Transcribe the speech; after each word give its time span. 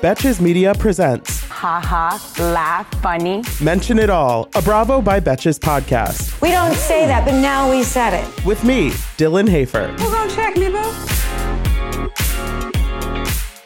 Betches 0.00 0.40
Media 0.40 0.74
presents 0.74 1.38
haha, 1.58 2.16
laugh, 2.52 2.88
funny. 3.02 3.42
Mention 3.60 3.98
It 3.98 4.10
All, 4.10 4.48
a 4.54 4.62
Bravo 4.62 5.02
by 5.02 5.18
Betches 5.18 5.58
podcast. 5.58 6.40
We 6.40 6.52
don't 6.52 6.74
say 6.74 7.06
that, 7.06 7.24
but 7.24 7.32
now 7.40 7.68
we 7.68 7.82
said 7.82 8.14
it. 8.14 8.44
With 8.44 8.62
me, 8.62 8.90
Dylan 9.18 9.48
Hafer. 9.48 9.88
Hold 9.98 10.14
on, 10.14 10.28
check 10.30 10.56
me, 10.56 10.70
boo. 10.70 11.17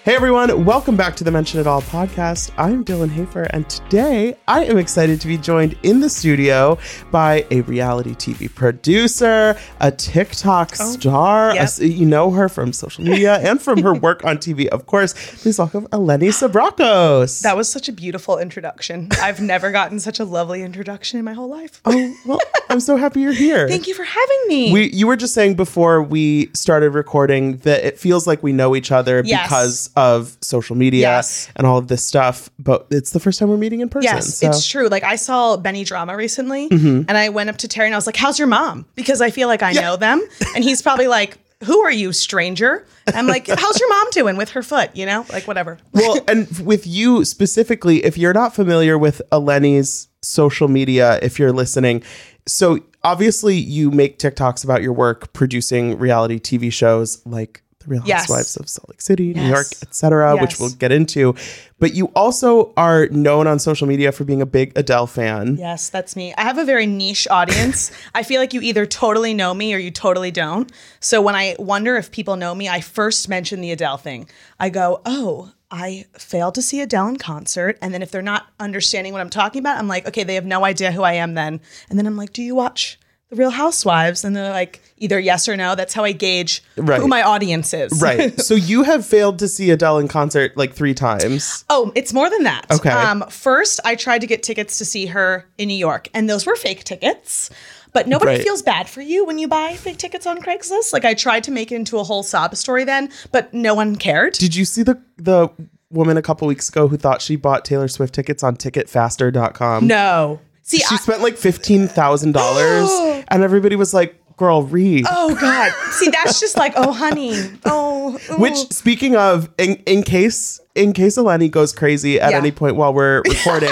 Hey 0.05 0.17
everyone, 0.17 0.65
welcome 0.65 0.97
back 0.97 1.15
to 1.17 1.23
the 1.23 1.31
Mention 1.31 1.61
It 1.61 1.69
All 1.69 1.81
podcast. 1.81 2.51
I'm 2.59 2.85
Dylan 2.85 3.09
Hafer, 3.09 3.45
and 3.51 3.71
today 3.71 4.37
I 4.49 4.65
am 4.65 4.77
excited 4.77 5.21
to 5.21 5.29
be 5.29 5.39
joined 5.39 5.79
in 5.85 6.01
the 6.01 6.11
studio 6.11 6.77
by 7.13 7.47
a 7.53 7.61
reality 7.61 8.15
TV 8.17 8.53
producer, 8.53 9.57
a 9.81 9.93
TikTok 9.93 10.73
oh, 10.81 10.85
star. 10.91 11.55
yep. 11.55 11.69
a- 11.79 11.87
you 11.87 12.05
know 12.05 12.33
her 12.33 12.49
from 12.49 12.73
social 12.73 13.05
media 13.05 13.39
and 13.49 13.63
from 13.63 13.81
her 13.83 13.95
work 13.95 14.25
on 14.25 14.39
TV, 14.39 14.67
of 14.67 14.87
course. 14.87 15.15
Please 15.41 15.57
welcome 15.61 15.87
Eleni 15.93 16.31
Sabrakos. 16.31 17.43
That 17.43 17.57
was 17.57 17.69
such 17.69 17.89
a 17.89 17.93
beautiful 17.93 18.39
introduction. 18.39 19.09
I've 19.21 19.41
never 19.41 19.71
gotten 19.71 20.01
such 20.01 20.19
a 20.19 20.25
lovely 20.25 20.63
introduction 20.63 21.21
in 21.21 21.25
my 21.25 21.33
whole 21.33 21.49
life. 21.49 21.81
oh, 21.85 22.17
well, 22.27 22.41
I'm 22.71 22.81
so 22.81 22.97
happy 22.97 23.21
you're 23.21 23.31
here. 23.31 23.69
Thank 23.69 23.87
you 23.87 23.95
for 23.95 24.05
having 24.05 24.39
me. 24.49 24.73
We, 24.73 24.91
you 24.91 25.07
were 25.07 25.17
just 25.17 25.33
saying 25.33 25.55
before 25.55 26.03
we 26.03 26.51
started 26.55 26.91
recording 26.91 27.59
that 27.59 27.85
it 27.85 28.01
feels 28.01 28.27
like 28.27 28.43
we 28.43 28.53
know 28.53 28.75
each 28.75 28.91
other 28.91 29.23
Yes. 29.25 29.47
because 29.47 29.92
of 29.97 30.37
social 30.41 30.77
media 30.77 31.01
Yes. 31.03 31.49
and 31.57 31.67
all 31.67 31.79
of 31.79 31.89
this 31.89 32.05
stuff, 32.05 32.51
but 32.59 32.87
it's 32.91 33.11
the 33.11 33.21
first 33.21 33.39
time 33.39 33.49
we're 33.49 33.57
meeting 33.57 33.81
in 33.81 33.89
person. 33.89 34.11
yes, 34.15 34.39
so- 34.39 34.49
it's 34.49 34.67
true. 34.67 34.89
Like 34.89 35.05
I 35.05 35.17
saw 35.17 35.57
Benny 35.57 35.85
Drama 35.85 36.17
recently, 36.17 36.69
Mm-hmm. 36.69 37.03
and 37.09 37.17
I 37.19 37.29
went 37.29 37.51
up 37.51 37.57
to 37.59 37.69
Terry 37.69 37.87
and 37.89 37.95
I 37.95 37.99
was 37.99 38.07
like, 38.07 38.17
"How's 38.17 38.39
your 38.39 38.49
mom?" 38.49 38.87
Because 38.95 39.21
I 39.21 39.31
feel 39.31 39.49
like 39.49 39.63
I 39.63 39.73
know 39.73 39.97
them, 39.97 40.27
and 40.55 40.63
he's 40.65 40.83
probably 40.83 41.07
like, 41.09 41.39
"Who 41.65 41.79
are 41.81 41.93
you, 41.93 42.13
stranger?" 42.13 42.87
I'm 43.15 43.27
like, 43.27 43.49
"How's 43.49 43.81
your 43.81 43.89
mom 43.89 44.07
doing 44.13 44.37
with 44.37 44.51
her 44.51 44.63
foot?" 44.63 44.91
You 44.95 45.07
know, 45.07 45.25
like 45.33 45.47
whatever. 45.47 45.79
well, 45.93 46.19
and 46.29 46.49
with 46.61 46.87
you 46.87 47.25
specifically, 47.25 48.05
if 48.05 48.17
you're 48.19 48.33
not 48.35 48.55
familiar 48.55 48.97
with 48.99 49.21
Eleni's 49.33 50.09
social 50.23 50.69
media, 50.69 51.19
if 51.23 51.39
you're 51.39 51.53
listening, 51.53 52.03
so 52.47 52.79
obviously 53.05 53.57
you 53.57 53.91
make 53.91 54.19
TikToks 54.19 54.63
about 54.65 54.81
your 54.83 54.93
work 54.93 55.33
producing 55.33 55.99
reality 55.99 56.39
TV 56.39 56.73
shows 56.73 57.21
like 57.27 57.63
The 57.83 57.91
Real 57.91 58.03
Yes. 58.05 58.23
Housewives 58.23 58.57
of 58.57 58.69
Salt 58.69 58.89
Lake 58.89 59.01
City, 59.01 59.35
New 59.35 59.43
Yes. 59.43 59.51
York, 59.51 59.67
etc., 59.83 60.37
which 60.37 60.59
we'll 60.59 60.71
get 60.71 60.93
into. 60.93 61.35
But 61.79 61.95
you 61.95 62.07
also 62.15 62.73
are 62.77 63.07
known 63.09 63.47
on 63.49 63.59
social 63.59 63.89
media 63.89 64.13
for 64.13 64.23
being 64.25 64.41
a 64.41 64.47
big 64.47 64.73
Adele 64.77 65.07
fan. 65.09 65.57
Yes, 65.57 65.89
that's 65.89 66.15
me. 66.15 66.33
I 66.39 66.43
have 66.43 66.59
a 66.59 66.65
very 66.65 66.87
niche 66.87 67.27
audience. 67.29 67.91
I 68.15 68.23
feel 68.23 68.41
like 68.41 68.55
you 68.55 68.61
either 68.61 68.87
totally 68.87 69.35
know 69.35 69.53
me 69.53 69.75
or 69.75 69.79
you 69.79 69.91
totally 69.91 70.31
don't. 70.31 70.71
So 71.01 71.21
when 71.21 71.35
I 71.35 71.57
wonder 71.59 71.97
if 71.97 72.13
people 72.13 72.37
know 72.37 72.55
me, 72.55 72.69
I 72.69 72.81
first 72.81 73.29
mention 73.29 73.61
the 73.61 73.73
Adele 73.73 73.97
thing. 73.97 74.29
I 74.61 74.69
go, 74.69 75.01
"Oh, 75.05 75.51
I 75.73 76.05
failed 76.17 76.55
to 76.55 76.63
see 76.63 76.81
Adele 76.81 77.09
in 77.09 77.17
concert." 77.17 77.79
And 77.83 77.93
then 77.93 78.03
if 78.03 78.13
they're 78.13 78.23
not 78.23 78.47
understanding 78.61 79.13
what 79.13 79.21
I'm 79.21 79.31
talking 79.31 79.59
about, 79.59 79.79
I'm 79.79 79.89
like, 79.89 80.07
"Okay, 80.07 80.23
they 80.23 80.37
have 80.37 80.47
no 80.47 80.65
idea 80.65 80.93
who 80.93 81.03
I 81.03 81.15
am 81.15 81.35
then." 81.35 81.61
And 81.91 81.99
then 81.99 82.07
I'm 82.07 82.17
like, 82.17 82.33
"Do 82.33 82.43
you 82.43 82.55
watch 82.55 82.99
The 83.33 83.37
Real 83.37 83.51
Housewives?" 83.51 84.25
And 84.25 84.37
they're 84.37 84.51
like, 84.51 84.81
either 84.99 85.19
yes 85.19 85.49
or 85.49 85.57
no. 85.57 85.75
That's 85.75 85.95
how 85.95 86.05
I 86.05 86.13
gauge 86.13 86.63
Right. 86.77 87.01
who 87.01 87.09
my 87.09 87.23
audience 87.23 87.75
is. 87.75 88.01
Right. 88.01 88.41
so 88.49 88.55
you 88.55 88.85
have 88.85 89.05
failed 89.05 89.41
to 89.41 89.49
see 89.49 89.71
Adele 89.71 89.99
in 89.99 90.07
concert 90.07 90.57
like 90.57 90.75
three 90.75 90.95
times. 90.95 91.65
Oh, 91.69 91.91
it's 91.97 92.13
more 92.13 92.31
than 92.31 92.45
that. 92.45 92.67
Okay. 92.71 92.91
Um, 92.91 93.25
first, 93.29 93.81
I 93.85 93.97
tried 93.97 94.21
to 94.21 94.29
get 94.29 94.45
tickets 94.45 94.79
to 94.79 94.85
see 94.85 95.07
her 95.07 95.45
in 95.59 95.67
New 95.69 95.75
York, 95.77 96.09
and 96.15 96.31
those 96.31 96.47
were 96.47 96.55
fake 96.55 96.85
tickets. 96.85 97.51
But 97.93 98.07
nobody 98.07 98.37
Right. 98.37 98.43
feels 98.43 98.63
bad 98.63 98.89
for 98.89 99.03
you 99.03 99.25
when 99.27 99.39
you 99.39 99.49
buy 99.49 99.75
fake 99.75 99.99
tickets 99.99 100.25
on 100.27 100.39
Craigslist. 100.41 100.93
Like 100.93 101.05
I 101.05 101.13
tried 101.15 101.43
to 101.45 101.51
make 101.51 101.73
it 101.73 101.75
into 101.75 101.99
a 101.99 102.05
whole 102.05 102.23
sob 102.23 102.55
story 102.57 102.85
then, 102.85 103.11
but 103.33 103.53
no 103.53 103.75
one 103.75 103.97
cared. 103.97 104.35
Did 104.35 104.55
you 104.55 104.65
see 104.65 104.83
the 104.83 104.99
the 105.19 105.49
woman 105.91 106.17
a 106.17 106.23
couple 106.23 106.49
weeks 106.49 106.69
ago 106.71 106.89
who 106.89 106.97
thought 106.97 107.21
she 107.21 107.37
bought 107.37 107.65
Taylor 107.67 107.89
Swift 107.89 108.15
tickets 108.15 108.43
on 108.43 108.57
ticketfaster.com? 108.57 109.87
no. 109.87 110.41
See, 110.63 110.79
She 110.79 110.95
I, 110.95 110.97
spent 110.97 111.23
like 111.23 111.37
fifteen 111.37 111.89
thousand 111.89 112.33
dollars, 112.33 112.89
and 113.29 113.43
everybody 113.43 113.77
was 113.77 113.93
like, 113.93 114.21
"Girl, 114.37 114.63
read." 114.63 115.05
oh 115.11 115.35
god. 115.35 115.73
See, 115.93 116.09
that's 116.11 116.41
just 116.41 116.57
like, 116.57 116.73
oh 116.77 116.93
honey, 116.93 117.35
oh. 117.65 118.19
ooh. 118.31 118.37
Which, 118.39 118.57
speaking 118.73 119.17
of, 119.17 119.51
in, 119.59 119.75
in 119.87 120.03
case 120.03 120.61
in 120.75 120.93
case 120.93 121.19
Eleni 121.19 121.51
goes 121.51 121.73
crazy 121.73 122.21
at 122.21 122.31
Yeah. 122.31 122.39
any 122.39 122.51
point 122.53 122.77
while 122.77 122.95
we're 122.95 123.23
recording, 123.29 123.71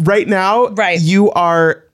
right 0.00 0.26
now, 0.28 0.68
Right. 0.68 1.00
you 1.00 1.30
are 1.32 1.84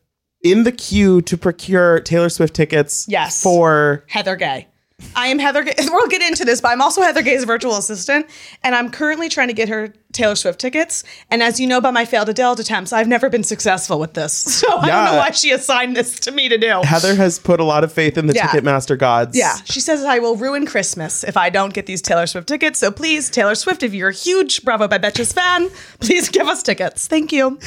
in 0.42 0.62
the 0.62 0.70
queue 0.72 1.20
to 1.22 1.36
procure 1.36 1.98
Taylor 2.00 2.28
Swift 2.28 2.54
tickets. 2.54 3.06
Yes. 3.08 3.42
for 3.42 4.04
Heather 4.08 4.36
Gay. 4.36 4.68
I 5.14 5.26
am 5.28 5.38
Heather 5.38 5.62
Gay. 5.62 5.74
We'll 5.96 6.08
get 6.08 6.22
into 6.22 6.44
this, 6.44 6.60
but 6.60 6.68
I'm 6.72 6.82
also 6.82 7.00
Heather 7.02 7.22
Gay's 7.22 7.44
virtual 7.44 7.76
assistant, 7.76 8.26
and 8.62 8.74
I'm 8.74 8.90
currently 8.90 9.28
trying 9.30 9.48
to 9.48 9.54
get 9.54 9.68
her 9.70 9.92
Taylor 10.12 10.34
Swift 10.34 10.58
tickets. 10.60 11.04
And 11.30 11.42
as 11.42 11.58
you 11.60 11.66
know 11.66 11.80
by 11.80 11.90
my 11.90 12.04
failed 12.04 12.28
Adele 12.28 12.52
attempts, 12.52 12.92
I've 12.92 13.08
never 13.08 13.28
been 13.30 13.42
successful 13.42 13.98
with 13.98 14.14
this. 14.14 14.44
So 14.66 14.68
I 14.78 14.86
don't 14.86 15.04
know 15.04 15.16
why 15.18 15.30
she 15.32 15.50
assigned 15.52 15.96
this 15.96 16.18
to 16.20 16.32
me 16.32 16.48
to 16.48 16.56
do. 16.58 16.80
Heather 16.82 17.14
has 17.14 17.38
put 17.38 17.60
a 17.60 17.64
lot 17.64 17.84
of 17.84 17.92
faith 17.92 18.16
in 18.18 18.26
the 18.26 18.34
Yeah. 18.34 18.48
Ticketmaster 18.48 18.98
gods. 18.98 19.36
Yeah, 19.36 19.54
she 19.64 19.80
says 19.80 20.02
I 20.04 20.18
will 20.18 20.34
ruin 20.36 20.64
Christmas 20.66 21.22
if 21.24 21.36
I 21.36 21.50
don't 21.50 21.72
get 21.74 21.86
these 21.86 22.00
Taylor 22.02 22.26
Swift 22.26 22.48
tickets. 22.48 22.78
So 22.78 22.90
please, 22.90 23.28
Taylor 23.30 23.54
Swift, 23.54 23.82
if 23.82 23.92
you're 23.94 24.08
a 24.10 24.14
huge 24.14 24.64
Bravo 24.64 24.88
by 24.88 24.98
Betches 24.98 25.32
fan, 25.34 25.68
please 26.00 26.28
give 26.30 26.46
us 26.46 26.62
tickets. 26.62 27.06
Thank 27.06 27.32
you. 27.32 27.58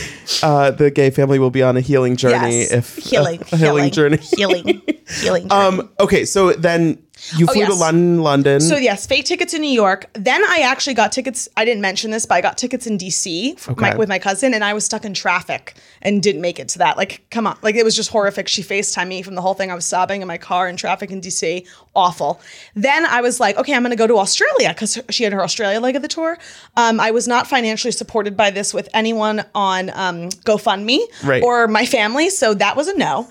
uh, 0.43 0.71
the 0.71 0.89
gay 0.91 1.09
family 1.11 1.37
will 1.39 1.51
be 1.51 1.61
on 1.61 1.77
a 1.77 1.81
healing 1.81 2.15
journey. 2.15 2.61
Yes. 2.61 2.71
If 2.71 2.95
healing, 2.97 3.41
a, 3.51 3.55
a 3.55 3.57
healing, 3.57 3.91
journey. 3.91 4.17
healing, 4.17 4.81
healing. 5.09 5.51
Um. 5.51 5.89
Okay. 5.99 6.25
So 6.25 6.53
then 6.53 7.01
you 7.35 7.45
flew 7.47 7.65
to 7.65 7.71
yes. 7.71 7.79
London. 7.79 8.21
London. 8.23 8.61
So 8.61 8.77
yes, 8.77 9.05
fake 9.05 9.25
tickets 9.25 9.53
in 9.53 9.61
New 9.61 9.67
York. 9.71 10.05
Then 10.13 10.41
I 10.45 10.59
actually 10.63 10.93
got 10.93 11.11
tickets. 11.11 11.49
I 11.57 11.65
didn't 11.65 11.81
mention 11.81 12.11
this, 12.11 12.25
but 12.25 12.35
I 12.35 12.41
got 12.41 12.57
tickets 12.57 12.87
in 12.87 12.97
DC 12.97 13.59
for 13.59 13.75
my, 13.75 13.95
with 13.95 14.07
my 14.07 14.19
cousin, 14.19 14.53
and 14.53 14.63
I 14.63 14.73
was 14.73 14.85
stuck 14.85 15.03
in 15.03 15.13
traffic 15.13 15.73
and 16.01 16.23
didn't 16.23 16.41
make 16.41 16.59
it 16.59 16.69
to 16.69 16.77
that. 16.79 16.95
Like, 16.95 17.25
come 17.29 17.45
on, 17.45 17.57
like 17.61 17.75
it 17.75 17.83
was 17.83 17.95
just 17.95 18.09
horrific. 18.09 18.47
She 18.47 18.63
Facetimed 18.63 19.07
me 19.07 19.21
from 19.21 19.35
the 19.35 19.41
whole 19.41 19.53
thing. 19.53 19.69
I 19.71 19.75
was 19.75 19.85
sobbing 19.85 20.21
in 20.21 20.27
my 20.27 20.37
car 20.37 20.69
in 20.69 20.77
traffic 20.77 21.11
in 21.11 21.19
DC. 21.21 21.67
Awful. 21.95 22.39
Then 22.75 23.05
I 23.05 23.19
was 23.21 23.39
like, 23.39 23.57
okay, 23.57 23.73
I'm 23.73 23.81
going 23.81 23.91
to 23.91 23.97
go 23.97 24.07
to 24.07 24.17
Australia 24.17 24.69
because 24.69 24.99
she 25.09 25.23
had 25.23 25.33
her 25.33 25.43
Australia 25.43 25.79
leg 25.81 25.95
of 25.95 26.01
the 26.01 26.07
tour. 26.07 26.37
Um, 26.77 26.99
I 26.99 27.11
was 27.11 27.27
not 27.27 27.47
financially 27.47 27.91
supported 27.91 28.37
by 28.37 28.51
this 28.51 28.73
with 28.73 28.87
anyone 28.93 29.43
on 29.55 29.89
um, 29.89 30.29
GoFundMe 30.45 30.99
Right. 31.23 31.43
or 31.43 31.67
my 31.67 31.85
family, 31.85 32.29
so 32.29 32.53
that 32.53 32.77
was 32.77 32.87
a 32.87 32.95
no. 32.97 33.27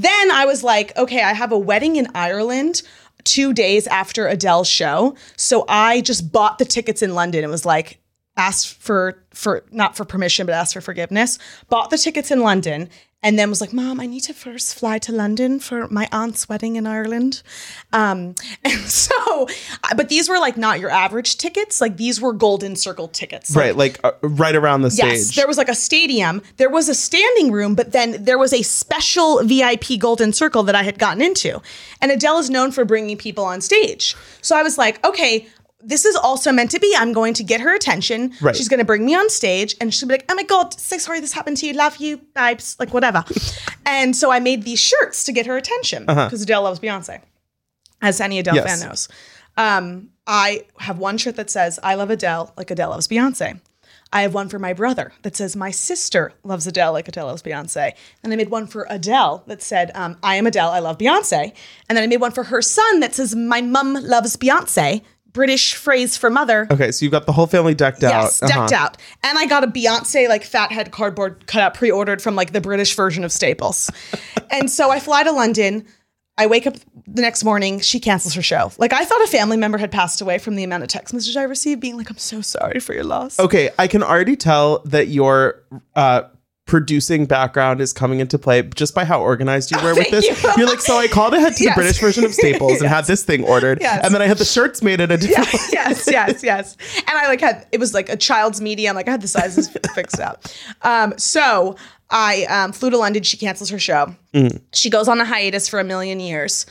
Then 0.00 0.30
I 0.30 0.46
was 0.46 0.62
like, 0.62 0.96
okay, 0.96 1.22
I 1.22 1.32
have 1.32 1.52
a 1.52 1.58
wedding 1.58 1.96
in 1.96 2.08
Ireland 2.14 2.82
two 3.24 3.52
days 3.52 3.86
after 3.86 4.26
Adele's 4.26 4.68
show. 4.68 5.16
So 5.36 5.64
I 5.68 6.00
just 6.00 6.32
bought 6.32 6.58
the 6.58 6.64
tickets 6.64 7.02
in 7.02 7.14
London. 7.14 7.44
It 7.44 7.50
was 7.50 7.66
like 7.66 7.98
asked 8.36 8.74
for 8.74 9.22
for 9.30 9.64
not 9.70 9.96
for 9.96 10.04
permission, 10.04 10.46
but 10.46 10.54
asked 10.54 10.74
for 10.74 10.80
forgiveness. 10.80 11.38
Bought 11.68 11.90
the 11.90 11.98
tickets 11.98 12.30
in 12.30 12.40
London 12.40 12.88
and 13.22 13.38
then 13.38 13.48
was 13.48 13.60
like, 13.60 13.72
Mom, 13.72 14.00
I 14.00 14.06
need 14.06 14.20
to 14.24 14.34
first 14.34 14.78
fly 14.78 14.98
to 14.98 15.12
London 15.12 15.60
for 15.60 15.86
my 15.88 16.08
aunt's 16.10 16.48
wedding 16.48 16.76
in 16.76 16.86
Ireland. 16.86 17.42
Um, 17.92 18.34
and 18.64 18.80
so, 18.80 19.48
but 19.96 20.08
these 20.08 20.28
were 20.28 20.38
like 20.38 20.56
not 20.56 20.80
your 20.80 20.90
average 20.90 21.36
tickets. 21.36 21.80
Like 21.80 21.96
these 21.96 22.20
were 22.20 22.32
golden 22.32 22.76
circle 22.76 23.08
tickets. 23.08 23.54
Like, 23.54 23.64
right, 23.64 23.76
like 23.76 24.00
uh, 24.04 24.12
right 24.22 24.54
around 24.54 24.82
the 24.82 24.90
Yes, 24.94 25.26
stage. 25.26 25.36
there 25.36 25.46
was 25.46 25.56
like 25.58 25.68
a 25.68 25.74
stadium. 25.74 26.42
There 26.56 26.70
was 26.70 26.88
a 26.88 26.94
standing 26.94 27.52
room, 27.52 27.74
but 27.74 27.92
then 27.92 28.24
there 28.24 28.38
was 28.38 28.52
a 28.52 28.62
special 28.62 29.42
VIP 29.44 29.98
golden 29.98 30.32
circle 30.32 30.62
that 30.64 30.74
I 30.74 30.82
had 30.82 30.98
gotten 30.98 31.22
into. 31.22 31.60
And 32.00 32.10
Adele 32.10 32.38
is 32.38 32.50
known 32.50 32.72
for 32.72 32.84
bringing 32.84 33.16
people 33.16 33.44
on 33.44 33.60
stage. 33.60 34.16
So 34.40 34.56
I 34.56 34.62
was 34.62 34.76
like, 34.78 35.04
okay, 35.06 35.46
this 35.84 36.04
is 36.04 36.14
also 36.16 36.52
meant 36.52 36.70
to 36.72 36.78
be. 36.80 36.94
I'm 36.96 37.12
going 37.12 37.34
to 37.34 37.42
get 37.44 37.60
her 37.60 37.74
attention. 37.74 38.32
Right. 38.40 38.54
She's 38.54 38.68
going 38.68 38.78
to 38.78 38.84
bring 38.84 39.04
me 39.04 39.14
on 39.14 39.28
stage 39.30 39.74
and 39.80 39.92
she'll 39.92 40.08
be 40.08 40.14
like, 40.14 40.24
oh 40.30 40.34
my 40.34 40.44
God, 40.44 40.72
so 40.78 40.96
sorry 40.98 41.20
this 41.20 41.32
happened 41.32 41.56
to 41.58 41.66
you. 41.66 41.72
Love 41.72 41.96
you, 41.96 42.18
babes, 42.34 42.76
like 42.78 42.94
whatever. 42.94 43.24
and 43.86 44.14
so 44.14 44.30
I 44.30 44.38
made 44.40 44.62
these 44.62 44.78
shirts 44.80 45.24
to 45.24 45.32
get 45.32 45.46
her 45.46 45.56
attention 45.56 46.06
because 46.06 46.42
Adele 46.42 46.62
loves 46.62 46.80
Beyonce, 46.80 47.20
as 48.00 48.20
any 48.20 48.38
Adele 48.38 48.56
Yes. 48.56 48.80
fan 48.80 48.88
knows. 48.88 49.08
Um, 49.56 50.10
I 50.26 50.64
have 50.78 50.98
one 50.98 51.18
shirt 51.18 51.36
that 51.36 51.50
says, 51.50 51.78
I 51.82 51.94
love 51.96 52.10
Adele 52.10 52.52
like 52.56 52.70
Adele 52.70 52.90
loves 52.90 53.08
Beyonce. 53.08 53.60
I 54.14 54.22
have 54.22 54.34
one 54.34 54.48
for 54.50 54.58
my 54.58 54.74
brother 54.74 55.12
that 55.22 55.34
says, 55.36 55.56
My 55.56 55.70
sister 55.70 56.32
loves 56.44 56.66
Adele 56.66 56.92
like 56.92 57.08
Adele 57.08 57.26
loves 57.26 57.42
Beyonce. 57.42 57.92
And 58.22 58.32
I 58.32 58.36
made 58.36 58.50
one 58.50 58.66
for 58.66 58.86
Adele 58.90 59.42
that 59.46 59.62
said, 59.62 59.90
um, 59.94 60.18
I 60.22 60.36
am 60.36 60.46
Adele, 60.46 60.68
I 60.70 60.80
love 60.80 60.98
Beyonce. 60.98 61.52
And 61.88 61.96
then 61.96 62.04
I 62.04 62.06
made 62.06 62.20
one 62.20 62.30
for 62.32 62.44
her 62.44 62.60
son 62.60 63.00
that 63.00 63.14
says, 63.14 63.34
My 63.34 63.62
mum 63.62 63.94
loves 63.94 64.36
Beyonce. 64.36 65.02
British 65.32 65.74
phrase 65.74 66.16
for 66.16 66.28
mother. 66.30 66.66
Okay, 66.70 66.92
so 66.92 67.04
you've 67.04 67.12
got 67.12 67.26
the 67.26 67.32
whole 67.32 67.46
family 67.46 67.74
decked 67.74 68.02
Yes, 68.02 68.42
out. 68.42 68.48
decked 68.48 68.72
Uh-huh. 68.72 68.84
out. 68.84 68.96
And 69.22 69.38
I 69.38 69.46
got 69.46 69.64
a 69.64 69.66
Beyonce 69.66 70.28
like 70.28 70.44
fathead 70.44 70.90
cardboard 70.92 71.46
cutout 71.46 71.74
pre-ordered 71.74 72.20
from 72.20 72.34
like 72.36 72.52
the 72.52 72.60
British 72.60 72.94
version 72.94 73.24
of 73.24 73.32
Staples. 73.32 73.90
and 74.50 74.70
so 74.70 74.90
I 74.90 75.00
fly 75.00 75.22
to 75.22 75.32
London. 75.32 75.86
I 76.38 76.46
wake 76.46 76.66
up 76.66 76.74
the 77.06 77.20
next 77.22 77.44
morning, 77.44 77.80
she 77.80 78.00
cancels 78.00 78.32
her 78.34 78.42
show. 78.42 78.72
Like 78.78 78.92
I 78.94 79.04
thought 79.04 79.22
a 79.22 79.26
family 79.26 79.56
member 79.58 79.76
had 79.78 79.92
passed 79.92 80.20
away 80.22 80.38
from 80.38 80.54
the 80.56 80.64
amount 80.64 80.82
of 80.82 80.88
text 80.88 81.12
messages 81.12 81.36
I 81.36 81.42
received 81.42 81.80
being 81.80 81.96
like, 81.98 82.08
I'm 82.10 82.16
so 82.18 82.40
sorry 82.40 82.80
for 82.80 82.94
your 82.94 83.04
loss. 83.04 83.38
Okay, 83.38 83.68
I 83.78 83.86
can 83.86 84.02
already 84.02 84.36
tell 84.36 84.78
that 84.86 85.08
your 85.08 85.62
uh, 85.94 86.22
producing 86.66 87.26
background 87.26 87.80
is 87.80 87.92
coming 87.92 88.20
into 88.20 88.38
play 88.38 88.62
just 88.62 88.94
by 88.94 89.04
how 89.04 89.20
organized 89.20 89.70
you 89.70 89.78
were 89.82 89.94
with 89.96 90.10
this. 90.10 90.24
you. 90.26 90.64
are 90.64 90.66
like, 90.66 90.80
so 90.80 90.96
I 90.96 91.08
called 91.08 91.34
ahead 91.34 91.54
to 91.56 91.64
Yes. 91.64 91.74
the 91.74 91.80
British 91.80 92.00
version 92.00 92.24
of 92.24 92.32
Staples 92.32 92.80
and 92.80 92.88
had 92.88 93.04
this 93.06 93.24
thing 93.24 93.44
ordered, 93.44 93.78
Yes. 93.80 94.04
and 94.04 94.14
then 94.14 94.22
I 94.22 94.26
had 94.26 94.38
the 94.38 94.44
shirts 94.44 94.82
made 94.82 95.00
at 95.00 95.10
a 95.10 95.16
different. 95.16 95.48
yes, 95.72 96.08
yes, 96.10 96.42
yes. 96.42 96.76
And 96.98 97.18
I 97.18 97.26
like 97.26 97.40
had 97.40 97.66
it 97.72 97.80
was 97.80 97.94
like 97.94 98.08
a 98.08 98.16
child's 98.16 98.60
medium. 98.60 98.94
Like 98.96 99.08
I 99.08 99.10
had 99.10 99.20
the 99.22 99.28
sizes 99.28 99.68
fixed 99.94 100.20
out. 100.20 100.54
Um, 100.82 101.14
so 101.18 101.76
I 102.10 102.44
um, 102.44 102.72
flew 102.72 102.90
to 102.90 102.98
London. 102.98 103.22
She 103.22 103.36
cancels 103.36 103.70
her 103.70 103.78
show. 103.78 104.14
She 104.72 104.88
goes 104.88 105.08
on 105.08 105.20
a 105.20 105.24
hiatus 105.24 105.68
for 105.68 105.80
a 105.80 105.84
million 105.84 106.20
years. 106.20 106.64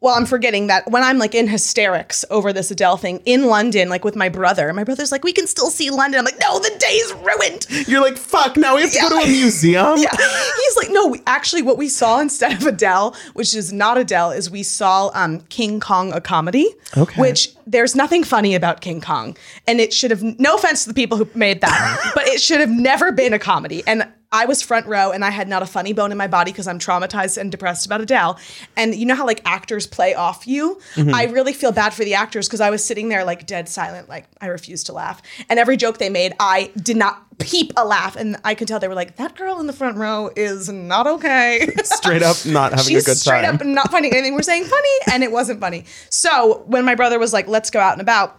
Well, 0.00 0.14
I'm 0.14 0.26
forgetting 0.26 0.66
that 0.66 0.90
when 0.90 1.02
I'm 1.02 1.16
like 1.16 1.34
in 1.34 1.48
hysterics 1.48 2.22
over 2.30 2.52
this 2.52 2.70
Adele 2.70 2.98
thing 2.98 3.22
in 3.24 3.46
London, 3.46 3.88
like 3.88 4.04
with 4.04 4.14
my 4.14 4.28
brother, 4.28 4.70
my 4.74 4.84
brother's 4.84 5.10
like, 5.10 5.24
we 5.24 5.32
can 5.32 5.46
still 5.46 5.70
see 5.70 5.88
London. 5.88 6.18
I'm 6.18 6.24
like, 6.24 6.38
no, 6.38 6.58
the 6.58 6.76
day's 6.78 7.12
ruined. 7.14 7.88
You're 7.88 8.02
like, 8.02 8.18
fuck. 8.18 8.58
Now 8.58 8.76
we 8.76 8.82
have 8.82 8.92
to 8.92 9.00
go 9.00 9.08
to 9.08 9.14
a 9.16 9.26
museum. 9.26 9.96
Yeah. 9.96 10.14
He's 10.14 10.76
like, 10.76 10.90
no, 10.90 11.06
we, 11.06 11.22
actually, 11.26 11.62
what 11.62 11.78
we 11.78 11.88
saw 11.88 12.20
instead 12.20 12.52
of 12.52 12.66
Adele, 12.66 13.16
which 13.32 13.54
is 13.54 13.72
not 13.72 13.96
Adele, 13.96 14.32
is 14.32 14.50
we 14.50 14.62
saw 14.62 15.10
um, 15.14 15.40
King 15.48 15.80
Kong, 15.80 16.12
a 16.12 16.20
comedy. 16.20 16.68
Okay. 16.94 17.18
Which 17.18 17.55
there's 17.66 17.94
nothing 17.94 18.24
funny 18.24 18.54
about 18.54 18.80
King 18.80 19.00
Kong. 19.00 19.36
And 19.66 19.80
it 19.80 19.92
should 19.92 20.10
have, 20.10 20.22
no 20.22 20.54
offense 20.54 20.84
to 20.84 20.88
the 20.88 20.94
people 20.94 21.18
who 21.18 21.28
made 21.34 21.60
that, 21.60 22.10
but 22.14 22.26
it 22.26 22.40
should 22.40 22.60
have 22.60 22.70
never 22.70 23.12
been 23.12 23.32
a 23.32 23.38
comedy. 23.38 23.82
And 23.86 24.08
I 24.32 24.44
was 24.44 24.60
front 24.60 24.86
row 24.86 25.12
and 25.12 25.24
I 25.24 25.30
had 25.30 25.48
not 25.48 25.62
a 25.62 25.66
funny 25.66 25.92
bone 25.92 26.10
in 26.10 26.18
my 26.18 26.26
body 26.26 26.52
because 26.52 26.66
I'm 26.66 26.78
traumatized 26.78 27.38
and 27.38 27.50
depressed 27.50 27.86
about 27.86 28.00
Adele. 28.00 28.38
And 28.76 28.94
you 28.94 29.06
know 29.06 29.14
how 29.14 29.24
like 29.24 29.40
actors 29.44 29.86
play 29.86 30.14
off 30.14 30.46
you? 30.46 30.80
Mm-hmm. 30.94 31.14
I 31.14 31.24
really 31.24 31.52
feel 31.52 31.72
bad 31.72 31.94
for 31.94 32.04
the 32.04 32.14
actors 32.14 32.48
because 32.48 32.60
I 32.60 32.70
was 32.70 32.84
sitting 32.84 33.08
there 33.08 33.24
like 33.24 33.46
dead 33.46 33.68
silent, 33.68 34.08
like 34.08 34.26
I 34.40 34.46
refused 34.48 34.86
to 34.86 34.92
laugh. 34.92 35.22
And 35.48 35.58
every 35.58 35.76
joke 35.76 35.98
they 35.98 36.10
made, 36.10 36.34
I 36.40 36.72
did 36.76 36.96
not 36.96 37.35
peep 37.38 37.72
a 37.76 37.84
laugh. 37.84 38.16
And 38.16 38.36
I 38.44 38.54
could 38.54 38.66
tell 38.68 38.78
they 38.78 38.88
were 38.88 38.94
like, 38.94 39.16
that 39.16 39.34
girl 39.36 39.60
in 39.60 39.66
the 39.66 39.72
front 39.72 39.96
row 39.96 40.30
is 40.36 40.68
not 40.68 41.06
okay. 41.06 41.68
Straight 41.84 42.22
up, 42.22 42.44
not 42.46 42.72
having 42.72 42.86
She's 42.86 43.04
a 43.04 43.10
good 43.10 43.16
straight 43.18 43.42
time. 43.42 43.56
Straight 43.56 43.68
up 43.68 43.74
not 43.74 43.90
finding 43.90 44.12
anything 44.12 44.34
we're 44.34 44.42
saying 44.42 44.64
funny, 44.64 44.88
and 45.12 45.22
it 45.22 45.30
wasn't 45.32 45.60
funny. 45.60 45.84
So 46.10 46.62
when 46.66 46.84
my 46.84 46.94
brother 46.94 47.18
was 47.18 47.32
like, 47.32 47.46
"Let's 47.48 47.70
go 47.70 47.78
out 47.80 47.92
and 47.92 48.00
about," 48.00 48.38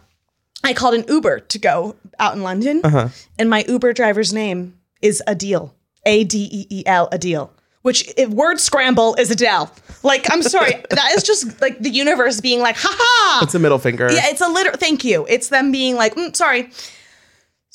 I 0.63 0.73
called 0.73 0.95
an 0.95 1.05
Uber 1.07 1.41
to 1.41 1.59
go 1.59 1.95
out 2.19 2.35
in 2.35 2.41
London, 2.43 2.81
Uh-huh. 2.83 3.09
and 3.37 3.49
my 3.49 3.63
Uber 3.67 3.93
driver's 3.93 4.33
name 4.33 4.77
is 5.01 5.21
Adele, 5.27 5.75
A 6.05 6.23
D 6.23 6.49
E 6.51 6.67
E 6.69 6.83
L, 6.85 7.07
Adele. 7.11 7.51
Which, 7.83 8.11
if 8.17 8.27
word 8.29 8.59
scramble, 8.59 9.15
is 9.15 9.31
Adele. 9.31 9.71
Like, 10.03 10.25
I'm 10.29 10.41
sorry, 10.41 10.71
that 10.89 11.11
is 11.15 11.23
just 11.23 11.61
like 11.61 11.79
the 11.79 11.89
universe 11.91 12.41
being 12.41 12.59
like, 12.59 12.75
"Ha 12.77 12.89
ha!" 12.91 13.39
it's 13.43 13.53
a 13.55 13.59
middle 13.59 13.77
finger. 13.79 14.09
Yeah, 14.11 14.23
it's 14.25 14.41
a 14.41 14.47
literal. 14.49 14.75
Thank 14.77 15.03
you. 15.05 15.25
It's 15.29 15.49
them 15.49 15.71
being 15.71 15.95
like, 15.95 16.15
mm, 16.15 16.35
sorry. 16.35 16.71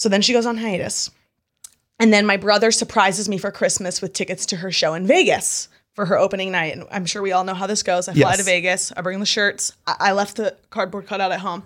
So 0.03 0.09
then 0.09 0.21
she 0.21 0.33
goes 0.33 0.47
on 0.47 0.57
hiatus, 0.57 1.13
and 2.01 2.13
then 2.13 2.27
my 2.27 2.37
brother 2.37 2.73
surprises 2.73 3.29
me 3.29 3.39
for 3.39 3.53
Christmas 3.53 4.03
with 4.03 4.13
tickets 4.15 4.47
to 4.47 4.57
her 4.57 4.73
show 4.73 4.95
in 4.95 5.07
Vegas 5.07 5.69
for 5.95 6.07
her 6.07 6.19
opening 6.19 6.51
night. 6.51 6.75
And 6.75 6.85
I'm 6.91 7.07
sure 7.07 7.23
we 7.23 7.31
all 7.31 7.45
know 7.45 7.55
how 7.55 7.69
this 7.69 7.85
goes. 7.85 8.09
I 8.09 8.15
fly 8.15 8.31
Yes. 8.31 8.39
to 8.39 8.43
Vegas. 8.43 8.93
I 8.97 9.01
bring 9.03 9.21
the 9.21 9.27
shirts. 9.27 9.77
I, 9.87 9.95
I 10.01 10.13
left 10.13 10.39
the 10.39 10.57
cardboard 10.71 11.07
cutout 11.07 11.31
at 11.31 11.39
home. 11.39 11.63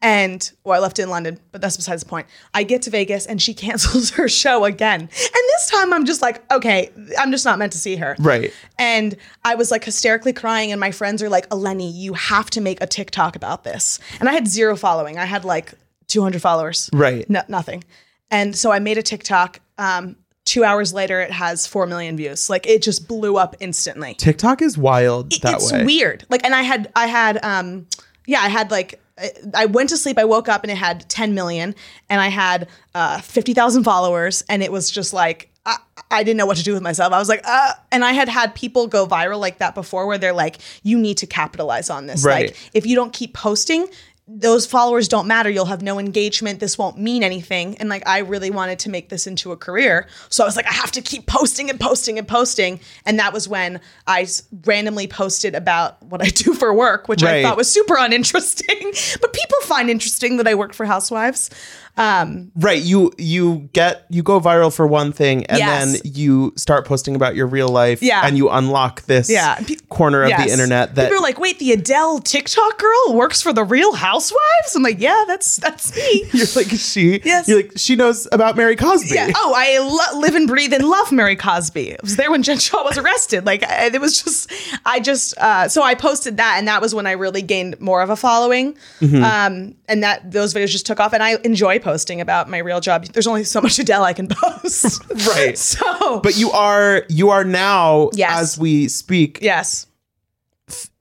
And 0.00 0.48
well, 0.62 0.78
I 0.78 0.82
left 0.82 1.00
it 1.00 1.02
in 1.02 1.10
London, 1.10 1.40
but 1.50 1.60
that's 1.60 1.76
besides 1.76 2.04
the 2.04 2.08
point. 2.08 2.28
I 2.52 2.62
get 2.62 2.82
to 2.82 2.90
Vegas 2.90 3.26
and 3.26 3.42
she 3.42 3.54
cancels 3.64 4.10
her 4.10 4.28
show 4.28 4.64
again. 4.66 5.00
And 5.00 5.08
this 5.10 5.68
time 5.68 5.92
I'm 5.92 6.04
just 6.04 6.22
like, 6.22 6.48
okay, 6.52 6.90
I'm 7.18 7.32
just 7.32 7.44
not 7.44 7.58
meant 7.58 7.72
to 7.72 7.78
see 7.78 7.96
her. 7.96 8.14
Right. 8.20 8.52
And 8.78 9.16
I 9.44 9.56
was 9.56 9.72
like 9.72 9.82
hysterically 9.82 10.32
crying, 10.32 10.70
and 10.70 10.78
my 10.78 10.92
friends 10.92 11.24
are 11.24 11.28
like, 11.28 11.48
Eleni, 11.48 11.90
you 11.92 12.14
have 12.14 12.50
to 12.50 12.60
make 12.60 12.80
a 12.80 12.86
TikTok 12.86 13.34
about 13.34 13.64
this. 13.64 13.98
And 14.20 14.28
I 14.28 14.32
had 14.32 14.46
zero 14.46 14.76
following. 14.76 15.18
I 15.18 15.24
had 15.24 15.44
like 15.44 15.72
200 16.14 16.40
followers. 16.40 16.88
Right. 16.92 17.28
No, 17.28 17.42
nothing. 17.48 17.84
And 18.30 18.56
so 18.56 18.72
I 18.72 18.78
made 18.78 18.96
a 18.98 19.02
TikTok. 19.02 19.60
Um, 19.76 20.16
two 20.44 20.64
hours 20.64 20.92
later, 20.94 21.20
it 21.20 21.30
has 21.30 21.66
4 21.66 21.86
million 21.86 22.16
views. 22.16 22.48
Like 22.48 22.66
it 22.66 22.82
just 22.82 23.06
blew 23.08 23.36
up 23.36 23.56
instantly. 23.60 24.14
TikTok 24.14 24.62
is 24.62 24.78
wild 24.78 25.32
that 25.42 25.56
it's 25.56 25.72
way. 25.72 25.84
weird. 25.84 26.24
Like, 26.30 26.44
and 26.44 26.54
I 26.54 26.62
had, 26.62 26.90
I 26.96 27.06
had, 27.06 27.44
um, 27.44 27.86
yeah, 28.26 28.40
I 28.40 28.48
had 28.48 28.70
like, 28.70 29.00
I- 29.18 29.32
I 29.54 29.66
went 29.66 29.90
to 29.90 29.96
sleep. 29.96 30.18
I 30.18 30.24
woke 30.24 30.48
up 30.48 30.64
and 30.64 30.70
it 30.72 30.76
had 30.76 31.08
10 31.08 31.34
million, 31.34 31.74
and 32.10 32.20
I 32.20 32.28
had 32.28 32.68
uh, 32.94 33.20
50,000 33.20 33.84
followers, 33.84 34.42
and 34.48 34.62
it 34.62 34.72
was 34.72 34.90
just 34.90 35.12
like 35.12 35.50
I, 35.66 35.76
I 36.10 36.22
didn't 36.24 36.36
know 36.36 36.46
what 36.46 36.56
to 36.58 36.62
do 36.64 36.72
with 36.74 36.82
myself. 36.82 37.12
I 37.12 37.18
was 37.18 37.28
like, 37.28 37.40
uh, 37.44 37.72
and 37.92 38.04
I 38.04 38.12
had 38.12 38.28
had 38.28 38.54
people 38.54 38.86
go 38.86 39.06
viral 39.06 39.38
like 39.40 39.58
that 39.58 39.74
before, 39.74 40.06
where 40.06 40.18
they're 40.18 40.32
like, 40.34 40.58
"You 40.82 40.98
need 40.98 41.16
to 41.18 41.26
capitalize 41.26 41.90
on 41.90 42.06
this. 42.06 42.24
Right. 42.24 42.48
Like, 42.48 42.56
if 42.74 42.86
you 42.86 42.96
don't 42.96 43.12
keep 43.12 43.34
posting." 43.34 43.86
Those 44.26 44.64
followers 44.64 45.06
don't 45.06 45.26
matter. 45.28 45.50
You'll 45.50 45.66
have 45.66 45.82
no 45.82 45.98
engagement. 45.98 46.58
This 46.58 46.78
won't 46.78 46.96
mean 46.98 47.22
anything. 47.22 47.76
And 47.76 47.90
like, 47.90 48.06
I 48.08 48.20
really 48.20 48.50
wanted 48.50 48.78
to 48.80 48.88
make 48.90 49.10
this 49.10 49.26
into 49.26 49.52
a 49.52 49.56
career. 49.56 50.08
So 50.30 50.42
I 50.42 50.46
was 50.46 50.56
like, 50.56 50.66
I 50.66 50.72
have 50.72 50.90
to 50.92 51.02
keep 51.02 51.26
posting 51.26 51.68
and 51.68 51.78
posting 51.78 52.18
and 52.18 52.26
posting. 52.26 52.80
And 53.04 53.18
that 53.18 53.34
was 53.34 53.46
when 53.48 53.82
I 54.06 54.22
s- 54.22 54.42
randomly 54.64 55.06
posted 55.08 55.54
about 55.54 56.02
what 56.04 56.22
I 56.22 56.30
do 56.30 56.54
for 56.54 56.72
work, 56.72 57.06
which 57.06 57.22
Right. 57.22 57.36
I 57.36 57.42
thought 57.42 57.58
was 57.58 57.70
super 57.70 57.96
uninteresting. 57.98 58.92
But 59.20 59.32
people 59.34 59.58
find 59.64 59.90
interesting 59.90 60.38
that 60.38 60.48
I 60.48 60.54
work 60.54 60.72
for 60.72 60.86
Housewives. 60.86 61.50
Um, 61.96 62.50
Right. 62.56 62.82
You 62.82 63.12
you 63.18 63.68
get 63.72 64.04
you 64.10 64.22
go 64.22 64.40
viral 64.40 64.74
for 64.74 64.86
one 64.86 65.12
thing 65.12 65.46
and 65.46 65.58
Yes. 65.58 65.92
then 66.02 66.12
you 66.12 66.52
start 66.56 66.86
posting 66.86 67.14
about 67.14 67.36
your 67.36 67.46
real 67.46 67.68
life 67.68 68.02
Yeah. 68.02 68.22
and 68.26 68.36
you 68.36 68.48
unlock 68.50 69.02
this 69.02 69.30
Yeah. 69.30 69.54
Pe- 69.56 69.76
corner 69.90 70.24
of 70.24 70.30
yes. 70.30 70.44
the 70.44 70.50
internet 70.52 70.96
that 70.96 71.04
people 71.04 71.18
are 71.18 71.22
like, 71.22 71.38
wait, 71.38 71.60
the 71.60 71.70
Adele 71.72 72.18
TikTok 72.18 72.78
girl 72.78 73.14
works 73.14 73.40
for 73.42 73.52
the 73.52 73.62
Real 73.62 73.92
Housewives. 73.94 74.74
I'm 74.74 74.82
like, 74.82 75.00
yeah, 75.00 75.24
that's 75.28 75.56
that's 75.56 75.94
me. 75.94 76.24
you're 76.32 76.46
like 76.56 76.66
she 76.70 77.20
Yes. 77.24 77.46
you're 77.46 77.58
like 77.62 77.72
she 77.76 77.94
knows 77.94 78.26
about 78.32 78.56
Mary 78.56 78.74
Cosby. 78.76 79.14
Yeah. 79.14 79.30
Oh, 79.36 79.52
I 79.56 79.78
lo- 79.78 80.20
live 80.20 80.34
and 80.34 80.48
breathe 80.48 80.72
and 80.74 80.84
love 80.88 81.12
Mary 81.12 81.36
Cosby. 81.36 81.92
I 81.94 81.98
was 82.02 82.16
there 82.16 82.30
when 82.30 82.42
Jen 82.46 82.58
Shah 82.58 82.82
was 82.82 82.98
arrested. 82.98 83.46
Like 83.46 83.62
I, 83.62 83.86
it 83.86 84.00
was 84.00 84.20
just, 84.20 84.50
I 84.84 84.98
just, 84.98 85.38
uh, 85.38 85.68
so 85.68 85.82
I 85.82 85.94
posted 85.94 86.38
that, 86.38 86.56
and 86.58 86.66
that 86.66 86.80
was 86.82 86.92
when 86.94 87.06
I 87.06 87.12
really 87.12 87.42
gained 87.42 87.80
more 87.80 88.02
of 88.02 88.10
a 88.10 88.16
following. 88.16 88.74
Mm-hmm. 89.00 89.22
Um, 89.22 89.74
and 89.88 90.02
that 90.02 90.32
those 90.32 90.54
videos 90.54 90.68
just 90.70 90.86
took 90.86 90.98
off, 90.98 91.12
and 91.12 91.22
I 91.22 91.36
enjoy 91.44 91.78
posting 91.84 92.20
about 92.20 92.48
my 92.50 92.58
real 92.58 92.80
job. 92.80 93.04
There's 93.06 93.26
only 93.28 93.44
so 93.44 93.60
much 93.60 93.78
Adele 93.84 94.02
I 94.02 94.12
can 94.12 94.26
post. 94.28 95.02
Right. 95.28 95.56
So, 95.74 96.20
But 96.20 96.36
you 96.36 96.50
are 96.50 97.04
you 97.08 97.30
are 97.30 97.44
now 97.44 98.10
Yes. 98.14 98.40
as 98.40 98.58
we 98.58 98.88
speak 98.88 99.38
yes, 99.42 99.86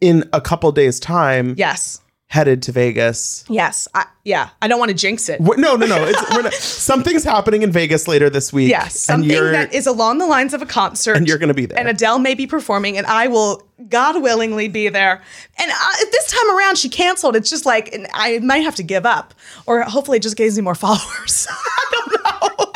in 0.01 0.29
a 0.33 0.41
couple 0.41 0.71
days 0.71 0.99
time 0.99 1.55
yes, 1.57 1.99
headed 2.33 2.63
to 2.63 2.71
Vegas. 2.71 3.45
yes. 3.47 3.87
I, 3.93 4.05
yeah. 4.23 4.49
I 4.59 4.67
don't 4.67 4.79
want 4.79 4.89
to 4.89 4.95
jinx 4.97 5.29
it. 5.29 5.39
Wh- 5.39 5.55
No, 5.57 5.75
no, 5.75 5.85
no. 5.85 6.03
It's, 6.03 6.35
we're 6.35 6.41
not, 6.41 6.53
something's 6.89 7.23
happening 7.23 7.61
in 7.61 7.71
Vegas 7.71 8.07
later 8.07 8.27
this 8.27 8.51
week. 8.51 8.69
Yes, 8.71 8.99
something 8.99 9.29
that 9.29 9.71
is 9.71 9.85
along 9.85 10.17
the 10.17 10.25
lines 10.25 10.55
of 10.55 10.61
a 10.63 10.65
concert. 10.65 11.15
and 11.15 11.27
you're 11.27 11.37
going 11.37 11.49
to 11.49 11.53
be 11.53 11.67
there. 11.67 11.77
and 11.77 11.87
Adele 11.87 12.17
may 12.17 12.33
be 12.33 12.47
performing, 12.47 12.97
and 12.97 13.05
I 13.05 13.27
will, 13.27 13.61
God 13.87 14.19
willingly, 14.23 14.67
be 14.67 14.89
there. 14.89 15.21
And 15.59 15.69
uh, 15.71 15.75
I, 15.77 16.05
this 16.11 16.31
time 16.31 16.57
around, 16.57 16.79
she 16.79 16.89
canceled. 16.89 17.35
It's 17.35 17.51
just 17.51 17.67
like, 17.67 17.93
and 17.93 18.07
I 18.15 18.39
might 18.39 18.63
have 18.63 18.75
to 18.75 18.83
give 18.83 19.05
up, 19.05 19.35
or 19.67 19.81
hopefully, 19.83 20.17
it 20.17 20.23
just 20.23 20.35
gives 20.35 20.55
me 20.57 20.63
more 20.63 20.75
followers. 20.87 21.47
I 21.51 21.91
don't 21.91 22.23
know. 22.23 22.71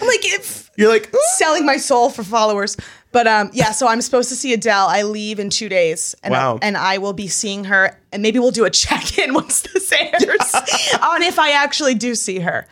I'm 0.00 0.06
like, 0.06 0.24
if 0.24 0.70
you're 0.76 0.88
like, 0.88 1.12
"Ooh." 1.12 1.18
selling 1.36 1.66
my 1.66 1.78
soul 1.78 2.10
for 2.10 2.22
followers. 2.22 2.76
But 3.12 3.26
um, 3.26 3.50
yeah, 3.52 3.72
so 3.72 3.86
I'm 3.88 4.00
supposed 4.00 4.28
to 4.30 4.36
see 4.36 4.52
Adele. 4.54 4.86
I 4.88 5.02
leave 5.02 5.38
in 5.38 5.50
two 5.50 5.68
days, 5.68 6.14
and 6.22 6.32
Wow. 6.32 6.58
and 6.62 6.76
I 6.76 6.98
will 6.98 7.12
be 7.12 7.28
seeing 7.28 7.64
her, 7.64 7.96
and 8.10 8.22
maybe 8.22 8.38
we'll 8.38 8.50
do 8.50 8.64
a 8.64 8.70
check 8.84 9.18
in 9.18 9.34
once 9.34 9.60
this 9.62 9.92
airs 9.92 10.54
on 11.02 11.22
if 11.22 11.38
I 11.38 11.52
actually 11.52 11.94
do 11.94 12.14
see 12.14 12.40
her. 12.40 12.66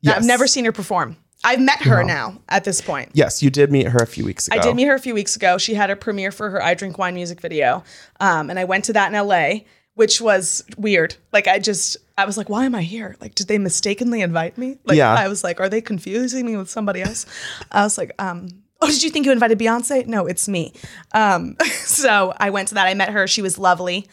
Yes. 0.00 0.16
I've 0.16 0.24
never 0.24 0.46
seen 0.46 0.64
her 0.64 0.72
perform. 0.72 1.16
I've 1.46 1.60
met 1.60 1.82
her 1.82 2.02
now 2.02 2.40
at 2.48 2.64
this 2.64 2.80
point. 2.80 3.10
yes, 3.12 3.42
you 3.42 3.50
did 3.50 3.70
meet 3.70 3.86
her 3.88 3.98
a 3.98 4.06
few 4.06 4.24
weeks 4.24 4.48
ago. 4.48 4.56
I 4.58 4.62
did 4.62 4.74
meet 4.74 4.84
her 4.86 4.94
a 4.94 4.98
few 4.98 5.12
weeks 5.12 5.36
ago. 5.36 5.58
She 5.58 5.74
had 5.74 5.90
a 5.90 5.96
premiere 5.96 6.32
for 6.32 6.48
her 6.48 6.62
I 6.62 6.72
Drink 6.72 6.96
Wine 6.96 7.14
music 7.14 7.38
video. 7.42 7.84
Um, 8.18 8.48
and 8.48 8.58
I 8.58 8.64
went 8.64 8.84
to 8.86 8.94
that 8.94 9.12
in 9.12 9.26
LA, 9.28 9.64
which 9.92 10.22
was 10.22 10.64
weird. 10.78 11.16
Like, 11.34 11.46
I 11.46 11.58
just, 11.58 11.98
I 12.16 12.24
was 12.24 12.38
like, 12.38 12.48
why 12.48 12.64
am 12.64 12.74
I 12.74 12.80
here? 12.80 13.16
Like, 13.20 13.34
did 13.34 13.48
they 13.48 13.58
mistakenly 13.58 14.22
invite 14.22 14.56
me? 14.56 14.78
Like, 14.86 14.96
Yeah. 14.96 15.12
I 15.12 15.28
was 15.28 15.44
like, 15.44 15.60
are 15.60 15.68
they 15.68 15.82
confusing 15.82 16.46
me 16.46 16.56
with 16.56 16.70
somebody 16.70 17.02
else? 17.02 17.26
I 17.70 17.82
was 17.82 17.98
like, 17.98 18.12
um, 18.18 18.48
oh, 18.84 18.90
did 18.90 19.02
you 19.02 19.10
think 19.10 19.26
you 19.26 19.32
invited 19.32 19.58
Beyonce? 19.58 20.06
No, 20.06 20.26
it's 20.26 20.48
me. 20.48 20.72
Um, 21.12 21.56
so 21.72 22.34
I 22.38 22.50
went 22.50 22.68
to 22.68 22.74
that. 22.74 22.86
I 22.86 22.94
met 22.94 23.10
her. 23.10 23.26
She 23.26 23.42
was 23.42 23.58
lovely. 23.58 24.06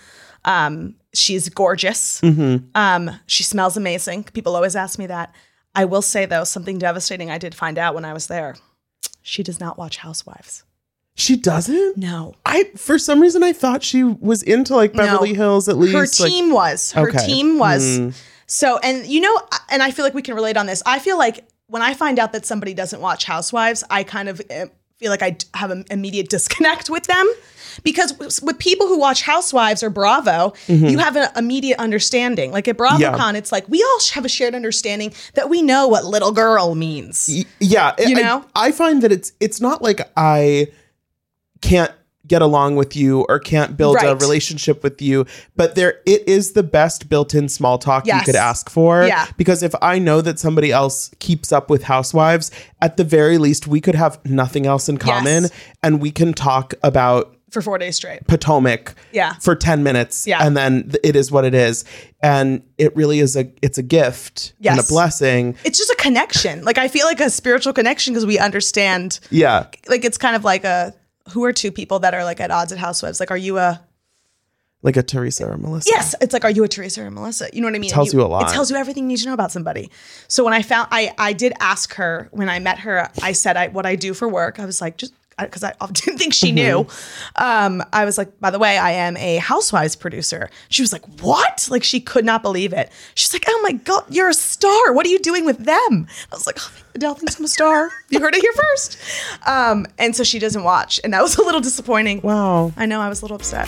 Um, 0.46 0.96
she's 1.14 1.50
gorgeous. 1.50 2.20
Mm-hmm. 2.22 2.66
Um, 2.76 3.12
she 3.28 3.44
smells 3.44 3.78
amazing. 3.78 4.24
People 4.26 4.56
always 4.56 4.76
ask 4.76 4.98
me 4.98 5.08
that. 5.08 5.34
I 5.76 5.86
will 5.86 6.02
say 6.02 6.26
though, 6.26 6.44
something 6.44 6.78
devastating 6.78 7.30
I 7.32 7.38
did 7.38 7.56
find 7.56 7.78
out 7.78 7.96
when 7.96 8.06
I 8.06 8.14
was 8.14 8.28
there. 8.28 8.56
She 9.22 9.44
does 9.44 9.60
not 9.60 9.78
watch 9.78 9.98
Housewives. 9.98 10.64
She 11.16 11.36
doesn't? 11.36 11.98
No. 11.98 12.36
I 12.46 12.72
for 12.76 12.98
some 12.98 13.22
reason 13.22 13.44
I 13.44 13.54
thought 13.54 13.84
she 13.84 14.04
was 14.04 14.42
into 14.44 14.76
like 14.76 14.94
Beverly 14.94 15.34
No. 15.34 15.38
Hills 15.38 15.70
at 15.70 15.78
least. 15.78 15.94
Her 15.94 16.00
like- 16.24 16.32
team 16.32 16.52
was. 16.52 16.92
Her 16.94 17.10
Okay. 17.10 17.26
Team 17.26 17.60
was. 17.60 18.16
So, 18.48 18.80
and 18.80 19.06
you 19.06 19.22
know, 19.22 19.40
and 19.70 19.82
I 19.84 19.92
feel 19.92 20.04
like 20.04 20.14
we 20.14 20.22
can 20.22 20.36
relate 20.36 20.58
on 20.58 20.66
this. 20.66 20.82
I 20.86 21.00
feel 21.00 21.18
like 21.18 21.46
when 21.72 21.82
I 21.82 21.94
find 21.94 22.20
out 22.20 22.32
that 22.34 22.46
somebody 22.46 22.74
doesn't 22.74 23.02
watch 23.02 23.24
Housewives, 23.26 23.84
I 23.90 24.04
kind 24.04 24.28
of 24.30 24.42
eh, 24.50 24.66
feel 24.98 25.10
like 25.10 25.22
I 25.24 25.38
have 25.54 25.72
an 25.72 25.86
immediate 25.90 26.30
disconnect 26.36 26.90
with 26.90 27.04
them. 27.06 27.26
Because 27.84 28.10
with- 28.20 28.60
people 28.60 28.88
who 28.88 29.00
watch 29.00 29.22
Housewives 29.22 29.82
or 29.82 29.90
Bravo, 29.90 30.52
you 30.68 30.98
have 31.00 31.16
an 31.16 31.30
immediate 31.38 31.80
understanding. 31.80 32.52
Like 32.52 32.68
at 32.68 32.76
BravoCon, 32.78 33.00
Mm-hmm. 33.00 33.22
Yeah. 33.34 33.38
it's 33.40 33.52
like 33.54 33.66
we 33.70 33.82
all 33.82 34.00
have 34.14 34.26
a 34.26 34.30
shared 34.30 34.54
understanding 34.54 35.14
that 35.36 35.48
we 35.50 35.62
know 35.62 35.88
what 35.88 36.04
little 36.04 36.34
girl 36.34 36.76
means. 36.76 37.30
Y- 37.32 37.46
yeah 37.62 37.94
You 37.98 38.18
I- 38.18 38.22
know? 38.22 38.46
I, 38.54 38.72
find 38.74 39.02
that 39.04 39.12
it's 39.14 39.32
it's 39.40 39.62
not 39.62 39.82
like 39.82 40.02
i 40.18 40.68
can't 41.62 41.92
get 42.34 42.42
along 42.42 42.72
with 42.82 42.96
you 42.96 43.26
or 43.30 43.38
can't 43.40 43.76
build 43.76 43.98
a 44.02 44.16
relationship 44.26 44.78
with 44.84 45.02
you 45.02 45.26
but 45.56 45.76
there 45.76 45.94
it 46.06 46.22
is 46.38 46.54
the 46.54 46.64
best 46.80 47.10
built-in 47.12 47.50
small 47.50 47.78
talk 47.78 48.08
you 48.08 48.22
could 48.28 48.36
ask 48.52 48.70
for 48.70 49.04
Yeah. 49.06 49.28
because 49.42 49.62
if 49.70 49.74
i 49.82 50.00
know 50.08 50.22
that 50.22 50.40
somebody 50.40 50.72
else 50.72 50.98
keeps 51.20 51.52
up 51.52 51.70
with 51.70 51.84
housewives 51.84 52.50
at 52.82 52.96
the 52.96 53.04
very 53.18 53.38
least 53.38 53.68
we 53.68 53.82
could 53.82 53.96
have 53.96 54.14
nothing 54.26 54.66
else 54.66 54.86
in 54.92 54.98
common 54.98 55.42
Yes. 55.44 55.52
and 55.84 56.02
we 56.06 56.12
can 56.20 56.32
talk 56.34 56.74
about 56.92 57.24
For 57.52 57.62
four 57.62 57.78
days 57.78 57.96
straight. 57.98 58.22
Potomac 58.28 58.96
Yeah. 59.12 59.34
for 59.46 59.56
10 59.56 59.84
minutes 59.84 60.16
Yeah. 60.26 60.40
and 60.46 60.56
then 60.56 60.72
th- 60.92 61.02
it 61.10 61.16
is 61.22 61.28
what 61.36 61.44
it 61.50 61.54
is 61.54 61.84
and 62.24 62.62
it 62.78 62.96
really 62.96 63.20
is 63.20 63.36
a 63.36 63.46
it's 63.62 63.78
a 63.78 63.84
gift 64.00 64.54
and 64.64 64.80
a 64.80 64.84
blessing 64.96 65.44
It's 65.68 65.78
just 65.84 65.92
a 65.92 66.00
connection. 66.08 66.56
Like 66.70 66.78
I 66.78 66.88
feel 66.88 67.06
like 67.12 67.20
a 67.20 67.30
spiritual 67.30 67.74
connection 67.74 68.14
because 68.14 68.26
we 68.34 68.38
understand 68.40 69.20
yeah 69.32 69.58
like 69.94 70.06
it's 70.08 70.18
kind 70.26 70.36
of 70.40 70.44
like 70.54 70.64
a 70.78 70.94
who 71.32 71.44
are 71.44 71.54
two 71.54 71.72
people 71.72 72.00
that 72.00 72.14
are 72.14 72.24
like 72.24 72.40
at 72.40 72.52
odds 72.52 72.72
at 72.72 72.78
housewives? 72.80 73.20
Like 73.20 73.32
are 73.32 73.38
you 73.38 73.58
a 73.58 73.82
like 74.84 74.98
a 74.98 75.04
Teresa 75.04 75.48
or 75.48 75.58
Melissa? 75.58 75.90
Yes 75.92 76.16
it's 76.22 76.34
like 76.34 76.44
are 76.44 76.52
you 76.52 76.64
a 76.64 76.68
teresa 76.68 77.04
or 77.04 77.12
melissa? 77.12 77.50
You 77.54 77.62
know 77.62 77.68
what 77.68 77.76
i 77.76 77.80
mean? 77.80 77.90
Tells 77.90 78.14
you 78.14 78.22
a 78.22 78.24
lot. 78.24 78.50
it 78.50 78.54
tells 78.54 78.70
you 78.72 78.78
everything 78.78 79.04
you 79.04 79.10
need 79.10 79.20
to 79.20 79.26
know 79.28 79.34
about 79.34 79.52
somebody. 79.52 79.90
So 80.28 80.44
when 80.44 80.54
i 80.54 80.62
found 80.62 80.88
i 80.92 81.14
i 81.18 81.34
did 81.34 81.54
ask 81.60 81.94
her 81.96 82.30
when 82.32 82.50
i 82.50 82.60
met 82.60 82.80
her 82.80 83.10
i 83.22 83.32
said 83.32 83.58
i 83.58 83.68
what 83.68 83.86
i 83.86 83.96
do 83.96 84.14
for 84.14 84.28
work 84.28 84.60
i 84.60 84.66
was 84.66 84.82
like 84.82 84.98
just 84.98 85.14
because 85.46 85.64
I, 85.64 85.74
didn't 85.92 86.18
think 86.20 86.34
she 86.34 86.52
knew. 86.52 86.88
Um, 87.36 87.84
I 87.94 88.06
was 88.06 88.18
like, 88.18 88.40
by 88.40 88.52
the 88.52 88.60
way, 88.60 88.78
I 88.78 88.92
am 88.92 89.18
a 89.18 89.38
housewives 89.38 89.96
producer. 89.96 90.50
She 90.70 90.82
was 90.82 90.94
like, 90.94 91.06
what? 91.22 91.68
Like 91.70 91.84
she 91.84 92.00
could 92.00 92.26
not 92.26 92.42
believe 92.42 92.74
it. 92.74 92.92
She's 93.16 93.34
like, 93.34 93.46
oh 93.48 93.60
my 93.64 93.74
god, 93.74 94.06
you're 94.10 94.30
a 94.30 94.34
star. 94.34 94.94
What 94.94 95.06
are 95.06 95.10
you 95.10 95.20
doing 95.20 95.46
with 95.46 95.58
them? 95.60 96.08
I 96.32 96.36
was 96.36 96.46
like, 96.46 96.58
oh, 96.60 96.72
Adele 96.96 97.16
thinks 97.16 97.38
I'm 97.38 97.46
a 97.46 97.48
star. 97.48 97.92
You 98.10 98.20
heard 98.20 98.36
it 98.36 98.42
here 98.42 98.54
first. 98.54 98.98
Um, 99.48 99.88
and 99.98 100.16
so 100.16 100.24
she 100.24 100.40
doesn't 100.40 100.64
watch, 100.64 101.00
and 101.04 101.14
that 101.14 101.22
was 101.22 101.38
a 101.38 101.44
little 101.44 101.62
disappointing. 101.62 102.22
wow 102.22 102.72
I 102.78 102.86
know 102.86 103.00
I 103.02 103.10
was 103.10 103.22
a 103.22 103.26
little 103.26 103.36
upset. 103.38 103.68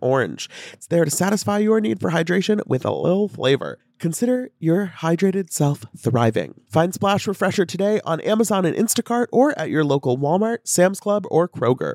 orange. 0.00 0.48
It's 0.72 0.86
there 0.86 1.04
to 1.04 1.10
satisfy 1.10 1.58
your 1.58 1.80
need 1.80 2.00
for 2.00 2.10
hydration 2.10 2.60
with 2.66 2.84
a 2.84 2.90
little 2.92 3.28
flavor. 3.28 3.78
Consider 3.98 4.50
your 4.58 4.92
hydrated 4.98 5.50
self 5.50 5.84
thriving. 5.96 6.60
Find 6.70 6.94
Splash 6.94 7.26
Refresher 7.26 7.64
today 7.66 8.00
on 8.04 8.20
Amazon 8.20 8.64
and 8.64 8.76
Instacart 8.76 9.26
or 9.32 9.58
at 9.58 9.70
your 9.70 9.84
local 9.84 10.16
Walmart, 10.18 10.58
Sam's 10.64 11.00
Club, 11.00 11.24
or 11.30 11.48
Kroger. 11.48 11.94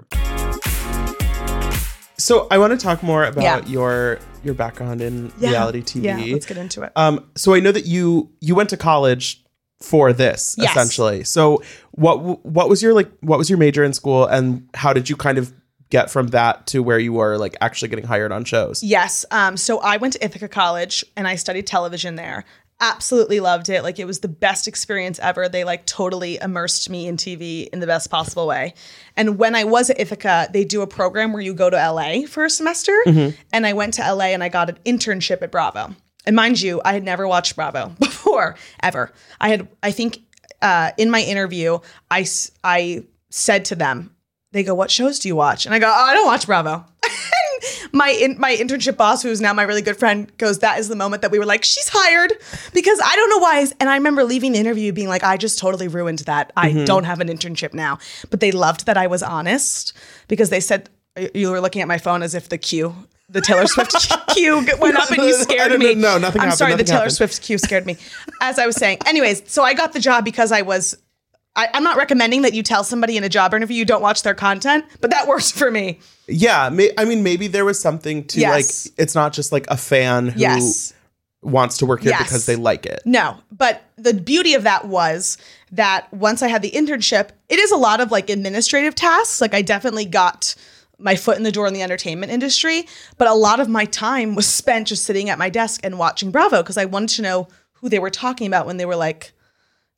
So 2.18 2.48
I 2.52 2.58
want 2.58 2.72
to 2.72 2.78
talk 2.78 3.04
more 3.04 3.26
about 3.26 3.44
Yeah. 3.44 3.72
your 3.72 4.20
your 4.44 4.54
background 4.54 5.02
in 5.02 5.32
Yeah. 5.40 5.52
reality 5.52 5.82
TV. 5.82 6.04
Yeah, 6.06 6.34
let's 6.34 6.46
get 6.46 6.58
into 6.58 6.82
it. 6.84 6.92
Um, 6.98 7.24
so 7.36 7.54
I 7.54 7.60
know 7.60 7.72
that 7.72 7.86
you 7.86 8.30
you 8.42 8.56
went 8.56 8.70
to 8.72 8.78
college 8.78 9.42
for 9.82 10.14
this 10.14 10.56
Yes. 10.58 10.72
essentially. 10.72 11.24
So 11.24 11.62
what 11.92 12.46
what 12.46 12.70
was 12.70 12.82
your 12.82 12.94
like 12.94 13.10
what 13.22 13.38
was 13.40 13.50
your 13.50 13.58
major 13.58 13.84
in 13.84 13.94
school 13.94 14.26
and 14.26 14.68
how 14.74 14.94
did 14.94 15.10
you 15.10 15.16
kind 15.16 15.38
of 15.38 15.54
get 15.94 16.10
from 16.10 16.30
that 16.30 16.66
to 16.66 16.82
where 16.82 16.98
you 16.98 17.20
are 17.20 17.38
like 17.38 17.56
actually 17.62 17.88
getting 17.88 18.06
hired 18.06 18.32
on 18.32 18.44
shows? 18.44 18.82
Yes. 18.82 19.26
Um, 19.30 19.56
so 19.56 19.78
I 19.80 19.98
went 19.98 20.14
to 20.14 20.26
Ithaca 20.26 20.48
College 20.48 21.06
and 21.16 21.28
I 21.28 21.36
studied 21.36 21.68
television 21.68 22.16
there. 22.16 22.46
Absolutely 22.82 23.40
loved 23.40 23.70
it. 23.70 23.84
Like 23.84 24.00
it 24.00 24.06
was 24.06 24.22
the 24.22 24.28
best 24.28 24.68
experience 24.68 25.20
ever. 25.20 25.48
They 25.48 25.64
like 25.64 25.86
totally 25.86 26.40
immersed 26.42 26.90
me 26.90 27.08
in 27.08 27.16
TV 27.16 27.70
in 27.70 27.80
the 27.80 27.86
best 27.86 28.10
possible 28.10 28.48
way. 28.48 28.74
And 29.16 29.38
when 29.38 29.54
I 29.54 29.66
was 29.66 29.92
at 29.92 30.00
Ithaca, 30.00 30.50
they 30.52 30.66
do 30.66 30.82
a 30.82 30.88
program 30.88 31.32
where 31.32 31.44
you 31.44 31.54
go 31.54 31.70
to 31.70 31.78
LA 31.78 32.26
for 32.26 32.44
a 32.44 32.50
semester. 32.50 32.98
And 33.54 33.68
I 33.68 33.74
went 33.74 33.94
to 33.94 34.02
LA 34.02 34.34
and 34.34 34.44
I 34.44 34.50
got 34.50 34.72
an 34.72 34.80
internship 34.88 35.44
at 35.44 35.52
Bravo. 35.52 35.96
And 36.26 36.36
mind 36.36 36.60
you, 36.60 36.82
I 36.84 36.94
had 36.94 37.04
never 37.04 37.28
watched 37.28 37.56
Bravo 37.56 37.90
before, 38.00 38.56
ever. 38.82 39.14
I 39.40 39.50
had, 39.50 39.68
I 39.84 39.92
think, 39.92 40.24
uh, 40.60 40.90
in 40.98 41.12
my 41.12 41.22
interview, 41.22 41.78
I, 42.10 42.26
I 42.64 43.04
said 43.30 43.66
to 43.66 43.76
them, 43.76 44.10
they 44.54 44.64
go, 44.64 44.74
What 44.74 44.90
shows 44.90 45.20
do 45.20 45.28
you 45.28 45.36
watch? 45.36 45.66
And 45.66 45.76
I 45.76 45.80
go, 45.80 45.88
Oh, 45.88 46.06
I 46.06 46.14
don't 46.14 46.26
watch 46.26 46.46
Bravo. 46.46 46.86
my 47.92 48.10
in, 48.10 48.40
my 48.40 48.56
internship 48.56 48.98
boss, 48.98 49.22
who's 49.24 49.42
now 49.42 49.54
my 49.54 49.64
really 49.64 49.82
good 49.82 49.98
friend, 49.98 50.32
goes, 50.38 50.60
"That 50.60 50.80
is 50.80 50.88
the 50.88 50.96
moment 50.96 51.22
that 51.22 51.32
we 51.32 51.40
were 51.40 51.46
like, 51.46 51.64
she's 51.64 51.90
hired," 51.92 52.34
because 52.74 53.00
I 53.04 53.16
don't 53.16 53.30
know 53.30 53.40
why. 53.40 53.68
And 53.80 53.90
I 53.90 53.96
remember 53.96 54.24
leaving 54.24 54.54
the 54.54 54.60
interview 54.60 54.92
being 54.94 55.10
like, 55.10 55.24
"I 55.24 55.38
just 55.38 55.60
totally 55.60 55.88
ruined 55.88 56.20
that. 56.20 56.52
I 56.56 56.70
Mm-hmm. 56.72 56.86
don't 56.86 57.04
have 57.04 57.20
an 57.20 57.28
internship 57.28 57.74
now." 57.74 58.00
But 58.30 58.40
they 58.40 58.52
loved 58.52 58.86
that 58.86 58.98
I 58.98 59.08
was 59.08 59.22
honest 59.24 59.94
because 60.28 60.50
they 60.50 60.60
said 60.60 60.90
you 61.34 61.52
were 61.52 61.60
looking 61.62 61.82
at 61.82 61.88
my 61.88 61.98
phone 61.98 62.24
as 62.24 62.34
if 62.36 62.50
the 62.50 62.58
queue. 62.58 62.96
The 63.30 63.42
Taylor 63.42 63.66
Swift 63.68 63.96
queue 64.30 64.58
went 64.80 64.98
up 64.98 65.10
and 65.10 65.24
you 65.24 65.34
scared 65.34 65.78
me. 65.80 65.96
No, 65.96 66.18
Nothing 66.18 66.42
I'm 66.42 66.48
happened. 66.50 66.58
sorry, 66.58 66.76
the 66.76 66.84
Taylor 66.84 67.00
happened. 67.00 67.14
Swift 67.16 67.42
queue 67.42 67.58
scared 67.58 67.86
me. 67.86 67.98
As 68.42 68.60
I 68.60 68.66
was 68.66 68.76
saying. 68.76 68.98
Anyways, 69.06 69.44
so 69.52 69.64
I 69.64 69.74
got 69.74 69.94
the 69.94 70.00
job 70.00 70.24
because 70.26 70.52
I 70.52 70.62
was 70.62 70.96
I, 71.56 71.70
I'm 71.74 71.84
not 71.84 71.98
recommending 71.98 72.42
that 72.44 72.54
you 72.54 72.64
tell 72.64 72.84
somebody 72.84 73.16
in 73.16 73.24
a 73.24 73.30
job 73.30 73.54
interview 73.54 73.78
you 73.78 73.86
don't 73.86 74.02
watch 74.02 74.24
their 74.24 74.34
content, 74.34 74.86
but 75.02 75.12
that 75.12 75.28
works 75.28 75.52
for 75.52 75.70
me. 75.70 76.00
Yeah, 76.28 76.70
may, 76.70 76.92
I 76.98 77.06
mean, 77.06 77.22
maybe 77.22 77.48
there 77.48 77.66
was 77.66 77.80
something 77.80 78.26
to 78.28 78.40
Yes. 78.40 78.86
like. 78.88 78.94
It's 78.98 79.14
not 79.16 79.34
just 79.34 79.52
like 79.52 79.66
a 79.70 79.78
fan 79.78 80.30
who 80.30 80.40
Yes. 80.40 80.94
wants 81.44 81.78
to 81.78 81.86
work 81.86 82.02
here 82.02 82.12
Yes. 82.12 82.24
because 82.24 82.46
they 82.48 82.56
like 82.56 82.86
it. 82.86 83.02
No, 83.06 83.38
but 83.52 83.84
the 83.98 84.14
beauty 84.14 84.54
of 84.56 84.64
that 84.64 84.88
was 84.88 85.38
that 85.72 86.12
once 86.14 86.42
I 86.42 86.48
had 86.48 86.62
the 86.62 86.72
internship, 86.72 87.30
it 87.50 87.60
is 87.60 87.72
a 87.72 87.78
lot 87.78 88.00
of 88.00 88.10
like 88.12 88.30
administrative 88.30 88.96
tasks. 88.96 89.40
Like 89.42 89.54
I 89.54 89.62
definitely 89.62 90.06
got 90.06 90.56
my 90.98 91.16
foot 91.16 91.38
in 91.38 91.44
the 91.44 91.52
door 91.52 91.68
in 91.68 91.74
the 91.74 91.82
entertainment 91.82 92.32
industry, 92.32 92.88
but 93.18 93.28
a 93.28 93.34
lot 93.34 93.60
of 93.60 93.68
my 93.68 93.86
time 93.86 94.36
was 94.36 94.48
spent 94.48 94.88
just 94.88 95.04
sitting 95.04 95.30
at 95.30 95.38
my 95.38 95.50
desk 95.50 95.82
and 95.84 96.00
watching 96.00 96.32
Bravo 96.32 96.64
because 96.64 96.78
I 96.78 96.86
wanted 96.86 97.10
to 97.18 97.22
know 97.22 97.48
who 97.74 97.90
they 97.90 98.00
were 98.00 98.10
talking 98.10 98.48
about 98.48 98.66
when 98.66 98.78
they 98.78 98.86
were 98.86 98.96
like 98.96 99.34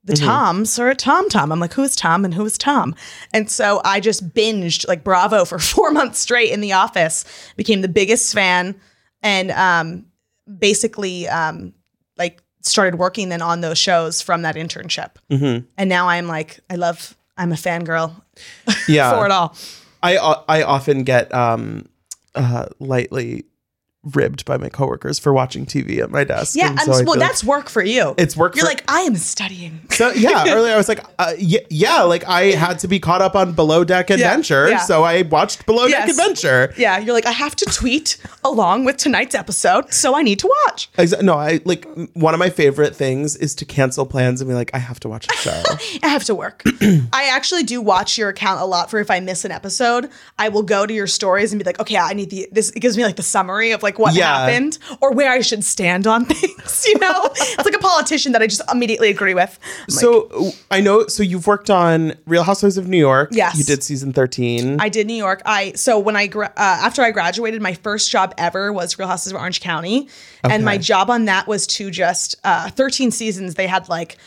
the 0.06 0.16
Toms 0.16 0.78
or 0.80 0.88
a 0.90 0.96
Tom 0.96 1.30
Tom. 1.30 1.52
I'm 1.52 1.60
like, 1.60 1.74
who 1.74 1.84
is 1.84 1.96
Tom 1.96 2.24
and 2.26 2.34
who 2.34 2.46
is 2.46 2.58
Tom? 2.58 2.96
And 3.34 3.50
so 3.50 3.82
I 3.84 4.00
just 4.00 4.30
binged 4.34 4.88
like 4.88 5.04
Bravo 5.04 5.46
for 5.46 5.60
four 5.74 5.92
months 5.92 6.20
straight 6.20 6.52
in 6.52 6.62
the 6.62 6.74
office, 6.74 7.26
became 7.58 7.82
the 7.82 7.88
biggest 7.90 8.34
fan, 8.34 8.76
and 9.24 9.52
um, 9.52 10.06
basically 10.60 11.28
um, 11.28 11.74
like 12.18 12.42
started 12.62 12.98
working 13.00 13.30
then 13.30 13.42
on 13.42 13.62
those 13.62 13.78
shows 13.78 14.22
from 14.22 14.44
that 14.44 14.56
internship. 14.56 15.12
And 15.78 15.90
now 15.90 16.08
I'm 16.08 16.28
like, 16.28 16.60
I 16.70 16.76
love, 16.76 17.18
I'm 17.38 17.52
a 17.52 17.56
fangirl 17.56 18.22
Yeah, 18.88 19.12
for 19.18 19.26
it 19.26 19.32
all. 19.32 19.56
I, 20.04 20.18
I 20.48 20.62
often 20.64 21.04
get 21.04 21.34
um 21.34 21.88
uh 22.36 22.68
lightly 22.80 23.46
ribbed 24.14 24.46
by 24.46 24.58
my 24.58 24.70
coworkers 24.70 25.18
for 25.20 25.34
watching 25.34 25.66
TV 25.66 26.00
at 26.00 26.10
my 26.12 26.24
desk. 26.24 26.56
Yeah, 26.56 26.76
so 26.76 27.04
well, 27.04 27.18
that's 27.20 27.44
work 27.44 27.70
for 27.70 27.84
you. 27.84 28.14
It's 28.18 28.38
work 28.38 28.56
You're 28.56 28.66
for- 28.66 28.70
like, 28.72 28.84
I 28.88 29.02
am 29.02 29.16
studying. 29.16 29.82
So 29.92 30.12
yeah, 30.12 30.46
earlier 30.54 30.74
I 30.74 30.78
was 30.78 30.88
like, 30.88 31.04
uh, 31.20 31.34
yeah, 31.38 31.60
yeah, 31.70 32.02
like 32.04 32.26
I 32.28 32.52
had 32.52 32.80
to 32.80 32.88
be 32.88 33.00
caught 33.00 33.22
up 33.22 33.36
on 33.36 33.54
Below 33.54 33.84
Deck 33.84 34.10
Adventure, 34.10 34.70
yeah. 34.70 34.78
so 34.80 35.04
I 35.04 35.24
watched 35.24 35.66
Below 35.66 35.88
Deck 35.88 36.10
Adventure. 36.10 36.74
Yeah, 36.78 37.00
you're 37.00 37.14
like, 37.14 37.26
I 37.26 37.32
have 37.32 37.56
to 37.58 37.66
tweet 37.66 38.18
along 38.44 38.86
with 38.86 38.98
tonight's 38.98 39.36
episode, 39.36 39.94
so 39.94 40.16
I 40.16 40.22
need 40.22 40.40
to 40.40 40.52
watch. 40.68 40.92
Exa- 40.94 41.22
No, 41.22 41.34
I 41.36 41.62
like 41.66 41.86
one 42.14 42.34
of 42.34 42.40
my 42.40 42.50
favorite 42.50 42.96
things 42.96 43.36
is 43.36 43.56
to 43.56 43.66
cancel 43.66 44.06
plans 44.06 44.42
and 44.42 44.48
be 44.50 44.54
like, 44.54 44.72
I 44.74 44.78
have 44.80 45.00
to 45.02 45.10
watch 45.10 45.28
the 45.28 45.34
show. 45.36 45.64
I 46.04 46.08
have 46.10 46.24
to 46.26 46.36
work. 46.36 46.64
I 47.14 47.30
actually 47.32 47.64
do 47.64 47.82
watch 47.82 48.18
your 48.18 48.30
account 48.30 48.62
a 48.62 48.66
lot 48.66 48.90
for 48.92 49.00
if 49.00 49.10
I 49.10 49.20
miss 49.20 49.46
an 49.46 49.52
episode, 49.52 50.10
I 50.38 50.50
will 50.50 50.64
go 50.64 50.86
to 50.86 50.94
your 50.94 51.08
stories 51.08 51.52
and 51.52 51.60
be 51.60 51.64
like, 51.66 51.80
okay, 51.80 51.98
I 51.98 52.14
need 52.14 52.30
the 52.30 52.48
this 52.52 52.70
it 52.72 52.80
gives 52.80 52.98
me 52.98 53.04
like 53.04 53.16
the 53.16 53.24
summary 53.24 53.72
of 53.72 53.82
like 53.84 53.95
what 54.00 54.14
Yeah. 54.16 54.38
happened 54.46 54.78
or 55.02 55.12
where 55.14 55.32
I 55.32 55.42
should 55.42 55.64
stand 55.64 56.08
on 56.08 56.26
things, 56.26 56.86
you 56.88 57.00
know? 57.00 57.26
it's 57.36 57.66
like 57.66 57.76
a 57.76 57.80
politician 57.80 58.32
that 58.34 58.42
I 58.42 58.48
just 58.48 58.62
immediately 58.72 59.10
agree 59.10 59.34
with. 59.34 59.58
I'm 59.84 59.90
so 59.90 60.28
uh, 60.30 60.52
I 60.72 60.82
know. 60.82 61.08
So 61.08 61.24
you've 61.24 61.48
worked 61.48 61.70
on 61.70 62.14
Real 62.26 62.44
Housewives 62.44 62.78
of 62.78 62.88
New 62.88 62.98
York. 62.98 63.30
Yes. 63.32 63.58
you 63.58 63.64
did 63.64 63.84
season 63.84 64.14
thirteen. 64.14 64.80
I 64.80 64.90
did 64.90 65.08
New 65.08 65.14
York. 65.16 65.42
I 65.46 65.74
so 65.74 66.00
when 66.00 66.16
I 66.16 66.28
gra- 66.28 66.54
uh, 66.58 66.60
after 66.84 67.02
I 67.02 67.12
graduated, 67.12 67.62
my 67.62 67.74
first 67.74 68.12
job 68.12 68.34
ever 68.38 68.72
was 68.74 68.98
Real 69.00 69.08
Houses 69.08 69.32
of 69.32 69.38
Orange 69.40 69.62
County, 69.62 70.08
and 70.44 70.64
my 70.66 70.78
job 70.78 71.10
on 71.10 71.26
that 71.26 71.48
was 71.48 71.68
to 71.68 71.90
just 71.92 72.36
uh, 72.44 72.70
13 72.70 73.12
seasons. 73.12 73.56
They 73.56 73.68
had 73.68 73.88
like 73.90 74.18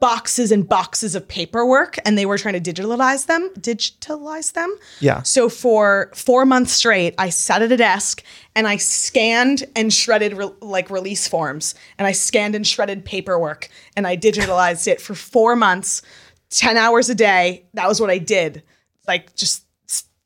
boxes 0.00 0.52
and 0.52 0.68
boxes 0.68 1.14
of 1.14 1.26
paperwork, 1.26 1.98
and 2.04 2.16
they 2.16 2.26
were 2.26 2.38
trying 2.38 2.60
to 2.60 2.72
digitalize 2.72 3.26
them. 3.26 3.50
Digitalize 3.58 4.52
them. 4.52 4.74
Yeah. 5.00 5.22
So 5.22 5.48
for 5.48 6.10
four 6.14 6.44
months 6.46 6.72
straight, 6.72 7.14
I 7.18 7.30
sat 7.30 7.62
at 7.62 7.72
a 7.72 7.76
desk 7.76 8.22
and 8.54 8.66
I 8.66 8.76
scanned 8.76 9.64
and 9.74 9.92
shredded 9.92 10.34
re- 10.34 10.50
like 10.60 10.90
release 10.90 11.26
forms, 11.26 11.74
and 11.98 12.06
I 12.06 12.12
scanned 12.12 12.54
and 12.54 12.66
shredded 12.66 13.04
paperwork, 13.04 13.68
and 13.96 14.06
I 14.06 14.16
digitalized 14.16 14.86
it 14.86 15.00
for 15.00 15.14
four 15.14 15.56
months, 15.56 16.02
10 16.50 16.76
hours 16.76 17.08
a 17.08 17.14
day. 17.14 17.66
That 17.74 17.88
was 17.88 18.00
what 18.00 18.10
I 18.10 18.18
did, 18.18 18.62
like 19.06 19.34
just 19.34 19.64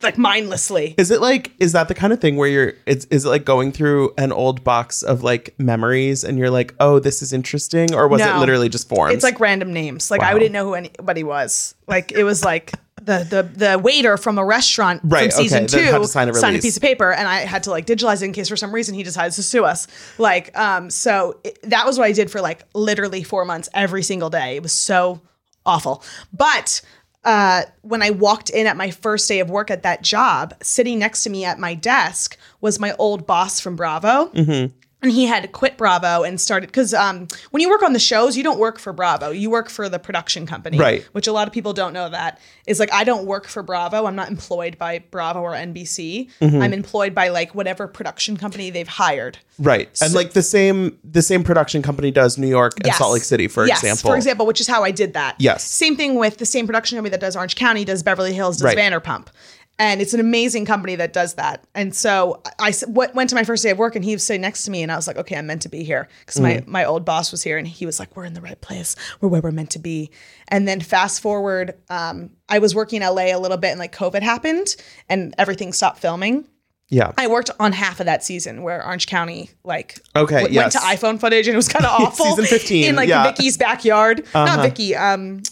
like 0.03 0.19
mindlessly. 0.19 0.95
Is 0.99 1.11
it 1.11 1.21
like 1.21 1.53
is 1.59 1.73
that 1.73 1.89
the 1.89 1.95
kind 1.95 2.13
of 2.13 2.21
thing 2.21 2.37
where 2.37 2.49
you're 2.49 2.75
it's 2.87 3.05
is 3.07 3.25
it 3.25 3.29
like 3.29 3.45
going 3.45 3.73
through 3.73 4.13
an 4.19 4.33
old 4.33 4.65
box 4.65 5.03
of 5.03 5.23
like 5.23 5.55
memories 5.59 6.25
and 6.25 6.39
you're 6.39 6.51
like, 6.51 6.75
"Oh, 6.81 6.99
this 6.99 7.23
is 7.23 7.33
interesting," 7.33 7.95
or 7.95 8.09
was 8.09 8.21
it 8.21 8.37
literally 8.37 8.69
just 8.69 8.89
forms? 8.89 9.15
It's 9.15 9.25
like 9.25 9.41
random 9.41 9.73
names. 9.73 10.11
Like 10.11 10.23
I 10.23 10.33
didn't 10.35 10.53
know 10.53 10.67
who 10.67 10.75
anybody 10.75 11.25
was. 11.25 11.75
Like 11.87 12.13
it 12.13 12.25
was 12.25 12.45
like 12.45 12.73
the 13.05 13.27
the 13.29 13.67
the 13.67 13.79
waiter 13.79 14.17
from 14.17 14.39
a 14.39 14.45
restaurant 14.45 15.01
Right, 15.05 15.33
from 15.33 15.43
season 15.43 15.65
okay, 15.65 15.91
two 15.91 15.99
to 15.99 16.07
sign 16.07 16.29
a 16.29 16.59
piece 16.61 16.77
of 16.77 16.83
paper, 16.83 17.13
and 17.13 17.27
I 17.27 17.41
had 17.41 17.65
to 17.65 17.71
like 17.71 17.87
digitalize 17.87 18.23
it 18.23 18.27
in 18.27 18.33
case 18.33 18.49
for 18.49 18.57
some 18.57 18.73
reason 18.73 18.95
he 18.95 19.03
decides 19.03 19.37
to 19.37 19.43
sue 19.43 19.65
us. 19.65 19.87
Like 20.19 20.57
um, 20.57 20.91
so 20.91 21.39
it, 21.45 21.59
that 21.65 21.87
was 21.87 21.99
what 21.99 22.07
I 22.07 22.13
did 22.13 22.31
for 22.31 22.41
like 22.41 22.65
literally 22.75 23.23
four 23.23 23.45
months 23.45 23.69
every 23.75 24.03
single 24.03 24.31
day. 24.31 24.57
It 24.57 24.63
was 24.63 24.73
so 24.73 25.21
awful, 25.67 26.03
but. 26.33 26.81
Uh, 27.25 27.63
when 27.83 28.03
I 28.03 28.11
walked 28.11 28.51
in 28.51 28.67
at 28.67 28.77
my 28.77 28.91
first 28.91 29.29
day 29.29 29.41
of 29.41 29.49
work 29.49 29.71
at 29.71 29.85
that 29.85 30.03
job, 30.03 30.55
sitting 30.63 30.99
next 30.99 31.23
to 31.25 31.31
me 31.31 31.45
at 31.45 31.59
my 31.59 31.75
desk 31.75 32.37
was 32.61 32.81
my 32.81 32.95
old 32.99 33.27
boss 33.27 33.61
from 33.61 33.77
Bravo 33.77 34.27
Mm-hmm. 34.35 34.75
And 35.03 35.11
he 35.11 35.27
had 35.27 35.51
quit 35.53 35.77
Bravo 35.77 36.23
and 36.23 36.41
started 36.41 36.67
because 36.69 36.95
um, 36.95 37.27
when 37.51 37.61
you 37.61 37.69
work 37.69 37.83
on 37.83 37.93
the 37.93 37.99
shows, 37.99 38.37
you 38.37 38.43
don't 38.43 38.59
work 38.59 38.79
for 38.79 38.93
Bravo. 38.93 39.31
You 39.31 39.51
work 39.51 39.69
for 39.69 39.89
the 39.89 39.99
production 39.99 40.47
company, 40.47 40.79
Right. 40.79 41.03
Which 41.13 41.27
a 41.27 41.33
lot 41.33 41.49
of 41.49 41.53
people 41.55 41.73
don't 41.73 41.93
know. 41.93 42.09
That 42.09 42.41
is 42.67 42.79
like 42.79 42.93
I 42.93 43.05
don't 43.05 43.27
work 43.27 43.47
for 43.49 43.63
Bravo. 43.63 44.07
I'm 44.07 44.15
not 44.17 44.29
employed 44.31 44.79
by 44.79 45.01
Bravo 45.11 45.41
or 45.41 45.53
NBC. 45.53 46.29
Mm-hmm. 46.41 46.63
I'm 46.63 46.73
employed 46.73 47.15
by 47.15 47.29
like 47.29 47.55
whatever 47.55 47.89
production 47.89 48.37
company 48.37 48.71
they've 48.71 48.87
hired. 48.89 49.39
right. 49.59 49.89
And 50.01 50.15
like 50.15 50.33
the 50.33 50.43
same 50.43 50.99
the 51.05 51.23
same 51.23 51.43
production 51.45 51.83
company 51.83 52.11
does 52.11 52.39
New 52.39 52.47
York 52.49 52.75
and 52.77 52.87
Yes. 52.87 52.99
Salt 52.99 53.13
Lake 53.13 53.25
City, 53.25 53.49
for 53.49 53.67
yes, 53.67 53.81
example. 53.83 54.11
For 54.11 54.17
example, 54.17 54.47
which 54.47 54.61
is 54.61 54.69
how 54.69 54.85
I 54.85 54.93
did 54.93 55.15
that. 55.15 55.35
Yes. 55.39 55.65
Same 55.65 55.97
thing 55.97 56.15
with 56.15 56.39
the 56.39 56.47
same 56.47 56.67
production 56.67 56.97
company 56.97 57.11
that 57.11 57.21
does 57.21 57.35
Orange 57.37 57.57
County, 57.57 57.85
does 57.85 58.03
Beverly 58.03 58.33
Hills, 58.33 58.59
does 58.59 58.65
Right. 58.65 58.79
Vanderpump. 58.79 59.27
And 59.85 60.01
it's 60.01 60.15
an 60.15 60.21
amazing 60.21 60.65
company 60.65 60.95
that 60.95 61.13
does 61.13 61.35
that. 61.35 61.65
And 61.75 61.93
so 61.93 62.41
I 62.61 62.73
went 62.87 63.17
went 63.17 63.31
to 63.31 63.35
my 63.35 63.43
first 63.43 63.65
day 63.65 63.71
of 63.71 63.79
work 63.79 63.97
and 63.97 64.05
he 64.05 64.15
was 64.15 64.25
sitting 64.25 64.41
next 64.41 64.63
to 64.67 64.71
me 64.71 64.85
and 64.85 64.93
I 64.93 64.97
was 64.97 65.09
like, 65.09 65.17
okay, 65.17 65.35
I'm 65.37 65.49
meant 65.49 65.63
to 65.63 65.69
be 65.69 65.83
here. 65.83 66.09
Because 66.21 66.41
Mm-hmm. 66.41 66.71
my, 66.71 66.83
my 66.83 66.85
old 66.85 67.05
boss 67.05 67.33
was 67.33 67.43
here 67.43 67.59
and 67.59 67.67
he 67.67 67.85
was 67.85 67.99
like, 67.99 68.15
we're 68.15 68.25
in 68.25 68.35
the 68.35 68.41
right 68.41 68.61
place. 68.61 68.95
We're 69.21 69.29
where 69.29 69.41
we're 69.41 69.51
meant 69.51 69.71
to 69.71 69.81
be. 69.81 70.13
And 70.47 70.69
then 70.69 70.81
fast 70.81 71.21
forward, 71.21 71.75
um, 71.91 72.31
I 72.49 72.61
was 72.61 72.77
working 72.77 73.03
in 73.03 73.09
LA 73.09 73.35
a 73.35 73.41
little 73.41 73.57
bit 73.57 73.71
and 73.71 73.81
like 73.81 73.93
COVID 73.95 74.23
happened 74.23 74.77
and 75.09 75.35
everything 75.37 75.73
stopped 75.73 75.99
filming. 75.99 76.47
Yeah. 76.89 77.11
I 77.19 77.27
worked 77.27 77.51
on 77.59 77.73
half 77.73 77.99
of 77.99 78.07
that 78.07 78.23
season 78.23 78.63
where 78.63 78.85
Orange 78.87 79.07
County 79.09 79.51
like 79.65 79.99
Okay, 80.15 80.43
w- 80.43 80.55
yes. 80.55 80.63
went 80.63 80.73
to 80.75 80.79
iPhone 81.07 81.19
footage 81.19 81.49
and 81.49 81.55
it 81.55 81.57
was 81.57 81.67
kind 81.69 81.85
of 81.91 81.91
awful. 81.91 82.27
Season 82.37 82.45
15, 82.45 82.85
in 82.91 82.95
like 82.97 83.09
yeah. 83.09 83.25
Vicki's 83.25 83.57
backyard, 83.57 84.27
not 84.33 84.49
Uh-huh. 84.49 84.63
Vicki, 84.63 84.95
um, 84.95 85.43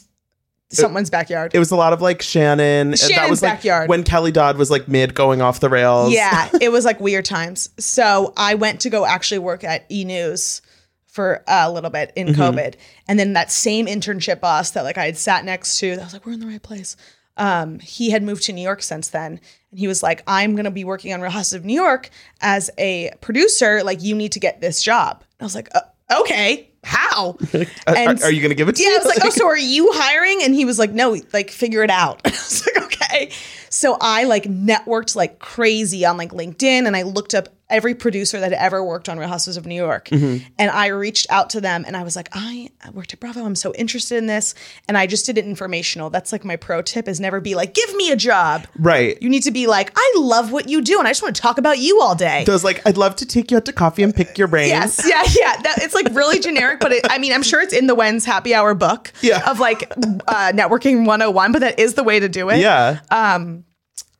someone's 0.70 1.10
backyard. 1.10 1.52
It 1.54 1.58
was 1.58 1.70
a 1.70 1.76
lot 1.76 1.92
of 1.92 2.00
like 2.00 2.22
Shannon. 2.22 2.90
that 2.92 2.98
Shannon's 2.98 3.30
was 3.30 3.42
like 3.42 3.54
backyard. 3.56 3.88
when 3.88 4.04
Kelly 4.04 4.32
Dodd 4.32 4.56
was 4.56 4.70
like 4.70 4.88
mid 4.88 5.14
going 5.14 5.42
off 5.42 5.60
the 5.60 5.68
rails. 5.68 6.12
yeah, 6.12 6.48
it 6.60 6.70
was 6.70 6.84
like 6.84 7.00
weird 7.00 7.24
times. 7.24 7.70
So 7.78 8.32
I 8.36 8.54
went 8.54 8.80
to 8.82 8.90
go 8.90 9.04
actually 9.04 9.38
work 9.40 9.64
at 9.64 9.84
E 9.90 10.04
News 10.04 10.62
for 11.06 11.42
a 11.48 11.70
little 11.70 11.90
bit 11.90 12.12
in 12.14 12.28
Mm-hmm. 12.28 12.40
COVID, 12.40 12.74
and 13.08 13.18
then 13.18 13.32
that 13.32 13.50
same 13.50 13.86
internship 13.86 14.40
boss 14.40 14.70
that 14.72 14.84
like 14.84 14.96
I 14.96 15.06
had 15.06 15.16
sat 15.16 15.44
next 15.44 15.78
to, 15.80 15.96
that 15.96 16.04
was 16.04 16.12
like, 16.12 16.24
"We're 16.24 16.32
in 16.32 16.40
the 16.40 16.46
right 16.46 16.62
place." 16.62 16.96
Um, 17.36 17.78
he 17.80 18.10
had 18.10 18.22
moved 18.22 18.42
to 18.44 18.52
New 18.52 18.62
York 18.62 18.82
since 18.82 19.08
then, 19.08 19.40
and 19.70 19.78
he 19.80 19.88
was 19.88 20.02
like, 20.02 20.22
"I'm 20.28 20.54
gonna 20.54 20.70
be 20.70 20.84
working 20.84 21.12
on 21.12 21.20
Real 21.20 21.30
Houses 21.32 21.54
of 21.54 21.64
New 21.64 21.74
York 21.74 22.10
as 22.40 22.70
a 22.78 23.10
producer. 23.20 23.82
Like, 23.82 24.02
you 24.02 24.14
need 24.14 24.32
to 24.32 24.40
get 24.40 24.60
this 24.60 24.82
job." 24.82 25.24
I 25.40 25.44
was 25.44 25.54
like, 25.56 25.68
uh, 25.74 25.80
"Okay." 26.20 26.69
How? 26.82 27.36
Are, 27.86 27.96
are 27.96 28.30
you 28.30 28.40
going 28.40 28.50
to 28.50 28.54
give 28.54 28.68
it 28.68 28.76
to 28.76 28.82
me? 28.82 28.88
Yeah. 28.88 28.96
I 28.96 28.98
was 28.98 29.06
like, 29.06 29.18
oh, 29.24 29.30
so 29.30 29.46
are 29.46 29.58
you 29.58 29.90
hiring? 29.92 30.42
And 30.42 30.54
he 30.54 30.64
was 30.64 30.78
like, 30.78 30.92
no, 30.92 31.16
like 31.32 31.50
figure 31.50 31.82
it 31.82 31.90
out. 31.90 32.20
I 32.26 32.30
was 32.30 32.66
like, 32.66 32.84
okay. 32.84 33.30
So 33.72 33.96
I 34.00 34.24
like 34.24 34.44
networked 34.44 35.14
like 35.16 35.38
crazy 35.38 36.04
on 36.04 36.16
like 36.16 36.32
LinkedIn 36.32 36.86
and 36.86 36.96
I 36.96 37.02
looked 37.02 37.34
up 37.34 37.48
every 37.70 37.94
producer 37.94 38.40
that 38.40 38.50
had 38.50 38.60
ever 38.60 38.82
worked 38.84 39.08
on 39.08 39.16
Real 39.16 39.28
Houses 39.28 39.56
of 39.56 39.64
New 39.64 39.76
York. 39.76 40.08
Mm-hmm. 40.08 40.44
And 40.58 40.70
I 40.72 40.88
reached 40.88 41.28
out 41.30 41.50
to 41.50 41.60
them 41.60 41.84
and 41.86 41.96
I 41.96 42.02
was 42.02 42.16
like, 42.16 42.28
I 42.32 42.68
worked 42.92 43.12
at 43.12 43.20
Bravo. 43.20 43.44
I'm 43.44 43.54
so 43.54 43.72
interested 43.74 44.18
in 44.18 44.26
this. 44.26 44.56
And 44.88 44.98
I 44.98 45.06
just 45.06 45.24
did 45.24 45.38
it 45.38 45.44
informational. 45.44 46.10
That's 46.10 46.32
like 46.32 46.44
my 46.44 46.56
pro 46.56 46.82
tip 46.82 47.06
is 47.06 47.20
never 47.20 47.40
be 47.40 47.54
like, 47.54 47.72
give 47.72 47.94
me 47.94 48.10
a 48.10 48.16
job. 48.16 48.66
right. 48.76 49.16
You 49.22 49.28
need 49.28 49.44
to 49.44 49.52
be 49.52 49.68
like, 49.68 49.92
I 49.94 50.14
love 50.18 50.50
what 50.50 50.68
you 50.68 50.82
do 50.82 50.98
and 50.98 51.06
I 51.06 51.12
just 51.12 51.22
want 51.22 51.36
to 51.36 51.42
talk 51.42 51.58
about 51.58 51.78
you 51.78 52.00
all 52.00 52.16
day. 52.16 52.42
Those 52.44 52.64
like, 52.64 52.84
I'd 52.84 52.96
love 52.96 53.14
to 53.16 53.26
take 53.26 53.52
you 53.52 53.56
out 53.56 53.66
to 53.66 53.72
coffee 53.72 54.02
and 54.02 54.12
pick 54.12 54.36
your 54.36 54.48
brain. 54.48 54.66
Yes, 54.68 55.00
yeah, 55.08 55.22
yeah. 55.38 55.62
That, 55.62 55.78
it's 55.82 55.94
like 55.94 56.08
really 56.12 56.40
generic, 56.40 56.80
but 56.80 56.90
it, 56.90 57.06
I 57.08 57.18
mean, 57.18 57.32
I'm 57.32 57.44
sure 57.44 57.60
it's 57.60 57.72
in 57.72 57.86
the 57.86 57.94
When's 57.94 58.24
Happy 58.24 58.52
Hour 58.52 58.74
book 58.74 59.12
Yeah. 59.22 59.48
of 59.48 59.60
like 59.60 59.88
uh, 60.26 60.50
networking 60.52 61.06
101, 61.06 61.52
but 61.52 61.60
that 61.60 61.78
is 61.78 61.94
the 61.94 62.02
way 62.02 62.18
to 62.18 62.28
do 62.28 62.48
it. 62.48 62.58
Yeah. 62.58 62.98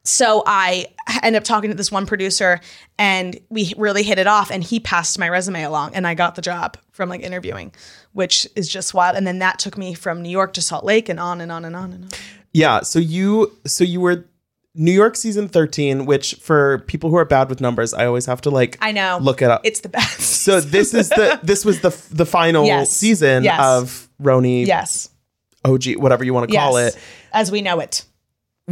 So 0.05 0.43
I 0.47 0.87
ended 1.23 1.41
up 1.41 1.45
talking 1.45 1.71
to 1.71 1.77
this 1.77 1.93
one 1.93 2.07
producer 2.07 2.61
and 2.99 3.39
we 3.51 3.75
really 3.77 4.03
hit 4.03 4.19
it 4.19 4.27
off 4.27 4.51
and 4.51 4.65
he 4.65 4.81
passed 4.81 5.19
my 5.19 5.29
resume 5.29 5.63
along 5.63 5.95
and 5.95 6.07
I 6.07 6.15
got 6.15 6.35
the 6.37 6.43
job 6.43 6.79
from 6.93 7.09
like 7.11 7.21
interviewing, 7.21 7.73
which 8.13 8.47
is 8.57 8.69
just 8.69 8.95
wild. 8.95 9.17
And 9.17 9.27
then 9.27 9.41
that 9.41 9.59
took 9.59 9.77
me 9.77 9.93
from 9.95 10.23
New 10.23 10.31
York 10.31 10.55
to 10.55 10.63
Salt 10.63 10.85
Lake 10.85 11.09
and 11.09 11.21
on 11.21 11.41
and 11.41 11.53
on 11.53 11.65
and 11.65 11.77
on 11.77 11.93
and 11.93 12.05
on. 12.05 12.11
Yeah. 12.53 12.81
So 12.81 12.99
you 12.99 13.53
so 13.67 13.85
you 13.85 14.01
were 14.01 14.25
New 14.75 14.93
York 14.93 15.17
season 15.17 15.49
13, 15.49 16.07
which 16.07 16.35
for 16.37 16.79
people 16.87 17.11
who 17.11 17.17
are 17.17 17.25
bad 17.25 17.49
with 17.51 17.61
numbers, 17.61 17.93
I 17.93 18.07
always 18.07 18.25
have 18.27 18.41
to 18.43 18.51
like 18.51 18.79
I 18.81 18.93
know. 18.93 19.19
look 19.21 19.43
it 19.43 19.51
up. 19.51 19.61
It's 19.65 19.81
the 19.81 19.89
best. 19.91 20.21
so 20.21 20.61
this 20.61 20.95
is 20.95 21.09
the 21.11 21.39
this 21.43 21.65
was 21.65 21.81
the 21.81 21.91
the 22.11 22.25
final 22.27 22.65
Yes. 22.65 22.91
season 22.91 23.45
Yes. 23.45 23.61
of 23.63 24.09
RHONY 24.23 24.67
yes. 24.67 25.11
OG, 25.65 25.97
whatever 25.97 26.25
you 26.25 26.33
want 26.33 26.49
to 26.51 26.57
call 26.57 26.81
yes. 26.81 26.95
it. 26.97 27.03
As 27.33 27.51
we 27.53 27.61
know 27.63 27.81
it. 27.81 28.05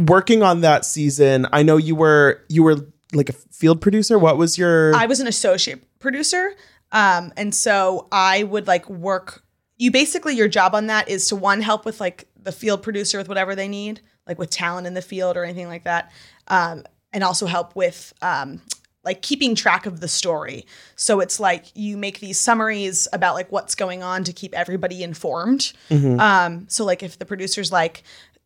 Working 0.07 0.43
on 0.43 0.61
that 0.61 0.85
season, 0.85 1.47
I 1.51 1.63
know 1.63 1.77
you 1.77 1.95
were 1.95 2.41
you 2.49 2.63
were 2.63 2.77
like 3.13 3.29
a 3.29 3.33
field 3.33 3.81
producer. 3.81 4.17
What 4.17 4.37
was 4.37 4.57
your 4.57 4.95
I 4.95 5.05
was 5.05 5.19
an 5.19 5.27
associate 5.27 5.83
producer. 5.99 6.53
Um, 6.91 7.31
and 7.37 7.53
so 7.53 8.07
I 8.11 8.43
would 8.43 8.67
like 8.67 8.89
work. 8.89 9.43
You 9.77 9.91
basically, 9.91 10.35
your 10.35 10.47
job 10.47 10.75
on 10.75 10.87
that 10.87 11.07
is 11.09 11.27
to 11.29 11.35
one, 11.35 11.61
help 11.61 11.85
with 11.85 11.99
like 11.99 12.27
the 12.41 12.51
field 12.51 12.81
producer 12.81 13.17
with 13.17 13.27
whatever 13.27 13.55
they 13.55 13.67
need, 13.67 14.01
like 14.27 14.39
with 14.39 14.49
talent 14.49 14.87
in 14.87 14.93
the 14.93 15.01
field 15.01 15.37
or 15.37 15.43
anything 15.43 15.67
like 15.67 15.83
that. 15.83 16.11
Um, 16.47 16.83
and 17.13 17.23
also 17.23 17.45
help 17.45 17.75
with 17.75 18.13
um, 18.21 18.61
like 19.03 19.21
keeping 19.21 19.55
track 19.55 19.85
of 19.85 19.99
the 19.99 20.07
story. 20.07 20.65
So 20.95 21.19
it's 21.19 21.39
like 21.39 21.65
you 21.75 21.97
make 21.97 22.19
these 22.19 22.39
summaries 22.39 23.07
about 23.13 23.35
like 23.35 23.51
what's 23.51 23.75
going 23.75 24.03
on 24.03 24.23
to 24.25 24.33
keep 24.33 24.53
everybody 24.53 25.03
informed. 25.03 25.73
Um, 26.19 26.67
so 26.69 26.85
like 26.85 27.01
if 27.01 27.17
the 27.17 27.25
producer's 27.25 27.71
like, 27.71 28.03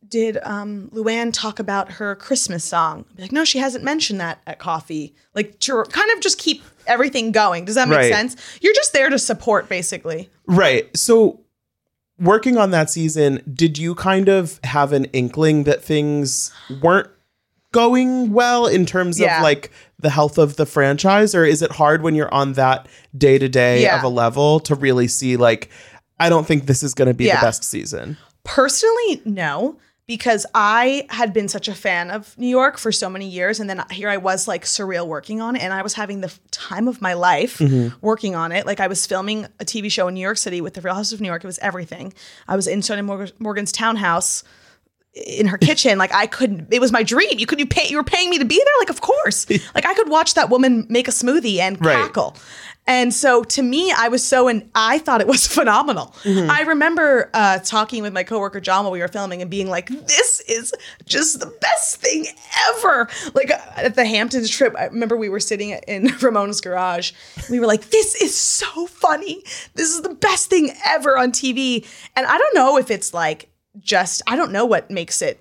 did 0.08 0.38
um, 0.42 0.90
Luann 0.92 1.32
talk 1.32 1.58
about 1.58 1.92
her 1.92 2.14
Christmas 2.16 2.64
song? 2.64 3.04
I'd 3.10 3.16
be 3.16 3.22
like, 3.22 3.32
no, 3.32 3.44
she 3.44 3.58
hasn't 3.58 3.84
mentioned 3.84 4.20
that 4.20 4.40
at 4.46 4.58
coffee. 4.58 5.14
Like 5.34 5.58
to 5.60 5.82
kind 5.84 6.10
of 6.12 6.20
just 6.20 6.38
keep 6.38 6.62
everything 6.86 7.32
going. 7.32 7.64
Does 7.64 7.74
that 7.76 7.88
make 7.88 7.98
Right. 7.98 8.12
sense? 8.12 8.36
You're 8.60 8.74
just 8.74 8.92
there 8.92 9.08
to 9.10 9.18
support, 9.18 9.68
basically. 9.68 10.28
Right. 10.46 10.94
So 10.96 11.40
working 12.18 12.56
on 12.56 12.70
that 12.70 12.90
season, 12.90 13.40
did 13.52 13.78
you 13.78 13.94
kind 13.94 14.28
of 14.28 14.60
have 14.64 14.92
an 14.92 15.06
inkling 15.06 15.64
that 15.64 15.82
things 15.82 16.52
weren't 16.82 17.08
going 17.72 18.32
well 18.32 18.66
in 18.66 18.86
terms 18.86 19.18
Yeah. 19.18 19.38
of 19.38 19.42
like 19.42 19.72
the 19.98 20.10
health 20.10 20.38
of 20.38 20.54
the 20.56 20.66
franchise 20.66 21.34
or 21.34 21.44
is 21.44 21.60
it 21.60 21.72
hard 21.72 22.02
when 22.02 22.14
you're 22.14 22.32
on 22.32 22.52
that 22.52 22.86
day 23.16 23.36
to 23.38 23.48
day 23.48 23.88
of 23.88 24.02
a 24.04 24.08
level 24.08 24.60
to 24.60 24.74
really 24.76 25.08
see 25.08 25.36
like 25.36 25.70
I 26.20 26.28
don't 26.28 26.46
think 26.46 26.66
this 26.66 26.84
is 26.84 26.94
going 26.94 27.08
to 27.08 27.14
be 27.14 27.24
Yeah. 27.24 27.40
the 27.40 27.46
best 27.46 27.64
season. 27.64 28.16
Personally, 28.44 29.20
no, 29.24 29.76
because 30.06 30.44
I 30.54 31.06
had 31.08 31.32
been 31.32 31.48
such 31.48 31.66
a 31.66 31.74
fan 31.74 32.10
of 32.10 32.36
New 32.36 32.48
York 32.48 32.76
for 32.76 32.92
so 32.92 33.08
many 33.08 33.26
years. 33.26 33.58
And 33.58 33.70
then 33.70 33.82
here 33.90 34.10
I 34.10 34.18
was 34.18 34.46
like 34.46 34.64
surreal 34.64 35.06
working 35.06 35.40
on 35.40 35.56
it. 35.56 35.62
And 35.62 35.72
I 35.72 35.82
was 35.82 35.94
having 35.94 36.20
the 36.20 36.32
time 36.50 36.88
of 36.88 37.00
my 37.00 37.14
life 37.14 37.58
mm-hmm. 37.58 37.96
working 38.02 38.34
on 38.34 38.52
it. 38.52 38.66
Like 38.66 38.80
I 38.80 38.86
was 38.86 39.06
filming 39.06 39.44
a 39.60 39.64
TV 39.64 39.90
show 39.90 40.08
in 40.08 40.14
New 40.14 40.20
York 40.20 40.36
City 40.36 40.60
with 40.60 40.74
the 40.74 40.82
Real 40.82 40.94
House 40.94 41.12
of 41.12 41.20
New 41.20 41.28
York. 41.28 41.42
It 41.42 41.46
was 41.46 41.58
everything. 41.60 42.12
I 42.46 42.56
was 42.56 42.66
in 42.66 42.80
Sonja 42.80 43.32
Morgan's 43.38 43.72
townhouse 43.72 44.44
in 45.14 45.46
her 45.46 45.56
kitchen. 45.58 45.96
Like 45.96 46.12
I 46.12 46.26
couldn't, 46.26 46.72
it 46.72 46.80
was 46.80 46.92
my 46.92 47.02
dream. 47.02 47.38
You 47.38 47.46
could, 47.46 47.58
you 47.58 47.66
pay, 47.66 47.88
you 47.88 47.96
were 47.96 48.04
paying 48.04 48.28
me 48.28 48.38
to 48.38 48.44
be 48.44 48.56
there. 48.56 48.74
Like, 48.80 48.90
of 48.90 49.00
course, 49.00 49.48
like 49.74 49.86
I 49.86 49.94
could 49.94 50.10
watch 50.10 50.34
that 50.34 50.50
woman 50.50 50.86
make 50.90 51.08
a 51.08 51.12
smoothie 51.12 51.58
and 51.58 51.82
Right. 51.84 51.96
cackle. 51.96 52.36
And 52.86 53.14
so 53.14 53.42
to 53.44 53.62
me, 53.62 53.92
I 53.96 54.08
was 54.08 54.22
so, 54.22 54.46
and 54.46 54.68
I 54.74 54.98
thought 54.98 55.22
it 55.22 55.26
was 55.26 55.46
phenomenal. 55.58 56.14
I 56.26 56.62
remember 56.66 57.30
uh, 57.32 57.58
talking 57.60 58.02
with 58.02 58.12
my 58.12 58.24
coworker 58.24 58.60
John 58.60 58.84
while 58.84 58.92
we 58.92 59.00
were 59.00 59.08
filming 59.08 59.40
and 59.40 59.50
being 59.50 59.68
like, 59.70 59.88
this 59.88 60.40
is 60.40 60.74
just 61.06 61.40
the 61.40 61.46
best 61.46 61.96
thing 62.02 62.26
ever. 62.76 63.08
Like 63.34 63.50
uh, 63.50 63.58
at 63.76 63.94
the 63.94 64.04
Hamptons 64.04 64.50
trip, 64.50 64.74
I 64.78 64.84
remember 64.86 65.16
we 65.16 65.30
were 65.30 65.40
sitting 65.40 65.70
in 65.70 66.08
Ramona's 66.20 66.60
garage. 66.60 67.12
We 67.50 67.58
were 67.58 67.66
like, 67.66 67.88
this 67.88 68.14
is 68.20 68.34
so 68.36 68.86
funny. 68.86 69.42
This 69.74 69.90
is 69.90 70.02
the 70.02 70.14
best 70.14 70.50
thing 70.50 70.70
ever 70.84 71.16
on 71.16 71.32
TV. 71.32 71.86
And 72.14 72.26
I 72.26 72.36
don't 72.36 72.54
know 72.54 72.76
if 72.76 72.90
it's 72.90 73.14
like 73.14 73.48
just, 73.80 74.20
I 74.26 74.36
don't 74.36 74.52
know 74.52 74.66
what 74.66 74.90
makes 74.90 75.22
it 75.22 75.40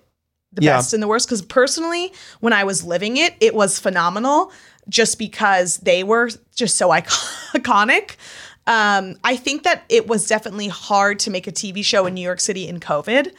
the 0.54 0.62
Yeah. 0.62 0.78
best 0.78 0.94
and 0.94 1.02
the 1.02 1.08
worst 1.08 1.28
because 1.28 1.42
personally 1.42 2.14
when 2.40 2.54
i 2.54 2.64
was 2.64 2.84
living 2.84 3.18
it 3.18 3.34
it 3.42 3.56
was 3.56 3.80
phenomenal 3.80 4.52
just 4.90 5.18
because 5.18 5.78
they 5.78 6.04
were 6.04 6.30
just 6.56 6.78
so 6.78 6.90
iconic 7.54 8.16
um, 8.66 9.16
i 9.24 9.36
think 9.36 9.64
that 9.64 9.84
it 9.90 10.08
was 10.08 10.28
definitely 10.28 10.68
hard 10.68 11.20
to 11.20 11.30
make 11.30 11.48
a 11.48 11.52
tv 11.52 11.84
show 11.84 12.06
in 12.06 12.14
new 12.14 12.22
york 12.22 12.40
city 12.40 12.68
in 12.68 12.80
covid 12.80 13.32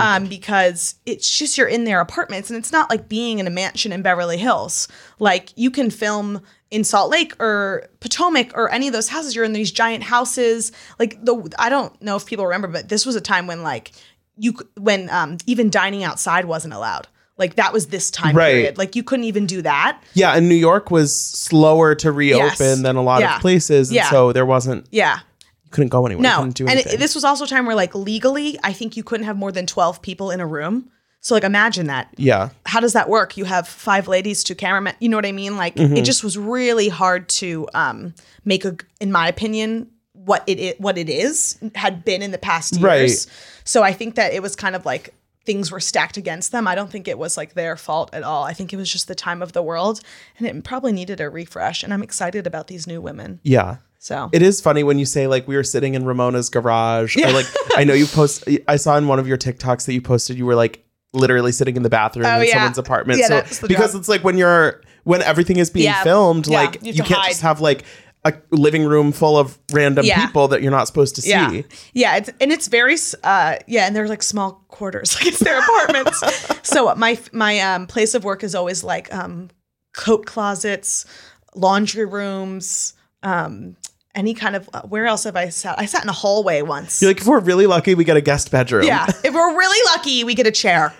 um, 0.00 0.26
because 0.26 0.94
it's 1.06 1.36
just 1.38 1.58
you're 1.58 1.66
in 1.68 1.84
their 1.84 2.00
apartments 2.00 2.50
and 2.50 2.58
it's 2.58 2.72
not 2.72 2.88
like 2.90 3.08
being 3.08 3.38
in 3.38 3.46
a 3.46 3.50
mansion 3.50 3.92
in 3.92 4.02
beverly 4.02 4.38
hills 4.38 4.88
like 5.18 5.52
you 5.56 5.70
can 5.70 5.90
film 5.90 6.40
in 6.70 6.84
Salt 6.84 7.10
Lake 7.10 7.34
or 7.40 7.88
Potomac 7.98 8.52
or 8.54 8.70
any 8.70 8.86
of 8.86 8.92
those 8.92 9.08
houses, 9.08 9.34
you're 9.34 9.44
in 9.44 9.52
these 9.52 9.72
giant 9.72 10.04
houses. 10.04 10.72
Like 10.98 11.22
the 11.24 11.52
I 11.58 11.68
don't 11.68 12.00
know 12.00 12.16
if 12.16 12.26
people 12.26 12.46
remember, 12.46 12.68
but 12.68 12.88
this 12.88 13.04
was 13.04 13.16
a 13.16 13.20
time 13.20 13.46
when 13.46 13.62
like 13.62 13.92
you 14.36 14.54
when 14.76 15.10
um, 15.10 15.38
even 15.46 15.70
dining 15.70 16.04
outside 16.04 16.44
wasn't 16.44 16.74
allowed. 16.74 17.08
Like 17.40 17.56
that 17.56 17.72
was 17.72 17.88
this 17.88 18.10
time 18.12 18.36
Right. 18.36 18.52
period. 18.52 18.78
Like 18.78 18.94
you 18.94 19.02
couldn't 19.02 19.24
even 19.24 19.46
do 19.46 19.62
that. 19.62 20.00
Yeah, 20.14 20.34
and 20.36 20.48
New 20.48 20.54
York 20.54 20.90
was 20.92 21.16
slower 21.18 21.96
to 21.96 22.12
reopen 22.12 22.46
Yes. 22.46 22.82
than 22.82 22.94
a 22.94 23.02
lot 23.02 23.20
Yeah. 23.22 23.34
of 23.36 23.40
places 23.40 23.88
and 23.88 23.96
Yeah. 23.96 24.10
so 24.10 24.32
there 24.32 24.46
wasn't 24.46 24.86
Yeah. 24.92 25.18
you 25.64 25.70
couldn't 25.72 25.88
go 25.88 26.06
anywhere. 26.06 26.22
You 26.24 26.30
No. 26.30 26.36
couldn't 26.36 26.54
do 26.54 26.68
And 26.68 26.78
it, 26.78 26.98
this 27.00 27.14
was 27.16 27.24
also 27.24 27.44
a 27.44 27.48
time 27.48 27.66
where 27.66 27.74
like 27.74 27.94
legally, 27.96 28.56
I 28.62 28.72
think 28.72 28.96
you 28.96 29.02
couldn't 29.02 29.26
have 29.26 29.36
more 29.36 29.50
than 29.50 29.66
12 29.66 30.02
people 30.02 30.30
in 30.30 30.38
a 30.40 30.46
room. 30.46 30.90
So 31.22 31.34
like 31.34 31.44
imagine 31.44 31.86
that. 31.88 32.08
yeah. 32.16 32.50
how 32.66 32.80
does 32.80 32.92
that 32.92 33.08
work? 33.08 33.36
You 33.36 33.44
have 33.46 33.66
five 33.66 34.06
ladies, 34.06 34.44
two 34.44 34.54
cameramen. 34.54 34.94
You 35.00 35.08
know 35.08 35.16
what 35.18 35.26
I 35.26 35.32
mean? 35.32 35.56
Like 35.56 35.74
Mm-hmm. 35.76 35.96
it 35.96 36.04
just 36.04 36.22
was 36.22 36.38
really 36.38 36.88
hard 36.88 37.28
to 37.40 37.66
um, 37.74 38.14
make 38.44 38.64
a, 38.64 38.76
in 39.00 39.10
my 39.12 39.28
opinion, 39.28 39.88
what 40.12 40.42
it 40.46 40.58
i- 40.60 40.74
what 40.78 40.98
it 40.98 41.08
is 41.08 41.56
had 41.74 42.04
been 42.04 42.20
in 42.22 42.30
the 42.30 42.38
past 42.38 42.74
years. 42.74 42.82
Right. 42.84 43.26
So 43.64 43.82
I 43.82 43.92
think 43.94 44.14
that 44.16 44.34
it 44.34 44.42
was 44.42 44.54
kind 44.54 44.76
of 44.76 44.84
like 44.84 45.14
things 45.44 45.72
were 45.72 45.80
stacked 45.80 46.16
against 46.16 46.52
them. 46.52 46.68
I 46.68 46.74
don't 46.74 46.90
think 46.90 47.08
it 47.08 47.18
was 47.18 47.36
like 47.36 47.54
their 47.54 47.76
fault 47.76 48.10
at 48.12 48.22
all. 48.22 48.44
I 48.44 48.52
think 48.52 48.72
it 48.72 48.76
was 48.76 48.90
just 48.90 49.08
the 49.08 49.14
time 49.14 49.42
of 49.42 49.52
the 49.52 49.62
world, 49.62 50.00
and 50.38 50.46
it 50.46 50.64
probably 50.64 50.92
needed 50.92 51.20
a 51.20 51.30
refresh. 51.30 51.82
And 51.82 51.92
I'm 51.94 52.02
excited 52.02 52.46
about 52.46 52.66
these 52.68 52.86
new 52.86 53.00
women. 53.00 53.40
Yeah. 53.42 53.76
So 53.98 54.30
It 54.32 54.40
is 54.42 54.60
funny 54.62 54.82
when 54.82 54.98
you 54.98 55.04
say 55.04 55.26
like 55.26 55.46
we 55.46 55.56
were 55.56 55.62
sitting 55.64 55.94
in 55.94 56.04
Ramona's 56.06 56.48
garage. 56.48 57.16
Yeah. 57.16 57.30
Or 57.30 57.32
like 57.34 57.46
I 57.76 57.84
know 57.84 57.92
you 57.94 58.06
post 58.06 58.44
I 58.66 58.76
saw 58.76 58.96
in 58.96 59.06
one 59.08 59.18
of 59.18 59.28
your 59.28 59.36
TikToks 59.36 59.84
that 59.86 59.92
you 59.92 60.00
posted 60.00 60.38
you 60.38 60.46
were 60.46 60.54
like 60.54 60.82
literally 61.12 61.52
sitting 61.52 61.76
in 61.76 61.82
the 61.82 61.90
bathroom 61.90 62.24
Oh, 62.24 62.40
in 62.40 62.46
yeah. 62.46 62.52
someone's 62.54 62.78
apartment. 62.78 63.18
Yeah, 63.18 63.44
so 63.44 63.66
because 63.68 63.92
job. 63.92 64.00
it's 64.00 64.08
like 64.08 64.24
when 64.24 64.38
you're 64.38 64.80
when 65.04 65.20
everything 65.22 65.58
is 65.58 65.68
being 65.68 65.84
Yeah. 65.84 66.02
filmed, 66.02 66.46
like 66.46 66.78
You 66.82 66.92
you, 66.92 67.02
can't 67.02 67.24
just 67.28 67.42
have 67.42 67.60
like 67.60 67.84
a 68.24 68.34
living 68.50 68.84
room 68.84 69.12
full 69.12 69.38
of 69.38 69.58
random 69.72 70.04
Yeah. 70.04 70.26
people 70.26 70.48
that 70.48 70.60
you're 70.62 70.70
not 70.70 70.86
supposed 70.86 71.14
to 71.16 71.22
see. 71.22 71.30
Yeah, 71.30 71.62
yeah, 71.94 72.16
it's, 72.16 72.30
and 72.40 72.52
it's 72.52 72.68
very 72.68 72.96
uh, 73.24 73.56
yeah, 73.66 73.86
and 73.86 73.96
they're 73.96 74.08
like 74.08 74.22
small 74.22 74.62
quarters, 74.68 75.14
like 75.16 75.26
it's 75.26 75.38
their 75.38 75.58
apartments. 75.58 76.22
so 76.68 76.94
my 76.96 77.18
my 77.32 77.58
um, 77.60 77.86
place 77.86 78.14
of 78.14 78.22
work 78.24 78.44
is 78.44 78.54
always 78.54 78.84
like 78.84 79.12
um, 79.14 79.48
coat 79.94 80.26
closets, 80.26 81.06
laundry 81.54 82.04
rooms, 82.04 82.92
um, 83.22 83.76
any 84.14 84.34
kind 84.34 84.54
of. 84.54 84.68
Uh, 84.74 84.82
where 84.82 85.06
else 85.06 85.24
have 85.24 85.36
I 85.36 85.48
sat? 85.48 85.78
I 85.78 85.86
sat 85.86 86.02
in 86.02 86.08
a 86.10 86.12
hallway 86.12 86.60
once. 86.60 87.00
You're 87.00 87.10
like 87.12 87.22
if 87.22 87.26
we're 87.26 87.40
really 87.40 87.66
lucky 87.66 87.94
we 87.94 88.04
get 88.04 88.18
a 88.18 88.20
guest 88.20 88.50
bedroom. 88.50 88.84
yeah, 88.84 89.06
if 89.24 89.32
we're 89.32 89.56
really 89.56 89.80
lucky, 89.96 90.24
we 90.24 90.34
get 90.34 90.46
a 90.46 90.50
chair. 90.52 90.92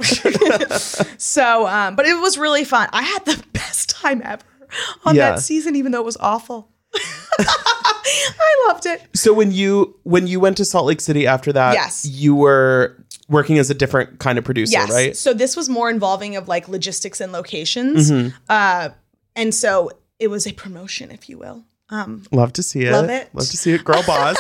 so, 1.19 1.67
um, 1.67 1.97
but 1.97 2.07
it 2.07 2.15
was 2.21 2.39
really 2.39 2.65
fun. 2.65 2.89
I 2.93 3.03
had 3.03 3.25
the 3.27 3.43
best 3.53 3.91
time 3.91 4.23
ever 4.25 4.43
on 5.05 5.17
Yeah. 5.17 5.33
that 5.33 5.41
season, 5.41 5.77
even 5.77 5.93
though 5.93 6.01
it 6.01 6.05
was 6.07 6.17
awful. 6.19 6.69
I 7.39 8.67
loved 8.69 8.87
it. 8.87 9.03
So 9.15 9.33
when 9.33 9.53
you 9.53 9.97
when 10.03 10.27
you 10.27 10.41
went 10.41 10.57
to 10.59 10.65
Salt 10.65 10.87
Lake 10.87 11.01
City 11.01 11.27
after 11.27 11.53
that, 11.53 11.75
Yes. 11.75 12.05
you 12.05 12.35
were 12.35 12.97
working 13.29 13.59
as 13.59 13.71
a 13.71 13.75
different 13.75 14.19
kind 14.19 14.39
of 14.39 14.45
producer, 14.45 14.73
Yes. 14.73 14.91
right? 14.91 15.17
So 15.17 15.33
this 15.33 15.57
was 15.57 15.69
more 15.69 15.89
involving 15.89 16.37
of 16.37 16.49
like 16.49 16.69
logistics 16.69 17.21
and 17.21 17.33
locations. 17.33 18.11
Mm-hmm. 18.11 18.37
Uh, 18.49 18.89
and 19.37 19.55
so 19.55 19.91
it 20.19 20.29
was 20.29 20.47
a 20.47 20.53
promotion, 20.53 21.11
if 21.11 21.29
you 21.29 21.39
will. 21.39 21.65
Um, 21.91 22.25
Love 22.33 22.53
to 22.55 22.63
see 22.63 22.83
it. 22.83 22.93
Love 22.93 23.09
it. 23.11 23.31
Love 23.35 23.49
to 23.49 23.57
see 23.57 23.73
it, 23.73 23.85
girl 23.85 24.03
boss. 24.07 24.37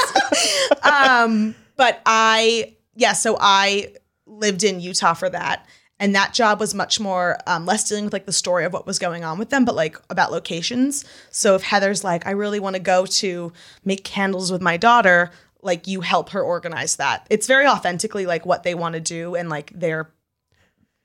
um, 0.82 1.54
but 1.76 2.00
I, 2.04 2.74
yeah, 2.94 3.12
so 3.12 3.36
I 3.40 3.94
lived 4.26 4.62
in 4.64 4.80
Utah 4.80 5.14
for 5.14 5.30
that. 5.30 5.66
And 6.00 6.14
that 6.16 6.32
job 6.34 6.58
was 6.58 6.74
much 6.74 6.98
more 6.98 7.38
um, 7.46 7.66
less 7.66 7.88
dealing 7.88 8.04
with 8.04 8.12
like 8.12 8.26
the 8.26 8.32
story 8.32 8.64
of 8.64 8.72
what 8.72 8.86
was 8.86 8.98
going 8.98 9.22
on 9.22 9.38
with 9.38 9.50
them, 9.50 9.64
but 9.64 9.76
like 9.76 9.96
about 10.10 10.32
locations. 10.32 11.04
So 11.30 11.54
if 11.54 11.62
Heather's 11.62 12.02
like, 12.02 12.26
I 12.26 12.30
really 12.32 12.58
want 12.58 12.74
to 12.74 12.80
go 12.80 13.06
to 13.06 13.52
make 13.84 14.02
candles 14.02 14.50
with 14.50 14.62
my 14.62 14.76
daughter, 14.78 15.30
like 15.62 15.86
you 15.86 16.00
help 16.00 16.30
her 16.30 16.42
organize 16.42 16.96
that. 16.96 17.26
It's 17.30 17.46
very 17.46 17.66
authentically 17.68 18.24
like 18.26 18.46
what 18.46 18.62
they 18.62 18.74
want 18.74 18.94
to 18.94 19.00
do 19.00 19.34
and 19.34 19.48
like 19.50 19.72
they're 19.74 20.10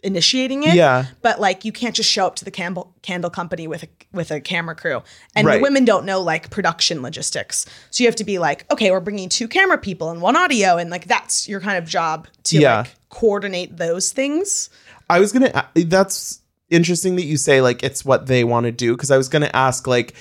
initiating 0.04 0.64
it. 0.64 0.76
Yeah. 0.76 1.06
But 1.22 1.40
like 1.42 1.66
you 1.66 1.72
can't 1.72 1.96
just 1.96 2.10
show 2.10 2.28
up 2.28 2.36
to 2.38 2.46
the 2.46 2.52
candle 2.52 2.94
candle 3.02 3.30
company 3.32 3.68
with 3.68 3.84
a 3.84 3.88
with 4.14 4.30
a 4.32 4.40
camera 4.40 4.76
crew. 4.76 5.02
And 5.36 5.48
Right. 5.48 5.58
the 5.58 5.62
women 5.62 5.84
don't 5.84 6.06
know 6.06 6.22
like 6.22 6.50
production 6.52 7.02
logistics. 7.02 7.66
So 7.90 8.04
you 8.04 8.08
have 8.08 8.16
to 8.18 8.24
be 8.24 8.38
like, 8.38 8.72
okay, 8.72 8.92
we're 8.92 9.00
bringing 9.00 9.30
two 9.30 9.48
camera 9.48 9.78
people 9.78 10.10
and 10.12 10.22
one 10.22 10.36
audio 10.36 10.78
and 10.78 10.90
like 10.90 11.06
that's 11.08 11.50
your 11.50 11.60
kind 11.60 11.78
of 11.78 11.86
job 11.86 12.28
to 12.44 12.60
Yeah. 12.60 12.78
like 12.80 12.96
coordinate 13.10 13.78
those 13.78 14.12
things. 14.12 14.70
I 15.10 15.20
was 15.20 15.32
gonna. 15.32 15.70
That's 15.76 16.42
interesting 16.70 17.16
that 17.18 17.26
you 17.26 17.38
say 17.38 17.62
like 17.62 17.84
it's 17.84 18.04
what 18.04 18.26
they 18.28 18.44
want 18.44 18.66
to 18.66 18.72
do 18.72 18.94
because 18.94 19.12
I 19.12 19.18
was 19.18 19.30
going 19.30 19.44
to 19.44 19.56
ask 19.56 19.86
like 19.86 20.14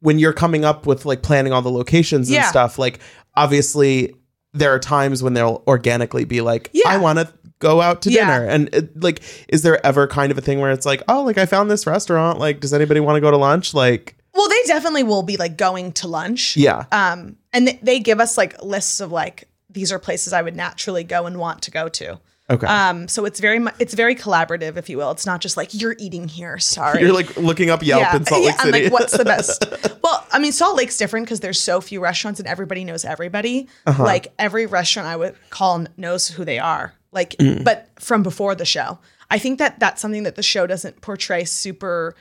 when 0.00 0.18
you're 0.18 0.32
coming 0.32 0.64
up 0.64 0.84
with 0.84 1.06
like 1.06 1.22
planning 1.22 1.52
all 1.52 1.62
the 1.62 1.70
locations 1.70 2.28
and 2.28 2.34
Yeah. 2.34 2.50
stuff 2.50 2.76
like 2.76 2.98
obviously 3.36 4.14
there 4.52 4.74
are 4.74 4.78
times 4.78 5.22
when 5.22 5.34
they'll 5.34 5.62
organically 5.66 6.24
be 6.24 6.40
like 6.40 6.70
Yeah. 6.72 6.88
I 6.88 6.98
want 6.98 7.18
to 7.20 7.32
go 7.58 7.80
out 7.80 8.02
to 8.02 8.10
Yeah. 8.10 8.26
dinner 8.38 8.48
and 8.50 8.74
it, 8.74 9.00
like 9.00 9.22
is 9.48 9.62
there 9.62 9.84
ever 9.86 10.06
kind 10.06 10.32
of 10.32 10.38
a 10.38 10.40
thing 10.40 10.60
where 10.60 10.72
it's 10.72 10.84
like 10.84 11.02
oh 11.08 11.22
like 11.22 11.38
I 11.38 11.46
found 11.46 11.70
this 11.70 11.86
restaurant 11.86 12.38
like 12.38 12.60
does 12.60 12.72
anybody 12.74 13.00
want 13.00 13.16
to 13.16 13.20
go 13.20 13.30
to 13.30 13.36
lunch 13.36 13.72
like 13.72 14.16
Well, 14.34 14.48
they 14.48 14.60
definitely 14.66 15.04
will 15.04 15.22
be 15.22 15.36
like 15.36 15.56
going 15.56 15.92
to 15.92 16.08
lunch. 16.08 16.56
yeah 16.56 16.84
Um, 16.92 17.36
and 17.52 17.68
th- 17.68 17.78
they 17.82 18.00
give 18.00 18.18
us 18.20 18.36
like 18.36 18.60
lists 18.62 19.00
of 19.00 19.12
like 19.12 19.48
these 19.70 19.92
are 19.92 19.98
places 19.98 20.32
I 20.32 20.42
would 20.42 20.56
naturally 20.56 21.04
go 21.04 21.26
and 21.26 21.38
want 21.38 21.62
to 21.62 21.70
go 21.70 21.88
to. 21.88 22.18
Okay 22.52 22.66
Um, 22.66 23.08
so 23.08 23.24
it's 23.24 23.40
very 23.40 23.58
mu- 23.58 23.70
it's 23.78 23.94
very 23.94 24.14
collaborative, 24.14 24.76
if 24.76 24.88
you 24.88 24.96
will. 24.98 25.10
It's 25.10 25.26
not 25.26 25.40
just 25.40 25.56
like 25.56 25.70
you're 25.74 25.96
eating 25.98 26.28
here. 26.28 26.58
Sorry. 26.58 27.00
you're 27.02 27.12
like 27.12 27.36
looking 27.36 27.70
up 27.70 27.82
Yelp 27.82 28.14
in 28.14 28.24
Salt 28.26 28.42
Lake 28.46 28.54
I'm 28.58 28.66
City 28.72 28.84
like, 28.84 28.92
what's 28.92 29.16
the 29.16 29.24
best? 29.24 29.64
well, 30.02 30.26
I 30.32 30.38
mean, 30.38 30.52
Salt 30.52 30.76
Lake's 30.76 30.96
different 30.96 31.26
because 31.26 31.40
there's 31.40 31.60
so 31.60 31.80
few 31.80 32.00
restaurants 32.00 32.38
and 32.40 32.48
everybody 32.48 32.84
knows 32.84 33.04
everybody. 33.04 33.68
Uh-huh. 33.86 34.02
Like 34.04 34.32
every 34.38 34.66
restaurant 34.66 35.08
I 35.08 35.16
would 35.16 35.34
call 35.50 35.86
knows 35.96 36.28
who 36.28 36.44
they 36.44 36.58
are. 36.58 36.94
Like, 37.10 37.30
Mm. 37.38 37.64
but 37.64 37.88
from 37.98 38.22
before 38.22 38.54
the 38.54 38.64
show, 38.64 38.98
I 39.30 39.38
think 39.38 39.58
that 39.58 39.78
that's 39.80 40.00
something 40.00 40.22
that 40.22 40.36
the 40.36 40.42
show 40.42 40.66
doesn't 40.66 41.00
portray 41.00 41.44
super 41.44 42.14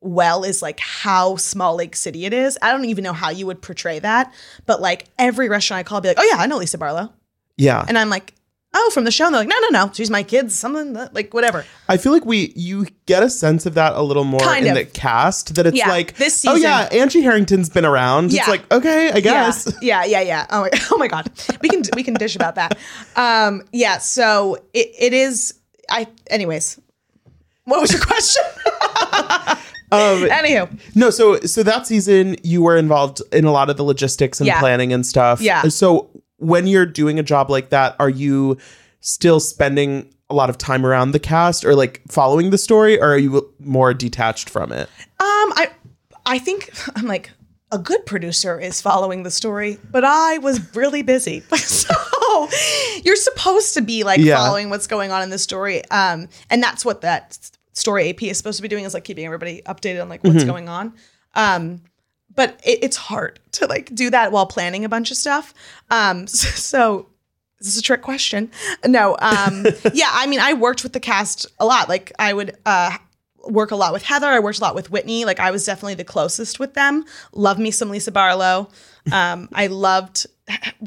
well 0.00 0.44
is 0.44 0.62
like 0.62 0.78
how 0.78 1.34
small 1.36 1.74
Lake 1.74 1.96
City 1.96 2.24
it 2.24 2.32
is. 2.32 2.56
I 2.62 2.70
don't 2.70 2.84
even 2.84 3.02
know 3.02 3.12
how 3.12 3.30
you 3.30 3.46
would 3.46 3.60
portray 3.62 3.98
that, 3.98 4.32
but 4.66 4.80
like 4.80 5.06
every 5.18 5.48
restaurant 5.48 5.80
I 5.80 5.82
call, 5.82 5.96
I'll 5.96 6.02
be 6.02 6.08
like, 6.08 6.18
oh 6.20 6.28
yeah, 6.32 6.36
I 6.38 6.46
know 6.46 6.58
Lisa 6.58 6.78
Barlow, 6.78 7.12
yeah 7.56 7.84
and 7.88 7.98
I'm 7.98 8.08
like. 8.10 8.32
Oh, 8.80 8.90
from 8.94 9.02
the 9.04 9.10
show, 9.10 9.26
and 9.26 9.34
they're 9.34 9.40
like, 9.40 9.48
no, 9.48 9.56
no, 9.70 9.86
no, 9.86 9.92
she's 9.92 10.08
my 10.08 10.22
kids, 10.22 10.54
something 10.56 10.92
that, 10.92 11.12
like 11.12 11.34
whatever. 11.34 11.64
I 11.88 11.96
feel 11.96 12.12
like 12.12 12.24
we 12.24 12.52
you 12.54 12.86
get 13.06 13.22
a 13.24 13.28
sense 13.30 13.66
of 13.66 13.74
that 13.74 13.94
a 13.94 14.02
little 14.02 14.22
more 14.24 14.38
Kind 14.40 14.66
in 14.66 14.76
of. 14.76 14.78
the 14.78 14.84
cast 14.84 15.56
that 15.56 15.66
it's 15.66 15.76
Yeah, 15.76 15.88
like 15.88 16.16
this 16.16 16.34
season. 16.42 16.56
oh 16.56 16.60
yeah 16.60 16.88
Angie 16.92 17.22
Harrington's 17.22 17.68
been 17.68 17.84
around 17.84 18.32
Yeah. 18.32 18.40
it's 18.42 18.48
like 18.48 18.70
okay 18.72 19.10
I 19.10 19.20
guess 19.20 19.66
Yeah, 19.82 20.04
yeah, 20.04 20.20
yeah, 20.20 20.20
yeah. 20.20 20.46
Oh 20.50 20.60
my, 20.62 20.70
oh 20.92 20.96
my 20.98 21.08
god, 21.08 21.28
we 21.60 21.68
can 21.68 21.82
we 21.96 22.02
can 22.04 22.14
dish 22.14 22.36
about 22.36 22.54
that. 22.54 22.78
Um, 23.16 23.62
yeah. 23.72 23.98
So 23.98 24.56
it, 24.72 24.88
it 24.98 25.12
is. 25.12 25.54
I. 25.90 26.06
Anyways, 26.30 26.78
what 27.64 27.80
was 27.80 27.90
your 27.92 28.00
question? 28.12 28.42
um, 29.90 30.28
Anywho, 30.28 30.78
no 30.94 31.10
so 31.10 31.40
so 31.40 31.62
that 31.62 31.86
season 31.86 32.36
you 32.42 32.62
were 32.62 32.76
involved 32.76 33.22
in 33.32 33.44
a 33.44 33.52
lot 33.52 33.70
of 33.70 33.76
the 33.76 33.82
logistics 33.84 34.40
and 34.40 34.46
Yeah. 34.46 34.60
planning 34.60 34.92
and 34.92 35.06
stuff 35.06 35.40
Yeah. 35.40 35.62
so 35.68 36.10
when 36.38 36.66
you're 36.66 36.86
doing 36.86 37.18
a 37.18 37.22
job 37.22 37.50
like 37.50 37.70
that 37.70 37.94
are 38.00 38.10
you 38.10 38.56
still 39.00 39.38
spending 39.40 40.12
a 40.30 40.34
lot 40.34 40.50
of 40.50 40.58
time 40.58 40.84
around 40.84 41.12
the 41.12 41.18
cast 41.20 41.64
or 41.64 41.74
like 41.74 42.02
following 42.08 42.50
the 42.50 42.58
story 42.58 43.00
or 43.00 43.06
are 43.12 43.18
you 43.18 43.52
more 43.60 43.94
detached 43.94 44.50
from 44.50 44.72
it 44.72 44.88
um, 45.20 45.52
I 45.56 45.70
I 46.26 46.38
think 46.38 46.70
I'm 46.96 47.06
like 47.06 47.30
a 47.70 47.78
good 47.78 48.06
producer 48.06 48.58
is 48.58 48.80
following 48.80 49.24
the 49.24 49.30
story, 49.30 49.76
but 49.90 50.02
I 50.02 50.38
was 50.38 50.74
really 50.74 51.02
busy. 51.02 51.40
so 51.56 52.48
you're 53.04 53.14
supposed 53.16 53.74
to 53.74 53.82
be 53.82 54.04
like 54.04 54.20
Yeah. 54.20 54.36
following 54.36 54.70
what's 54.70 54.86
going 54.86 55.10
on 55.12 55.22
in 55.22 55.28
the 55.30 55.38
story, 55.38 55.84
um, 55.90 56.28
and 56.50 56.62
that's 56.62 56.82
what 56.84 57.02
that 57.02 57.38
story 57.74 58.08
AP 58.10 58.22
is 58.22 58.38
supposed 58.38 58.56
to 58.56 58.62
be 58.62 58.68
doing 58.68 58.84
is 58.84 58.94
like 58.94 59.04
keeping 59.04 59.26
everybody 59.26 59.60
updated 59.66 60.00
on 60.00 60.08
like 60.08 60.24
what's 60.24 60.44
going 60.44 60.68
on. 60.68 60.94
Um, 61.34 61.82
but 62.38 62.60
it, 62.62 62.78
it's 62.82 62.96
hard 62.96 63.40
to 63.52 63.66
like 63.66 63.92
do 63.92 64.08
that 64.10 64.30
while 64.30 64.46
planning 64.46 64.84
a 64.84 64.88
bunch 64.88 65.10
of 65.10 65.16
stuff. 65.16 65.52
Um, 65.90 66.26
so 66.28 67.08
this 67.58 67.66
is 67.66 67.78
a 67.78 67.82
trick 67.82 68.00
question. 68.00 68.50
No, 68.86 69.16
um, 69.18 69.66
yeah, 69.92 70.10
I 70.12 70.26
mean, 70.28 70.38
I 70.38 70.54
worked 70.54 70.84
with 70.84 70.92
the 70.92 71.00
cast 71.00 71.46
a 71.58 71.66
lot. 71.66 71.88
Like, 71.88 72.12
I 72.16 72.32
would 72.32 72.56
uh, 72.64 72.96
work 73.48 73.72
a 73.72 73.76
lot 73.76 73.92
with 73.92 74.04
Heather. 74.04 74.28
I 74.28 74.38
worked 74.38 74.58
a 74.58 74.62
lot 74.62 74.76
with 74.76 74.92
Whitney. 74.92 75.24
Like, 75.24 75.40
I 75.40 75.50
was 75.50 75.66
definitely 75.66 75.94
the 75.94 76.04
closest 76.04 76.60
with 76.60 76.74
them. 76.74 77.04
Love 77.32 77.58
me 77.58 77.72
some 77.72 77.90
Lisa 77.90 78.12
Barlow. 78.12 78.70
Um, 79.10 79.48
I 79.52 79.66
loved 79.66 80.26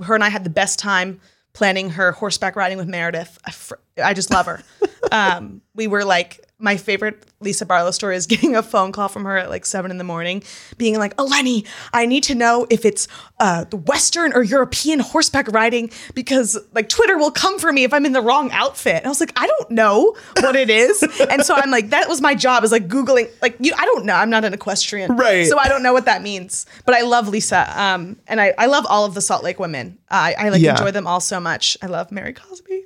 her, 0.06 0.16
and 0.16 0.24
I 0.24 0.30
had 0.30 0.46
the 0.46 0.50
best 0.50 0.80
time 0.80 1.20
planning 1.52 1.90
her 1.90 2.14
horseback 2.14 2.56
riding 2.56 2.78
with 2.78 2.88
Meredith. 2.88 3.38
I, 3.44 3.52
fr- 3.52 3.76
I 4.02 4.14
just 4.14 4.32
love 4.32 4.46
her. 4.46 4.64
um, 5.12 5.62
we 5.76 5.88
were 5.88 6.06
like, 6.06 6.40
my 6.58 6.78
favorite 6.78 7.26
Lisa 7.42 7.66
Barlow 7.66 7.92
story 7.92 8.16
is 8.16 8.28
getting 8.34 8.56
a 8.56 8.64
phone 8.64 8.92
call 8.92 9.08
from 9.08 9.26
her 9.26 9.38
at 9.38 9.50
like 9.50 9.66
seven 9.66 9.92
in 9.92 9.98
the 9.98 10.04
morning, 10.04 10.44
being 10.78 10.98
like, 10.98 11.16
Eleni, 11.18 11.68
I 11.94 12.06
need 12.06 12.24
to 12.24 12.36
know 12.36 12.68
if 12.70 12.86
it's 12.86 13.08
uh, 13.40 13.64
the 13.66 13.78
Western 13.78 14.34
or 14.34 14.44
European 14.44 15.00
horseback 15.00 15.48
riding 15.52 15.90
because 16.14 16.58
like 16.74 16.90
Twitter 16.90 17.18
will 17.18 17.32
come 17.32 17.58
for 17.60 17.72
me 17.72 17.84
if 17.84 17.94
I'm 17.94 18.06
in 18.06 18.12
the 18.14 18.22
wrong 18.22 18.52
outfit. 18.52 18.98
And 18.98 19.06
I 19.06 19.10
was 19.10 19.20
like, 19.20 19.34
I 19.36 19.48
don't 19.48 19.72
know 19.72 20.16
what 20.40 20.56
it 20.56 20.70
is. 20.70 21.02
and 21.30 21.44
so 21.44 21.56
I'm 21.56 21.72
like, 21.72 21.90
that 21.90 22.08
was 22.08 22.22
my 22.22 22.36
job 22.36 22.64
is 22.64 22.72
like 22.72 22.88
Googling, 22.88 23.30
like, 23.42 23.56
you, 23.60 23.74
I 23.78 23.86
don't 23.86 24.06
know. 24.06 24.14
I'm 24.16 24.30
not 24.30 24.46
an 24.46 24.54
equestrian. 24.54 25.16
Right. 25.18 25.48
So 25.48 25.58
I 25.58 25.68
don't 25.68 25.84
know 25.84 25.94
what 25.94 26.06
that 26.06 26.22
means. 26.22 26.66
But 26.86 26.96
I 26.96 27.02
love 27.02 27.28
Lisa. 27.28 27.68
Um, 27.82 28.18
and 28.28 28.40
I, 28.40 28.54
I 28.58 28.68
love 28.68 28.86
all 28.88 29.06
of 29.06 29.14
the 29.14 29.22
Salt 29.22 29.44
Lake 29.44 29.60
women. 29.60 29.98
I, 30.10 30.36
I 30.38 30.50
like 30.50 30.62
Yeah. 30.62 30.72
enjoy 30.72 30.92
them 30.92 31.08
all 31.08 31.20
so 31.20 31.40
much. 31.40 31.78
I 31.82 31.88
love 31.88 32.12
Mary 32.12 32.34
Cosby. 32.34 32.84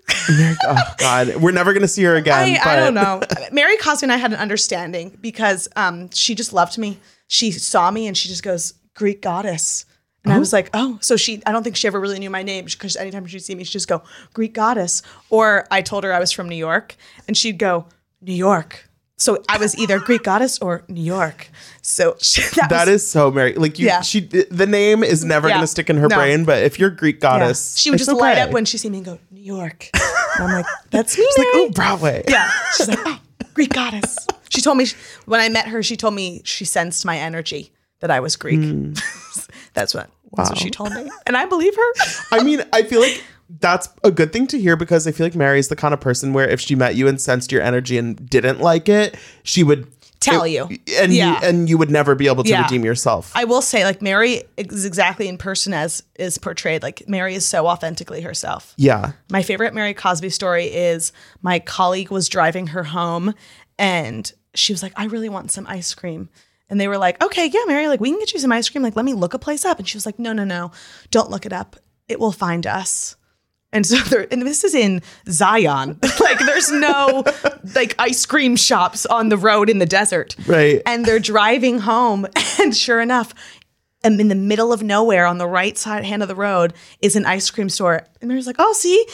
oh 0.66 0.94
god 0.98 1.36
we're 1.38 1.52
never 1.52 1.74
gonna 1.74 1.88
see 1.88 2.04
her 2.04 2.16
again 2.24 2.34
I, 2.64 2.74
I 2.74 2.76
don't 2.76 2.94
know. 2.94 3.22
Mary 3.52 3.78
Cosby 3.78 4.06
and 4.06 4.12
I 4.12 4.18
had 4.18 4.32
an 4.34 4.40
understanding 4.46 5.18
because 5.22 5.68
um, 5.76 6.10
she 6.12 6.36
just 6.36 6.54
loved 6.54 6.78
me. 6.78 7.00
She 7.28 7.52
saw 7.52 7.90
me 7.90 8.06
and 8.08 8.16
she 8.16 8.30
just 8.30 8.44
goes, 8.44 8.74
Greek 8.94 9.22
goddess. 9.22 9.86
And 10.24 10.34
I 10.34 10.40
was 10.40 10.52
like, 10.54 10.70
oh, 10.74 10.98
so 11.02 11.18
she, 11.18 11.42
I 11.46 11.52
don't 11.52 11.64
think 11.64 11.76
she 11.76 11.88
ever 11.88 12.00
really 12.00 12.18
knew 12.20 12.30
my 12.32 12.42
name 12.44 12.66
because 12.66 12.96
anytime 12.96 13.26
she'd 13.28 13.40
see 13.44 13.54
me, 13.56 13.64
she'd 13.64 13.74
just 13.74 13.88
go, 13.88 14.02
Greek 14.34 14.54
goddess. 14.54 15.02
Or 15.30 15.68
I 15.70 15.82
told 15.82 16.04
her 16.04 16.12
I 16.14 16.20
was 16.20 16.32
from 16.32 16.48
New 16.50 16.56
York 16.56 16.96
and 17.28 17.36
she'd 17.38 17.60
go, 17.60 17.86
New 18.22 18.34
York. 18.34 18.90
So 19.18 19.44
I 19.48 19.58
was 19.58 19.78
either 19.78 20.00
Greek 20.00 20.24
goddess 20.24 20.60
or 20.60 20.84
New 20.88 21.04
York. 21.04 21.50
So 21.84 22.16
she, 22.22 22.42
that, 22.56 22.70
That 22.70 22.88
was, 22.88 23.04
is 23.04 23.10
so 23.10 23.30
Mary. 23.32 23.54
Like 23.54 23.78
you, 23.80 23.86
Yeah. 23.88 24.02
she, 24.02 24.20
the 24.22 24.66
name 24.68 25.04
is 25.04 25.24
never 25.24 25.48
Yeah. 25.48 25.56
gonna 25.56 25.68
stick 25.68 25.90
in 25.90 25.98
her 25.98 26.08
No. 26.08 26.16
brain. 26.18 26.44
But 26.44 26.64
if 26.64 26.80
you're 26.80 26.90
Greek 26.90 27.18
yeah. 27.18 27.30
goddess, 27.40 27.78
She 27.78 27.90
would 27.92 28.00
just 28.00 28.12
light 28.12 28.38
up 28.40 28.52
when 28.52 28.66
she 28.66 28.78
see 28.78 28.90
me 28.90 28.98
and 28.98 29.06
go, 29.06 29.20
New 29.32 29.42
York. 29.42 29.90
And 29.94 30.44
I'm 30.44 30.52
like, 30.52 30.66
that's 30.92 31.18
me. 31.18 31.24
It's 31.24 31.38
like, 31.38 31.48
oh, 31.54 31.70
Broadway. 31.74 32.24
Yeah. 32.28 32.50
She's 32.76 32.88
like, 32.90 33.00
oh, 33.06 33.20
Greek 33.54 33.74
goddess. 33.74 34.18
She 34.50 34.62
told 34.62 34.78
me 34.78 34.88
when 35.26 35.40
I 35.40 35.50
met 35.50 35.68
her, 35.68 35.82
she 35.84 35.96
told 35.98 36.14
me 36.14 36.42
she 36.46 36.66
sensed 36.66 37.06
my 37.06 37.18
energy 37.18 37.72
that 38.00 38.12
I 38.12 38.20
was 38.20 38.36
Greek. 38.36 38.60
Hmm. 38.60 38.94
that's 39.74 39.94
what 39.94 40.10
that's 40.36 40.50
what 40.50 40.60
she 40.60 40.70
told 40.70 40.94
me. 40.94 41.10
And 41.26 41.38
I 41.38 41.46
believe 41.46 41.76
her. 41.76 41.94
I 42.32 42.44
mean, 42.44 42.62
I 42.74 42.84
feel 42.84 43.00
like 43.00 43.24
that's 43.60 43.90
a 44.04 44.12
good 44.12 44.34
thing 44.34 44.48
to 44.48 44.60
hear 44.60 44.76
because 44.76 45.08
I 45.08 45.12
feel 45.12 45.26
like 45.26 45.36
Mary's 45.36 45.68
the 45.70 45.76
kind 45.76 45.94
of 45.94 46.02
person 46.02 46.34
where 46.34 46.48
if 46.50 46.60
she 46.60 46.76
met 46.76 46.96
you 46.96 47.08
and 47.08 47.20
sensed 47.22 47.52
your 47.52 47.62
energy 47.62 47.98
and 47.98 48.30
didn't 48.30 48.60
like 48.60 48.90
it, 48.90 49.16
she 49.44 49.64
would 49.64 49.88
Tell 50.20 50.44
it- 50.44 50.50
you. 50.52 50.64
and 51.00 51.14
Yeah. 51.14 51.40
you, 51.42 51.48
and 51.48 51.70
you 51.70 51.78
would 51.78 51.92
never 51.92 52.16
be 52.16 52.26
able 52.28 52.44
to 52.44 52.50
Yeah. 52.50 52.64
redeem 52.64 52.84
yourself. 52.84 53.32
I 53.36 53.44
will 53.44 53.62
say, 53.62 53.86
like 53.86 54.02
Mary 54.02 54.44
is 54.58 54.84
exactly 54.86 55.28
in 55.28 55.38
person 55.38 55.74
as 55.74 56.02
is 56.18 56.38
portrayed. 56.40 56.82
Like 56.82 57.04
Mary 57.08 57.36
is 57.36 57.46
so 57.48 57.68
authentically 57.68 58.22
herself. 58.22 58.74
yeah, 58.78 59.12
My 59.30 59.44
favorite 59.44 59.74
Mary 59.76 59.94
Cosby 59.94 60.32
story 60.32 60.66
is 60.66 61.12
my 61.44 61.60
colleague 61.60 62.10
was 62.10 62.28
driving 62.28 62.68
her 62.68 62.84
home 62.86 63.36
and 63.78 64.32
she 64.54 64.74
was 64.74 64.82
like, 64.82 64.94
I 64.96 65.06
really 65.06 65.30
want 65.30 65.52
some 65.52 65.68
ice 65.68 65.94
cream. 65.94 66.30
And 66.70 66.80
they 66.80 66.88
were 66.88 66.98
like, 66.98 67.24
okay, 67.24 67.48
yeah, 67.48 67.62
Mary, 67.68 67.88
like 67.88 68.00
we 68.00 68.10
can 68.10 68.20
get 68.20 68.34
you 68.34 68.40
some 68.40 68.52
ice 68.52 68.70
cream. 68.70 68.84
Like, 68.84 68.96
let 68.96 69.06
me 69.06 69.14
look 69.14 69.34
a 69.34 69.40
place 69.40 69.66
up. 69.66 69.78
And 69.78 69.88
she 69.88 69.98
was 69.98 70.06
like, 70.06 70.18
no, 70.18 70.34
no, 70.34 70.44
no, 70.44 70.72
don't 71.12 71.30
look 71.30 71.46
it 71.46 71.54
up. 71.54 71.76
It 72.08 72.20
will 72.20 72.32
find 72.32 72.66
us. 72.66 73.16
And 73.72 73.86
so 73.86 73.98
there, 74.10 74.28
and 74.32 74.42
this 74.42 74.64
is 74.64 74.74
in 74.74 75.02
Zion. 75.30 76.00
like 76.20 76.40
there's 76.40 76.72
no 76.72 77.24
like 77.76 77.94
ice 78.00 78.26
cream 78.26 78.56
shops 78.56 79.06
on 79.06 79.30
the 79.30 79.38
road 79.38 79.70
in 79.70 79.80
the 79.80 79.86
desert. 79.86 80.36
Right. 80.48 80.82
And 80.86 81.06
they're 81.06 81.20
driving 81.20 81.80
home. 81.80 82.28
And 82.58 82.76
sure 82.76 83.02
enough, 83.02 83.34
um, 84.06 84.18
in 84.18 84.30
the 84.30 84.36
middle 84.36 84.72
of 84.72 84.82
nowhere 84.82 85.26
on 85.26 85.40
the 85.40 85.48
right 85.48 85.78
side 85.78 86.06
hand 86.06 86.22
of 86.22 86.30
the 86.30 86.36
road 86.36 86.74
is 87.02 87.18
an 87.18 87.26
ice 87.26 87.50
cream 87.52 87.68
store. 87.68 88.08
And 88.22 88.30
Mary's 88.30 88.48
like, 88.48 88.56
oh, 88.60 88.72
see? 88.72 89.06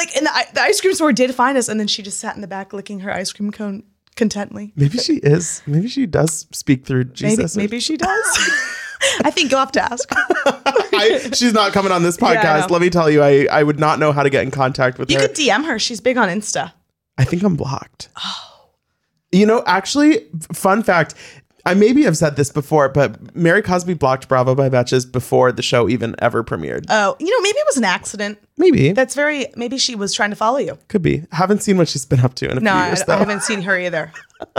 Like, 0.00 0.16
and 0.16 0.24
the, 0.24 0.46
the 0.54 0.62
ice 0.62 0.80
cream 0.80 0.94
store 0.94 1.12
did 1.12 1.34
find 1.34 1.58
us. 1.58 1.68
And 1.68 1.78
then 1.78 1.86
she 1.86 2.02
just 2.02 2.18
sat 2.18 2.34
in 2.34 2.40
the 2.40 2.48
back 2.48 2.72
licking 2.72 3.00
her 3.00 3.12
ice 3.12 3.32
cream 3.32 3.50
cone 3.50 3.82
contently. 4.16 4.72
maybe 4.76 4.96
she 4.96 5.16
is. 5.16 5.62
Maybe 5.66 5.88
she 5.88 6.06
does 6.06 6.46
speak 6.52 6.86
through 6.86 7.04
Jesus. 7.04 7.56
maybe 7.56 7.80
she 7.80 7.96
does. 7.96 8.38
I 9.24 9.30
think 9.30 9.50
you'll 9.50 9.60
have 9.60 9.72
to 9.72 9.82
ask. 9.82 10.08
her. 10.10 10.24
I, 10.92 11.30
she's 11.34 11.52
not 11.52 11.72
coming 11.72 11.92
on 11.92 12.02
this 12.02 12.16
podcast. 12.16 12.68
know. 12.68 12.74
Let 12.74 12.82
me 12.82 12.90
tell 12.90 13.10
you, 13.10 13.22
I, 13.22 13.46
I 13.50 13.62
would 13.62 13.78
not 13.78 13.98
know 13.98 14.12
how 14.12 14.22
to 14.22 14.30
get 14.30 14.42
in 14.42 14.50
contact 14.50 14.98
with 14.98 15.10
You 15.10 15.16
her. 15.16 15.22
You 15.22 15.28
could 15.28 15.36
DM 15.36 15.64
her. 15.66 15.78
She's 15.78 16.00
big 16.00 16.16
on 16.16 16.28
Insta. 16.28 16.72
I 17.18 17.24
think 17.24 17.42
I'm 17.42 17.56
blocked. 17.56 18.08
Oh. 18.22 18.68
You 19.32 19.46
know, 19.46 19.62
actually, 19.66 20.26
fun 20.52 20.82
fact. 20.82 21.14
I 21.66 21.74
maybe 21.74 22.02
have 22.04 22.16
said 22.16 22.36
this 22.36 22.50
before, 22.50 22.88
but 22.88 23.34
Mary 23.36 23.62
Cosby 23.62 23.94
blocked 23.94 24.28
Bravo 24.28 24.54
by 24.54 24.68
Betches 24.68 25.10
before 25.10 25.52
the 25.52 25.62
show 25.62 25.88
even 25.88 26.14
ever 26.18 26.42
premiered. 26.42 26.86
Oh, 26.88 27.16
you 27.20 27.30
know, 27.30 27.40
maybe 27.42 27.58
it 27.58 27.66
was 27.66 27.76
an 27.76 27.84
accident. 27.84 28.38
Maybe. 28.60 28.92
That's 28.92 29.14
very, 29.16 29.46
maybe 29.56 29.78
she 29.78 29.94
was 29.96 30.14
trying 30.14 30.30
to 30.30 30.36
follow 30.36 30.58
you. 30.58 30.78
Could 30.88 31.02
be. 31.02 31.24
Haven't 31.32 31.62
seen 31.62 31.76
what 31.78 31.88
she's 31.88 32.06
been 32.06 32.20
up 32.20 32.34
to 32.34 32.50
in 32.50 32.58
a 32.58 32.60
No, 32.60 32.70
few 32.70 32.80
I, 32.80 32.86
years, 32.88 33.00
I 33.02 33.04
though. 33.06 33.16
haven't 33.18 33.42
seen 33.42 33.62
her 33.62 33.76
either. 33.78 34.12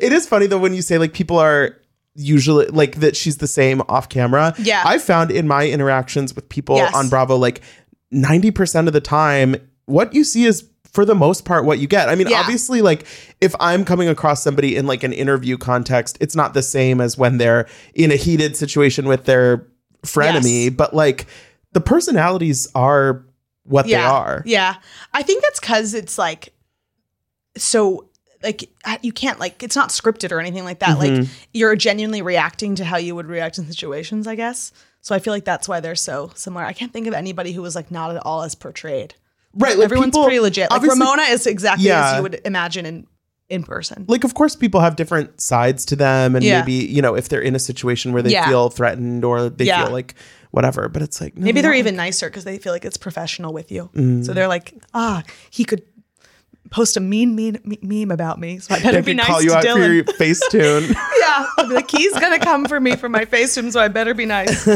It 0.00 0.12
is 0.12 0.28
funny, 0.28 0.46
though, 0.46 0.58
when 0.58 0.72
you 0.72 0.82
say 0.82 0.98
like 0.98 1.12
people 1.14 1.36
are 1.36 1.76
usually 2.14 2.66
like 2.66 2.96
that 3.00 3.16
she's 3.16 3.38
the 3.38 3.48
same 3.48 3.82
off 3.88 4.08
camera. 4.08 4.54
Yeah. 4.58 4.84
I've 4.86 5.02
found 5.02 5.32
in 5.32 5.48
my 5.48 5.66
interactions 5.68 6.32
with 6.36 6.48
people 6.48 6.76
Yes. 6.76 6.94
on 6.94 7.08
Bravo, 7.08 7.34
like 7.36 7.60
90% 8.12 8.86
of 8.86 8.92
the 8.92 9.00
time, 9.00 9.56
what 9.86 10.14
you 10.14 10.22
see 10.22 10.44
is 10.44 10.68
for 10.92 11.04
the 11.04 11.16
most 11.16 11.44
part 11.44 11.64
what 11.64 11.80
you 11.80 11.88
get. 11.88 12.08
I 12.08 12.14
mean, 12.14 12.28
Yeah. 12.28 12.38
obviously, 12.38 12.82
like 12.82 13.04
if 13.40 13.52
I'm 13.58 13.84
coming 13.84 14.08
across 14.08 14.44
somebody 14.44 14.76
in 14.76 14.86
like 14.86 15.02
an 15.02 15.12
interview 15.12 15.58
context, 15.58 16.18
it's 16.20 16.36
not 16.36 16.54
the 16.54 16.62
same 16.62 17.00
as 17.00 17.18
when 17.18 17.38
they're 17.38 17.66
in 17.94 18.12
a 18.12 18.16
heated 18.16 18.56
situation 18.56 19.08
with 19.08 19.24
their 19.24 19.66
frenemy, 20.06 20.66
Yes. 20.66 20.74
but 20.76 20.94
like 20.94 21.26
the 21.74 21.80
personalities 21.80 22.66
are 22.74 23.24
what 23.64 23.86
yeah. 23.86 23.98
they 23.98 24.04
are. 24.06 24.42
Yeah. 24.46 24.76
I 25.12 25.22
think 25.22 25.42
that's 25.42 25.60
because 25.60 25.92
it's 25.92 26.16
like 26.16 26.54
so 27.56 28.08
like 28.42 28.70
you 29.02 29.12
can't 29.12 29.38
like 29.40 29.62
it's 29.62 29.76
not 29.76 29.90
scripted 29.90 30.32
or 30.32 30.40
anything 30.40 30.64
like 30.64 30.78
that. 30.78 30.98
Mm-hmm. 30.98 31.22
Like 31.22 31.28
you're 31.52 31.76
genuinely 31.76 32.22
reacting 32.22 32.74
to 32.76 32.84
how 32.84 32.96
you 32.96 33.14
would 33.14 33.26
react 33.26 33.58
in 33.58 33.66
situations, 33.66 34.26
I 34.26 34.34
guess. 34.34 34.72
So 35.00 35.14
I 35.14 35.18
feel 35.18 35.32
like 35.32 35.44
that's 35.44 35.68
why 35.68 35.80
they're 35.80 35.94
so 35.94 36.30
similar. 36.34 36.64
I 36.64 36.72
can't 36.72 36.92
think 36.92 37.06
of 37.06 37.14
anybody 37.14 37.52
who 37.52 37.60
was 37.60 37.74
like 37.74 37.90
not 37.90 38.14
at 38.14 38.24
all 38.24 38.42
as 38.42 38.54
portrayed. 38.54 39.14
Right. 39.54 39.76
Like 39.76 39.84
Everyone's 39.84 40.10
people- 40.12 40.24
pretty 40.24 40.40
legit. 40.40 40.70
Like 40.70 40.82
Ramona 40.82 41.22
is 41.22 41.46
exactly 41.46 41.86
Yeah. 41.86 42.10
as 42.10 42.16
you 42.16 42.22
would 42.22 42.40
imagine 42.44 42.86
in 42.86 43.06
in 43.50 43.62
person. 43.62 44.04
like 44.08 44.24
of 44.24 44.32
course 44.34 44.56
people 44.56 44.80
have 44.80 44.96
different 44.96 45.38
sides 45.40 45.84
to 45.84 45.94
them 45.96 46.34
and 46.34 46.42
Yeah. 46.44 46.60
maybe 46.60 46.72
you 46.72 47.02
know 47.02 47.14
if 47.14 47.28
they're 47.28 47.42
in 47.42 47.54
a 47.54 47.58
situation 47.58 48.12
where 48.12 48.22
they 48.22 48.30
Yeah. 48.30 48.48
feel 48.48 48.70
threatened 48.70 49.22
or 49.24 49.50
they 49.50 49.66
Yeah. 49.66 49.84
feel 49.84 49.92
like 49.92 50.14
whatever 50.50 50.88
but 50.88 51.02
it's 51.02 51.20
like 51.20 51.36
no, 51.36 51.44
Maybe 51.44 51.60
they're 51.60 51.72
not 51.72 51.78
even 51.78 51.94
nicer 51.96 52.28
because 52.30 52.44
they 52.44 52.56
feel 52.58 52.72
like 52.72 52.84
it's 52.86 52.96
professional 52.96 53.52
with 53.52 53.70
you. 53.70 53.90
Mm. 53.94 54.24
So 54.24 54.32
they're 54.32 54.48
like, 54.48 54.72
ah, 54.94 55.22
he 55.50 55.64
could 55.64 55.82
post 56.70 56.96
a 56.96 57.00
mean, 57.00 57.34
mean 57.36 57.58
me- 57.64 57.78
meme 57.82 58.10
about 58.10 58.40
me. 58.40 58.58
So 58.60 58.74
I 58.74 58.78
better 58.80 59.02
they 59.02 59.12
be 59.12 59.14
nice 59.14 59.26
call 59.26 59.42
you 59.42 59.50
to 59.50 59.56
out 59.58 59.62
for 59.64 59.68
Dylan. 59.68 59.94
your 59.94 60.04
face 60.14 60.40
tune 60.50 60.84
yeah, 61.20 61.46
I'll 61.58 61.68
be 61.68 61.74
like, 61.74 61.90
he's 61.90 62.14
gonna 62.14 62.38
come 62.38 62.64
for 62.64 62.80
me 62.80 62.96
for 62.96 63.08
my 63.10 63.26
Facetune, 63.26 63.70
so 63.70 63.78
I 63.80 63.88
better 63.88 64.14
be 64.14 64.24
nice. 64.26 64.64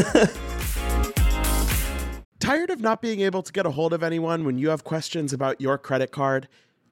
Tired 2.39 2.69
of 2.69 2.79
not 2.81 3.01
being 3.01 3.19
able 3.21 3.43
to 3.43 3.51
get 3.51 3.65
a 3.65 3.71
hold 3.71 3.93
of 3.93 4.01
anyone 4.01 4.45
when 4.45 4.57
you 4.57 4.69
have 4.69 4.83
questions 4.83 5.33
about 5.33 5.59
your 5.59 5.77
credit 5.77 6.11
card? 6.11 6.47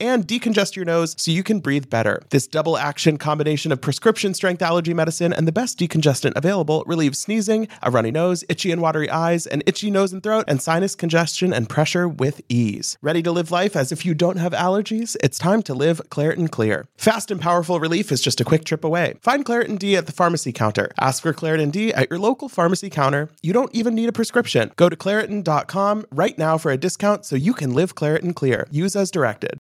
and 0.00 0.26
decongest 0.26 0.76
your 0.76 0.84
nose 0.84 1.14
so 1.18 1.30
you 1.30 1.42
can 1.42 1.60
breathe 1.60 1.90
better. 1.90 2.22
This 2.30 2.46
double 2.46 2.78
action 2.78 3.18
combination 3.18 3.72
of 3.72 3.80
prescription 3.80 4.32
strength 4.32 4.62
allergy 4.62 4.94
medicine 4.94 5.32
and 5.32 5.46
the 5.46 5.52
best 5.52 5.78
decongestant 5.78 6.32
available 6.36 6.84
relieves 6.86 7.18
sneezing, 7.18 7.68
a 7.82 7.90
runny 7.90 8.10
nose, 8.10 8.44
itchy 8.48 8.72
and 8.72 8.80
watery 8.80 9.10
eyes, 9.10 9.46
an 9.46 9.62
itchy 9.66 9.90
nose 9.90 10.12
and 10.12 10.22
throat, 10.22 10.44
and 10.48 10.62
sinus 10.62 10.94
congestion 10.94 11.52
and 11.52 11.68
pressure 11.68 12.08
with 12.08 12.40
ease. 12.48 12.96
Ready 13.02 13.22
to 13.22 13.32
live 13.32 13.50
life 13.50 13.76
as 13.76 13.92
if 13.92 14.06
you 14.06 14.14
don't 14.14 14.36
have 14.36 14.52
allergies? 14.52 15.16
It's 15.22 15.38
time 15.38 15.62
to 15.64 15.74
live 15.74 16.00
Claritin 16.08 16.50
Clear. 16.50 16.86
Fast 16.96 17.30
and 17.30 17.40
powerful 17.40 17.80
relief 17.80 18.12
is 18.12 18.22
just 18.22 18.40
a 18.40 18.44
quick 18.44 18.64
trip 18.64 18.84
away. 18.84 19.14
Find 19.20 19.44
Claritin 19.44 19.78
D 19.78 19.96
at 19.96 20.06
the 20.06 20.12
pharmacy 20.12 20.52
counter. 20.52 20.90
Ask 21.00 21.22
for 21.22 21.32
Claritin 21.32 21.72
D 21.72 21.92
at 21.92 22.08
your 22.10 22.18
local 22.18 22.48
pharmacy 22.48 22.90
counter. 22.90 23.30
You 23.42 23.52
don't 23.52 23.74
even 23.74 23.94
need 23.94 24.08
a 24.08 24.12
prescription. 24.12 24.72
Go 24.76 24.88
to 24.88 24.96
Claritin.com 24.96 26.06
right 26.12 26.38
now 26.38 26.58
for 26.58 26.70
a 26.70 26.76
discount 26.76 27.24
so 27.24 27.36
you 27.36 27.52
can 27.54 27.74
live 27.74 27.94
Claritin 27.94 28.34
Clear. 28.34 28.66
Use 28.70 28.96
as 28.96 29.10
directed. 29.10 29.58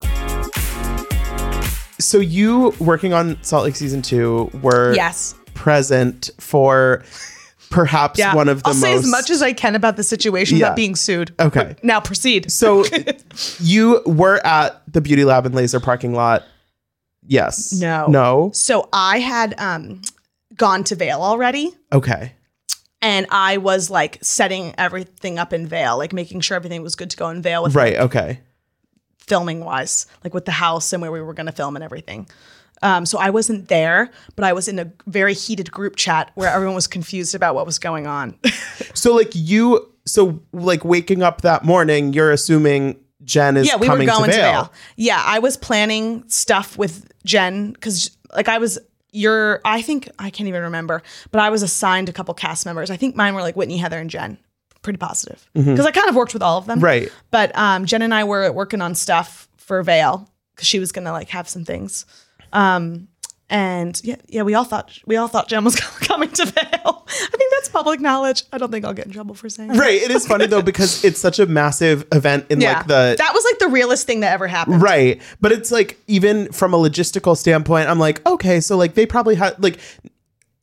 So 2.04 2.20
you 2.20 2.74
working 2.80 3.14
on 3.14 3.42
Salt 3.44 3.64
Lake 3.64 3.76
season 3.76 4.02
two 4.02 4.50
were 4.62 4.94
yes. 4.94 5.36
present 5.54 6.30
for 6.40 7.04
perhaps 7.70 8.20
Yeah. 8.20 8.36
one 8.36 8.50
of 8.50 8.62
the 8.64 8.70
I'll 8.70 8.74
most 8.76 8.82
say 8.82 8.94
as 8.94 9.08
much 9.08 9.30
as 9.30 9.42
I 9.42 9.54
can 9.54 9.74
about 9.76 9.96
the 9.98 10.04
situation 10.04 10.58
Yeah. 10.58 10.66
without 10.68 10.76
being 10.76 10.96
sued. 10.96 11.34
Okay. 11.40 11.76
Now 11.82 12.00
proceed. 12.00 12.52
So 12.52 12.86
you 13.60 14.02
were 14.06 14.46
at 14.46 14.82
the 14.92 15.02
Beauty 15.02 15.24
Lab 15.26 15.46
and 15.46 15.56
Laser 15.56 15.80
parking 15.80 16.14
lot. 16.14 16.44
Yes. 17.26 17.74
No. 17.74 18.08
No. 18.08 18.52
So 18.54 18.90
I 18.94 19.20
had 19.20 19.56
um 19.60 20.02
gone 20.56 20.84
to 20.86 20.96
Vail 20.96 21.22
already. 21.22 21.74
Okay. 21.92 22.34
And 23.02 23.26
I 23.32 23.58
was 23.58 23.90
like 23.90 24.18
setting 24.22 24.74
everything 24.78 25.38
up 25.40 25.52
in 25.52 25.68
Vail, 25.68 25.98
like 25.98 26.14
making 26.14 26.42
sure 26.42 26.56
everything 26.56 26.82
was 26.84 26.96
good 26.96 27.10
to 27.10 27.18
go 27.18 27.30
in 27.30 27.42
Vail 27.42 27.64
with 27.64 27.76
Right. 27.76 27.98
Okay. 27.98 28.40
Filming 29.28 29.64
wise, 29.64 30.06
like 30.24 30.34
with 30.34 30.46
the 30.46 30.52
house 30.52 30.94
and 30.94 31.02
where 31.02 31.12
we 31.12 31.22
were 31.22 31.34
going 31.34 31.46
to 31.46 31.52
film 31.52 31.76
and 31.76 31.84
everything. 31.84 32.28
Um, 32.82 33.06
so 33.06 33.18
I 33.18 33.30
wasn't 33.30 33.70
there, 33.70 34.12
but 34.36 34.44
I 34.44 34.52
was 34.52 34.68
in 34.68 34.78
a 34.78 34.92
very 35.08 35.34
heated 35.34 35.72
group 35.72 35.96
chat 35.96 36.32
where 36.36 36.50
everyone 36.50 36.76
was 36.76 36.88
confused 36.88 37.34
about 37.34 37.56
what 37.56 37.66
was 37.66 37.80
going 37.80 38.08
on. 38.08 38.38
So 38.96 39.14
like 39.16 39.32
you 39.34 39.92
so 40.06 40.40
like 40.52 40.86
waking 40.86 41.24
up 41.24 41.42
that 41.42 41.64
morning, 41.64 42.14
you're 42.14 42.32
assuming 42.32 42.98
Jen 43.24 43.58
is 43.58 43.68
yeah, 43.68 43.76
we 43.76 43.90
were 43.90 43.96
going 43.98 44.30
to 44.30 44.36
to 44.36 44.42
Vail. 44.42 44.74
Yeah, 44.98 45.22
I 45.26 45.40
was 45.40 45.58
planning 45.58 46.24
stuff 46.28 46.78
with 46.78 47.12
Jen 47.26 47.72
because 47.72 48.16
like 48.36 48.48
I 48.48 48.58
was 48.60 48.80
your 49.12 49.62
I 49.66 49.82
think 49.82 50.10
I 50.20 50.30
can't 50.30 50.48
even 50.48 50.64
remember, 50.64 51.02
but 51.32 51.42
I 51.42 51.50
was 51.50 51.64
assigned 51.64 52.10
a 52.10 52.14
couple 52.14 52.34
cast 52.34 52.66
members. 52.66 52.90
I 52.92 52.98
think 52.98 53.16
mine 53.16 53.34
were 53.34 53.42
like 53.42 53.56
Whitney, 53.56 53.78
Heather, 53.78 54.00
and 54.00 54.10
Jen. 54.10 54.38
Pretty 54.84 54.98
positive 54.98 55.50
because 55.54 55.86
I 55.86 55.92
kind 55.92 56.10
of 56.10 56.16
worked 56.16 56.34
with 56.34 56.44
all 56.44 56.58
of 56.60 56.66
them. 56.66 56.78
Mm-hmm. 56.78 56.86
Right. 56.86 57.12
But 57.32 57.58
um, 57.58 57.86
Jen 57.86 58.02
and 58.02 58.14
I 58.14 58.26
were 58.26 58.52
working 58.52 58.82
on 58.82 58.94
stuff 58.96 59.48
for 59.58 59.82
Vail 59.82 60.30
because 60.54 60.68
she 60.68 60.78
was 60.78 60.92
gonna 60.92 61.12
like 61.12 61.30
have 61.30 61.48
some 61.50 61.64
things. 61.66 62.06
Um, 62.52 63.08
and 63.50 64.00
yeah, 64.04 64.16
yeah, 64.28 64.42
we 64.42 64.56
all 64.56 64.64
thought 64.64 65.00
we 65.06 65.16
all 65.16 65.28
thought 65.28 65.48
Jen 65.48 65.64
was 65.64 65.76
coming 66.02 66.30
to 66.32 66.46
Vail. 66.46 67.06
I 67.08 67.38
think 67.38 67.52
that's 67.52 67.70
public 67.70 68.00
knowledge. 68.00 68.44
I 68.52 68.58
don't 68.58 68.72
think 68.72 68.84
I'll 68.84 68.94
get 68.94 69.06
in 69.06 69.12
trouble 69.12 69.36
for 69.36 69.48
saying. 69.48 69.70
that. 69.70 69.78
Right. 69.78 70.02
It 70.02 70.12
is 70.12 70.28
funny 70.28 70.48
though 70.48 70.62
because 70.62 71.04
it's 71.06 71.20
such 71.20 71.40
a 71.40 71.46
massive 71.46 72.06
event 72.12 72.48
in 72.50 72.60
Yeah, 72.60 72.78
like 72.78 72.88
the 72.88 73.16
that 73.18 73.32
was 73.34 73.44
like 73.46 73.60
the 73.60 73.68
realest 73.70 74.06
thing 74.06 74.20
that 74.20 74.34
ever 74.34 74.48
happened. 74.48 74.82
Right. 74.82 75.22
But 75.40 75.52
it's 75.52 75.72
like 75.72 76.00
even 76.08 76.52
from 76.52 76.74
a 76.74 76.78
logistical 76.78 77.38
standpoint, 77.38 77.90
I'm 77.90 78.00
like, 78.00 78.26
okay, 78.28 78.60
so 78.60 78.76
like 78.76 78.96
they 78.96 79.06
probably 79.06 79.36
had 79.36 79.62
like 79.64 79.80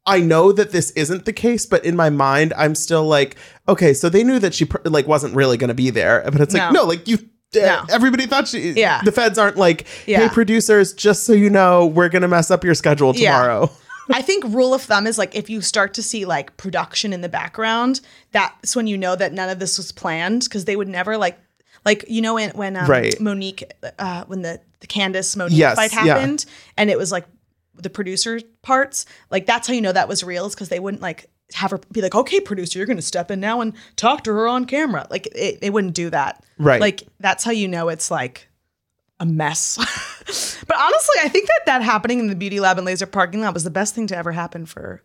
I 0.06 0.20
know 0.20 0.50
that 0.50 0.72
this 0.72 0.90
isn't 0.92 1.26
the 1.26 1.32
case, 1.32 1.66
but 1.66 1.84
in 1.84 1.94
my 1.94 2.10
mind, 2.10 2.54
I'm 2.56 2.74
still 2.74 3.04
like, 3.06 3.36
okay, 3.70 3.94
so 3.94 4.08
they 4.08 4.22
knew 4.24 4.38
that 4.38 4.54
she 4.54 4.64
pr- 4.66 4.78
like 4.84 5.06
wasn't 5.06 5.34
really 5.34 5.56
going 5.56 5.68
to 5.68 5.74
be 5.74 5.90
there, 5.90 6.22
but 6.30 6.40
it's 6.40 6.54
like, 6.54 6.72
No. 6.72 6.82
no, 6.82 6.88
like 6.88 7.06
you. 7.08 7.18
No. 7.54 7.84
Everybody 7.90 8.26
thought 8.26 8.46
she. 8.46 8.72
Yeah. 8.72 9.02
The 9.02 9.10
feds 9.10 9.36
aren't 9.36 9.56
like, 9.56 9.86
hey, 10.06 10.12
Yeah. 10.12 10.28
producers, 10.28 10.92
just 10.92 11.24
so 11.24 11.32
you 11.32 11.50
know, 11.50 11.86
we're 11.86 12.08
gonna 12.08 12.28
mess 12.28 12.48
up 12.50 12.62
your 12.62 12.74
schedule 12.76 13.12
Yeah. 13.16 13.32
tomorrow. 13.32 13.70
I 14.12 14.22
think 14.22 14.44
rule 14.44 14.72
of 14.72 14.82
thumb 14.82 15.06
is 15.06 15.18
like 15.18 15.34
if 15.34 15.50
you 15.50 15.60
start 15.60 15.94
to 15.94 16.02
see 16.02 16.24
like 16.24 16.56
production 16.56 17.12
in 17.12 17.22
the 17.22 17.28
background, 17.28 18.00
that's 18.30 18.76
when 18.76 18.86
you 18.86 18.96
know 18.96 19.16
that 19.16 19.32
none 19.32 19.48
of 19.48 19.58
this 19.58 19.78
was 19.78 19.90
planned 19.90 20.44
because 20.44 20.64
they 20.64 20.76
would 20.76 20.86
never 20.88 21.16
like 21.16 21.38
like 21.84 22.04
you 22.08 22.20
know 22.22 22.34
when 22.34 22.50
when 22.50 22.76
um, 22.76 22.86
Right. 22.88 23.20
Monique 23.20 23.64
uh, 23.98 24.24
when 24.26 24.42
the 24.42 24.60
the 24.80 24.86
Candace 24.86 25.34
Monique 25.34 25.58
Yes, 25.58 25.74
fight 25.76 25.92
yeah. 25.92 26.00
happened 26.14 26.44
and 26.76 26.88
it 26.88 26.98
was 26.98 27.10
like 27.10 27.26
the 27.74 27.90
producer 27.90 28.40
parts 28.62 29.06
like 29.30 29.46
that's 29.46 29.66
how 29.66 29.74
you 29.74 29.80
know 29.80 29.92
that 29.92 30.06
was 30.08 30.22
real 30.22 30.46
is 30.46 30.54
because 30.54 30.68
they 30.68 30.78
wouldn't 30.80 31.02
like 31.02 31.30
have 31.54 31.70
her 31.70 31.80
be 31.92 32.00
like 32.02 32.14
okay 32.14 32.40
producer 32.40 32.78
you're 32.78 32.86
gonna 32.86 33.02
step 33.02 33.30
in 33.30 33.40
now 33.40 33.60
and 33.60 33.74
talk 33.96 34.24
to 34.24 34.32
her 34.32 34.46
on 34.48 34.64
camera. 34.64 35.06
Like 35.10 35.28
it, 35.34 35.60
they 35.60 35.70
wouldn't 35.70 35.94
do 35.94 36.10
that. 36.10 36.44
Right. 36.58 36.80
like 36.80 37.02
that's 37.20 37.44
how 37.44 37.52
you 37.52 37.68
know 37.68 37.88
it's 37.88 38.10
like 38.10 38.48
a 39.18 39.26
mess. 39.26 39.78
But 40.70 40.78
honestly, 40.78 41.16
I 41.20 41.28
think 41.28 41.48
that 41.48 41.62
that 41.66 41.82
happening 41.82 42.20
in 42.20 42.28
the 42.28 42.36
Beauty 42.36 42.60
Lab 42.60 42.78
and 42.78 42.86
Laser 42.86 43.04
parking 43.04 43.40
lot 43.40 43.54
was 43.54 43.64
the 43.64 43.70
best 43.70 43.92
thing 43.92 44.06
to 44.06 44.16
ever 44.16 44.30
happen 44.30 44.66
for 44.66 45.02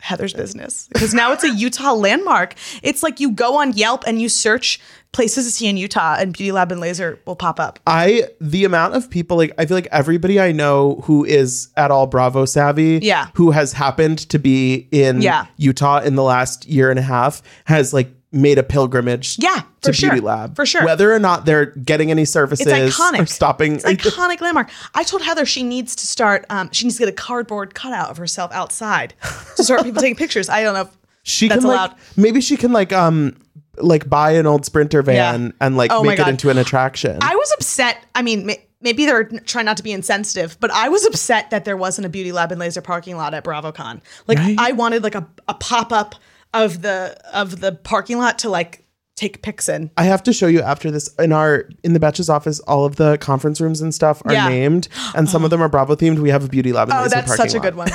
Heather's 0.00 0.32
business 0.32 0.88
because 0.92 1.14
now 1.14 1.32
it's 1.32 1.44
a 1.44 1.50
Utah 1.54 1.92
landmark. 1.92 2.54
It's 2.82 3.02
like 3.02 3.20
you 3.20 3.30
go 3.32 3.60
on 3.60 3.72
Yelp 3.72 4.04
and 4.06 4.20
you 4.20 4.28
search 4.28 4.80
places 5.12 5.44
to 5.44 5.50
see 5.50 5.66
in 5.66 5.76
Utah, 5.76 6.14
and 6.20 6.32
Beauty 6.32 6.52
Lab 6.52 6.70
and 6.70 6.80
Laser 6.80 7.18
will 7.26 7.34
pop 7.34 7.58
up. 7.58 7.80
I 7.86 8.28
the 8.40 8.64
amount 8.64 8.94
of 8.94 9.10
people 9.10 9.36
like 9.36 9.52
I 9.58 9.66
feel 9.66 9.76
like 9.76 9.88
everybody 9.90 10.38
I 10.40 10.52
know 10.52 11.02
who 11.04 11.24
is 11.24 11.68
at 11.76 11.90
all 11.90 12.06
Bravo 12.06 12.44
savvy, 12.44 13.00
Yeah. 13.02 13.26
who 13.34 13.50
has 13.50 13.72
happened 13.72 14.18
to 14.30 14.38
be 14.38 14.88
in 14.92 15.20
Yeah. 15.20 15.46
Utah 15.56 15.98
in 16.00 16.14
the 16.14 16.22
last 16.22 16.66
year 16.66 16.90
and 16.90 16.98
a 16.98 17.02
half 17.02 17.42
has 17.64 17.92
like 17.92 18.12
made 18.32 18.58
a 18.58 18.62
pilgrimage 18.62 19.36
Yeah, 19.40 19.62
to 19.82 19.92
sure. 19.92 20.10
Beauty 20.10 20.24
Lab. 20.24 20.54
For 20.54 20.64
sure. 20.64 20.84
Whether 20.84 21.12
or 21.12 21.18
not 21.18 21.46
they're 21.46 21.66
getting 21.66 22.10
any 22.12 22.24
services 22.24 22.66
It's 22.66 22.96
iconic. 22.96 23.18
or 23.20 23.26
stopping 23.26 23.74
It's 23.74 23.84
iconic 23.84 24.40
landmark. 24.40 24.70
I 24.94 25.02
told 25.02 25.22
Heather 25.22 25.44
she 25.44 25.62
needs 25.64 25.96
to 25.96 26.06
start. 26.06 26.44
Um, 26.48 26.70
she 26.72 26.84
needs 26.84 26.96
to 26.96 27.00
get 27.00 27.08
a 27.08 27.16
cardboard 27.16 27.74
cutout 27.74 28.08
of 28.10 28.16
herself 28.18 28.52
outside 28.52 29.14
to 29.56 29.64
start 29.64 29.82
people 29.82 30.00
taking 30.00 30.14
pictures. 30.16 30.48
I 30.48 30.62
don't 30.62 30.74
know. 30.74 30.82
If 30.82 30.96
she 31.24 31.48
that's 31.48 31.60
can 31.60 31.66
allowed. 31.70 31.90
like 31.90 31.98
maybe 32.16 32.40
she 32.40 32.56
can 32.56 32.72
like 32.72 32.92
um 32.92 33.36
like 33.78 34.08
buy 34.08 34.32
an 34.32 34.46
old 34.46 34.64
sprinter 34.64 35.02
van 35.02 35.42
Yeah. 35.42 35.50
and 35.60 35.76
like 35.76 35.90
Oh 35.92 36.02
make 36.02 36.18
it 36.18 36.28
into 36.28 36.50
an 36.50 36.58
attraction. 36.58 37.18
I 37.22 37.34
was 37.34 37.52
upset. 37.52 37.98
I 38.14 38.22
mean, 38.22 38.46
ma- 38.46 38.54
maybe 38.80 39.06
they're 39.06 39.24
trying 39.24 39.64
not 39.64 39.76
to 39.78 39.82
be 39.82 39.92
insensitive, 39.92 40.56
but 40.60 40.70
I 40.70 40.88
was 40.88 41.04
upset 41.04 41.50
that 41.50 41.64
there 41.64 41.76
wasn't 41.76 42.06
a 42.06 42.08
beauty 42.08 42.30
lab 42.32 42.52
and 42.52 42.60
laser 42.60 42.80
parking 42.80 43.16
lot 43.16 43.34
at 43.34 43.42
BravoCon. 43.44 44.00
Like, 44.26 44.38
I 44.58 44.72
wanted 44.72 45.02
like 45.02 45.14
a, 45.14 45.26
a 45.48 45.54
pop 45.54 45.92
up 45.92 46.14
of 46.54 46.82
the 46.82 47.16
of 47.32 47.60
the 47.60 47.72
parking 47.72 48.18
lot 48.18 48.38
to 48.40 48.48
like 48.50 48.84
take 49.16 49.42
pics 49.42 49.68
in. 49.68 49.90
I 49.98 50.04
have 50.04 50.22
to 50.22 50.32
show 50.32 50.46
you 50.46 50.62
after 50.62 50.90
this 50.90 51.14
in 51.18 51.30
our 51.30 51.68
in 51.84 51.92
the 51.92 52.00
Betches 52.00 52.30
office. 52.30 52.58
All 52.60 52.86
of 52.86 52.96
the 52.96 53.18
conference 53.18 53.60
rooms 53.60 53.82
and 53.82 53.94
stuff 53.94 54.22
are 54.24 54.32
Yeah. 54.32 54.48
named, 54.48 54.88
and 55.14 55.28
some 55.28 55.44
of 55.44 55.50
them 55.50 55.60
are 55.62 55.68
Bravo 55.68 55.94
themed. 55.94 56.18
We 56.20 56.30
have 56.30 56.44
a 56.44 56.48
beauty 56.48 56.72
lab. 56.72 56.88
And 56.88 56.98
Oh, 56.98 57.06
that's 57.08 57.36
such 57.36 57.52
a 57.52 57.58
lot. 57.58 57.62
good 57.62 57.74
one. 57.74 57.88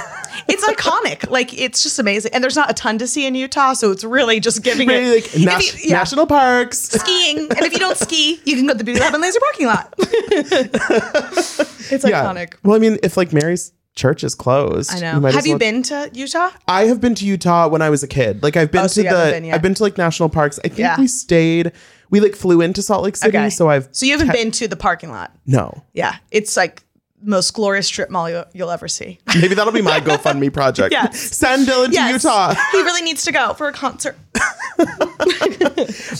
It's 0.47 0.63
iconic. 0.65 1.29
Like, 1.35 1.59
it's 1.59 1.81
just 1.83 1.97
amazing. 1.99 2.31
And 2.33 2.43
there's 2.43 2.55
not 2.55 2.69
a 2.69 2.73
ton 2.73 2.97
to 2.99 3.07
see 3.07 3.25
in 3.25 3.33
Utah, 3.35 3.73
so 3.73 3.91
it's 3.91 4.03
really 4.03 4.39
just 4.39 4.63
giving 4.63 4.87
Really, 4.87 5.17
it 5.17 5.35
like 5.35 5.55
nas- 5.57 5.83
you- 5.83 5.89
yeah. 5.89 5.97
national 5.97 6.27
parks. 6.27 6.77
skiing. 6.77 7.39
And 7.39 7.59
if 7.61 7.73
you 7.73 7.79
don't 7.79 7.97
ski, 7.97 8.39
you 8.45 8.55
can 8.55 8.67
go 8.67 8.73
to 8.73 8.77
the 8.77 8.83
beauty 8.83 8.99
lab 8.99 9.13
and 9.13 9.21
laser 9.23 9.39
parking 9.39 9.67
lot. 9.67 9.93
it's 9.97 12.05
Yeah. 12.05 12.23
iconic. 12.23 12.53
Well, 12.63 12.75
I 12.75 12.79
mean, 12.79 12.97
if 13.03 13.17
like 13.17 13.33
Mary's 13.33 13.71
church 13.95 14.23
is 14.23 14.35
closed, 14.35 14.91
I 14.91 14.95
you 15.13 15.19
know. 15.21 15.27
as 15.27 15.33
Have 15.35 15.45
you 15.45 15.53
well- 15.53 15.59
been 15.59 15.83
to 15.83 16.09
Utah? 16.13 16.51
I 16.67 16.85
have 16.85 16.99
been 17.01 17.15
to 17.15 17.25
Utah 17.25 17.67
when 17.67 17.81
I 17.81 17.89
was 17.89 18.03
a 18.03 18.07
kid. 18.07 18.43
Like 18.43 18.57
I've 18.57 18.71
been 18.71 18.81
Oh, 18.81 18.83
to 18.83 18.89
so 18.89 19.01
you 19.01 19.09
the 19.09 19.15
been. 19.31 19.53
I've 19.53 19.61
been 19.61 19.73
to 19.73 19.83
like 19.83 19.97
national 19.97 20.29
parks. 20.29 20.59
I 20.59 20.67
think 20.67 20.79
Yeah. 20.79 20.99
we 20.99 21.07
stayed. 21.07 21.71
We 22.09 22.19
like 22.19 22.35
flew 22.35 22.61
into 22.61 22.81
Salt 22.81 23.03
Lake 23.03 23.15
City, 23.15 23.35
Okay. 23.37 23.49
so 23.49 23.69
I've 23.69 23.87
So 23.91 24.05
you 24.05 24.17
haven't 24.17 24.31
been 24.33 24.51
to 24.51 24.67
the 24.67 24.75
parking 24.75 25.09
lot? 25.11 25.31
no. 25.45 25.83
Yeah, 25.93 26.15
it's 26.31 26.55
like 26.57 26.83
most 27.23 27.53
glorious 27.55 27.87
strip 27.87 28.11
mall 28.11 28.29
you'll, 28.29 28.45
you'll 28.53 28.69
ever 28.69 28.87
see. 28.87 29.17
Maybe 29.41 29.55
that'll 29.55 29.73
be 29.73 29.81
my 29.81 29.99
GoFundMe 29.99 30.53
project. 30.53 30.91
Yes. 30.91 31.19
Send 31.19 31.67
Dylan 31.67 31.91
to 31.91 32.11
Utah. 32.13 32.53
he 32.71 32.77
really 32.83 33.01
needs 33.01 33.23
to 33.25 33.31
go 33.31 33.53
for 33.55 33.67
a 33.67 33.73
concert. 33.73 34.15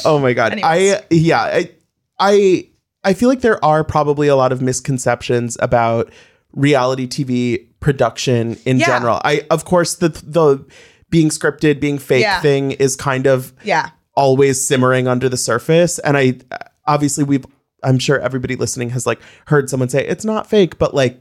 Oh 0.05 0.19
my 0.21 0.33
god. 0.33 0.53
Anyways. 0.53 0.95
I 0.95 1.03
yeah, 1.11 1.41
I 1.41 1.71
I 2.19 2.67
I 3.03 3.13
feel 3.13 3.29
like 3.29 3.41
there 3.41 3.63
are 3.63 3.83
probably 3.83 4.27
a 4.27 4.35
lot 4.35 4.51
of 4.51 4.61
misconceptions 4.61 5.57
about 5.61 6.11
reality 6.55 7.07
TV 7.07 7.67
production 7.79 8.57
in 8.65 8.79
Yeah. 8.79 8.85
general. 8.87 9.21
I 9.23 9.45
of 9.51 9.65
course 9.65 9.95
the 9.95 10.09
the 10.09 10.65
being 11.09 11.29
scripted, 11.29 11.79
being 11.79 11.99
fake 11.99 12.21
Yeah. 12.23 12.41
thing 12.41 12.71
is 12.71 12.95
kind 12.95 13.27
of 13.27 13.53
Yeah, 13.63 13.89
always 14.15 14.65
simmering 14.65 15.07
under 15.07 15.29
the 15.29 15.37
surface 15.37 15.99
and 15.99 16.17
I 16.17 16.39
obviously 16.87 17.23
we've 17.23 17.45
I'm 17.83 17.99
sure 17.99 18.19
everybody 18.19 18.55
listening 18.55 18.89
has 18.91 19.05
like 19.05 19.19
heard 19.47 19.69
someone 19.69 19.89
say 19.89 20.05
it's 20.05 20.25
not 20.25 20.49
fake, 20.49 20.79
but 20.79 20.95
like 20.95 21.19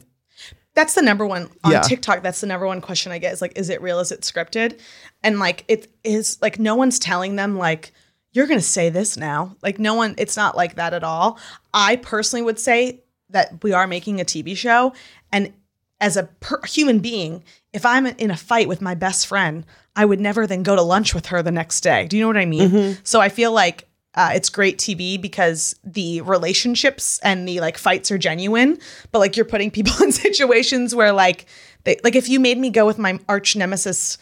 that's 0.74 0.94
the 0.94 1.02
number 1.02 1.24
one 1.26 1.50
on 1.62 1.72
Yeah. 1.72 1.82
TikTok. 1.82 2.22
That's 2.22 2.40
the 2.40 2.46
number 2.48 2.66
one 2.66 2.80
question 2.80 3.12
I 3.12 3.18
get 3.18 3.32
is 3.32 3.40
like, 3.42 3.56
is 3.56 3.68
it 3.70 3.80
real? 3.82 4.00
Is 4.00 4.10
it 4.10 4.22
scripted? 4.22 4.80
And 5.22 5.38
like, 5.38 5.64
it 5.68 5.86
is 6.02 6.36
like 6.42 6.58
no 6.58 6.74
one's 6.74 6.98
telling 6.98 7.36
them 7.36 7.56
like 7.58 7.92
you're 8.32 8.46
gonna 8.48 8.60
say 8.60 8.88
this 8.88 9.16
now. 9.16 9.54
Like 9.62 9.78
no 9.78 9.94
one. 9.94 10.14
It's 10.18 10.36
not 10.36 10.56
like 10.56 10.74
that 10.76 10.92
at 10.94 11.04
all. 11.04 11.38
I 11.72 11.96
personally 11.96 12.42
would 12.42 12.58
say 12.58 13.04
that 13.30 13.62
we 13.62 13.72
are 13.72 13.86
making 13.86 14.20
a 14.20 14.24
TV 14.24 14.56
show, 14.56 14.92
and 15.34 15.52
as 16.00 16.16
a 16.16 16.24
per- 16.40 16.62
human 16.62 17.00
being, 17.00 17.42
if 17.72 17.84
I'm 17.84 18.06
in 18.06 18.30
a 18.30 18.36
fight 18.36 18.68
with 18.68 18.80
my 18.80 18.94
best 18.94 19.26
friend, 19.26 19.66
I 19.96 20.04
would 20.04 20.20
never 20.20 20.46
then 20.46 20.62
go 20.62 20.76
to 20.76 20.82
lunch 20.82 21.14
with 21.14 21.26
her 21.26 21.42
the 21.42 21.50
next 21.50 21.80
day. 21.80 22.06
Do 22.06 22.16
you 22.16 22.22
know 22.22 22.28
what 22.28 22.36
I 22.36 22.46
mean? 22.46 22.70
So 23.04 23.20
I 23.20 23.28
feel 23.28 23.52
like 23.52 23.88
uh, 24.14 24.30
it's 24.34 24.48
great 24.48 24.78
TV 24.78 25.20
because 25.20 25.74
the 25.82 26.20
relationships 26.20 27.18
and 27.22 27.48
the 27.48 27.60
like 27.60 27.76
fights 27.76 28.10
are 28.10 28.18
genuine, 28.18 28.78
but 29.12 29.18
like 29.18 29.36
you're 29.36 29.44
putting 29.44 29.70
people 29.70 29.92
in 30.02 30.12
situations 30.12 30.94
where 30.94 31.12
like 31.12 31.46
they 31.84 31.98
like 32.04 32.14
if 32.14 32.28
you 32.28 32.38
made 32.40 32.58
me 32.58 32.70
go 32.70 32.86
with 32.86 32.98
my 32.98 33.18
arch 33.28 33.56
nemesis 33.56 34.18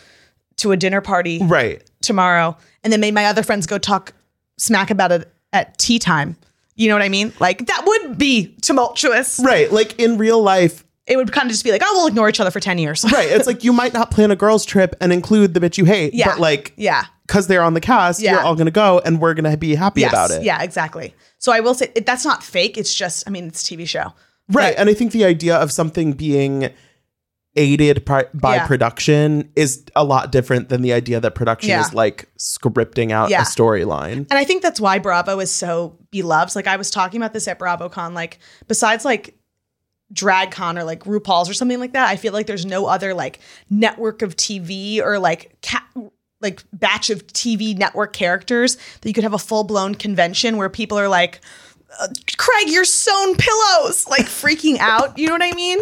to 0.57 0.73
a 0.73 0.77
dinner 0.77 1.01
party 1.01 1.41
right. 1.43 1.83
tomorrow 2.01 2.57
and 2.85 2.93
then 2.93 3.01
made 3.01 3.15
my 3.15 3.27
other 3.27 3.43
friends 3.43 3.67
go 3.67 3.79
talk 3.79 4.13
smack 4.57 4.91
about 4.91 5.13
it 5.13 5.33
at 5.53 5.77
tea 5.79 5.99
time. 5.99 6.37
You 6.75 6.89
know 6.89 6.95
what 6.95 7.03
I 7.03 7.09
mean? 7.09 7.33
Like 7.39 7.67
that 7.67 7.85
would 7.87 8.19
be 8.19 8.57
tumultuous. 8.63 9.41
Right. 9.45 9.71
Like 9.71 9.99
in 9.99 10.17
real 10.17 10.43
life, 10.43 10.85
It 11.13 11.17
would 11.17 11.31
kind 11.33 11.47
of 11.47 11.53
just 11.53 11.63
be 11.65 11.71
like, 11.71 11.83
oh, 11.85 11.93
we'll 11.95 12.07
ignore 12.09 12.29
each 12.29 12.41
other 12.41 12.51
for 12.51 12.59
10 12.61 12.79
years. 12.79 13.05
right. 13.13 13.29
It's 13.29 13.47
like 13.47 13.63
you 13.65 13.73
might 13.73 13.93
not 13.93 14.11
plan 14.11 14.31
a 14.31 14.37
girls 14.37 14.65
trip 14.65 14.95
and 15.01 15.13
include 15.13 15.55
the 15.55 15.61
bitch 15.61 15.77
you 15.77 15.85
hate, 15.85 16.15
Yeah. 16.15 16.29
but 16.31 16.41
like 16.41 16.73
Yeah. 16.77 17.05
because 17.27 17.47
they're 17.47 17.63
on 17.63 17.75
the 17.75 17.81
cast, 17.81 18.21
Yeah. 18.21 18.33
you're 18.33 18.41
all 18.43 18.55
gonna 18.57 18.71
go 18.71 19.01
and 19.05 19.21
we're 19.21 19.35
gonna 19.35 19.57
be 19.57 19.75
happy 19.75 20.01
Yes. 20.03 20.11
about 20.13 20.31
it. 20.31 20.43
Yeah, 20.43 20.63
exactly. 20.63 21.15
So 21.39 21.53
I 21.53 21.61
will 21.61 21.75
say 21.75 21.93
it, 21.95 22.07
that's 22.07 22.25
not 22.25 22.43
fake. 22.43 22.79
It's 22.79 22.95
just, 22.95 23.25
I 23.27 23.31
mean, 23.31 23.47
it's 23.49 23.63
a 23.71 23.75
TV 23.77 23.87
show. 23.87 24.13
Right. 24.49 24.75
And 24.77 24.89
I 24.89 24.95
think 24.95 25.13
the 25.13 25.25
idea 25.25 25.57
of 25.57 25.71
something 25.71 26.13
being 26.15 26.71
aided 27.55 28.07
pri- 28.07 28.25
by 28.33 28.57
Yeah. 28.57 28.67
production 28.67 29.51
is 29.57 29.85
a 29.95 30.05
lot 30.05 30.33
different 30.33 30.71
than 30.71 30.81
the 30.81 30.95
idea 30.95 31.21
that 31.21 31.35
production 31.35 31.69
Yeah. 31.71 31.83
is 31.83 31.93
like 31.93 32.29
scripting 32.39 33.13
out 33.13 33.29
Yeah. 33.29 33.43
a 33.43 33.45
storyline. 33.45 34.27
And 34.31 34.35
I 34.35 34.45
think 34.45 34.63
that's 34.63 34.81
why 34.81 34.99
Bravo 34.99 35.39
is 35.39 35.51
so 35.51 35.99
beloved. 36.11 36.57
Like 36.57 36.67
I 36.67 36.77
was 36.77 36.91
talking 36.91 37.21
about 37.21 37.35
this 37.35 37.47
at 37.49 37.59
BravoCon. 37.59 38.15
Like 38.15 38.39
besides 38.69 39.05
like 39.05 39.35
DragCon 40.13 40.79
or 40.79 40.85
like 40.85 41.05
RuPaul's 41.05 41.49
or 41.49 41.55
something 41.55 41.81
like 41.81 41.93
that, 41.93 42.09
I 42.09 42.17
feel 42.17 42.33
like 42.33 42.47
there's 42.47 42.67
no 42.67 42.87
other 42.87 43.15
like 43.15 43.41
network 43.71 44.23
of 44.23 44.37
TV 44.37 45.01
or 45.01 45.19
like 45.19 45.57
cat 45.63 45.85
like 46.41 46.63
batch 46.73 47.09
of 47.11 47.27
TV 47.29 47.77
network 47.79 48.13
characters 48.13 48.77
that 48.77 49.09
you 49.09 49.13
could 49.15 49.23
have 49.25 49.33
a 49.35 49.39
full 49.39 49.65
blown 49.65 49.95
convention 49.95 50.57
where 50.57 50.69
people 50.69 50.99
are 50.99 51.09
like. 51.09 51.41
Uh, 52.01 52.09
Craig, 52.39 52.69
you're 52.71 52.87
sewn 52.87 53.37
pillows, 53.37 54.07
like 54.09 54.25
freaking 54.25 54.79
out. 54.79 55.19
You 55.19 55.27
know 55.27 55.35
what 55.35 55.43
I 55.43 55.53
mean? 55.53 55.79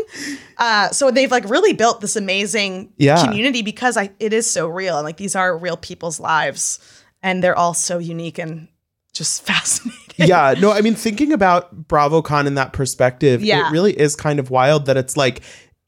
Uh, 0.59 0.89
so 0.91 1.13
they've 1.13 1.31
like 1.31 1.49
really 1.49 1.73
built 1.73 2.01
this 2.01 2.17
amazing 2.17 2.93
Yeah. 2.97 3.25
community 3.25 3.63
because 3.63 3.97
I 3.97 4.11
it 4.19 4.33
is 4.33 4.51
so 4.51 4.67
real 4.67 4.97
and 4.97 5.05
like 5.05 5.19
these 5.19 5.37
are 5.37 5.57
real 5.57 5.77
people's 5.77 6.19
lives 6.19 6.81
and 7.23 7.45
they're 7.45 7.57
all 7.57 7.75
so 7.75 7.99
unique 7.99 8.39
and 8.41 8.67
just 9.13 9.43
fascinating. 9.47 10.01
yeah, 10.29 10.55
no, 10.59 10.71
I 10.73 10.81
mean, 10.81 10.95
thinking 10.95 11.33
about 11.33 11.89
BravoCon 11.89 12.47
in 12.47 12.55
that 12.55 12.73
perspective, 12.73 13.43
Yeah. 13.43 13.69
it 13.69 13.73
really 13.73 13.99
is 13.99 14.17
kind 14.17 14.39
of 14.39 14.51
wild 14.51 14.87
that 14.87 14.97
it's 14.97 15.17
like 15.17 15.41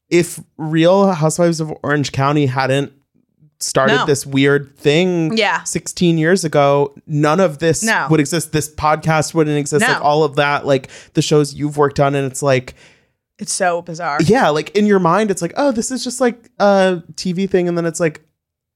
if 0.09 0.39
Real 0.57 1.11
Housewives 1.11 1.59
of 1.59 1.73
Orange 1.83 2.11
County 2.11 2.45
hadn't 2.45 2.93
started 3.59 3.95
No. 3.95 4.05
this 4.05 4.25
weird 4.25 4.75
thing 4.77 5.37
Yeah. 5.37 5.63
16 5.63 6.17
years 6.17 6.43
ago, 6.43 6.93
none 7.07 7.39
of 7.39 7.59
this 7.59 7.81
No. 7.83 8.07
would 8.09 8.19
exist. 8.19 8.51
This 8.51 8.69
podcast 8.73 9.33
wouldn't 9.33 9.57
exist. 9.57 9.81
No. 9.87 9.93
Like 9.93 10.01
all 10.03 10.23
of 10.23 10.35
that, 10.35 10.65
like 10.65 10.89
the 11.13 11.21
shows 11.21 11.53
you've 11.53 11.77
worked 11.77 11.99
on, 11.99 12.13
and 12.13 12.29
it's 12.29 12.41
like, 12.43 12.75
It's 13.39 13.53
so 13.53 13.81
bizarre. 13.81 14.19
yeah, 14.25 14.49
like 14.49 14.69
in 14.77 14.85
your 14.85 14.99
mind, 14.99 15.31
it's 15.31 15.41
like, 15.41 15.53
oh, 15.55 15.71
this 15.71 15.91
is 15.91 16.03
just 16.03 16.19
like 16.19 16.49
a 16.59 17.01
TV 17.15 17.49
thing, 17.49 17.67
and 17.69 17.77
then 17.77 17.85
it's 17.85 17.99
like, 18.01 18.21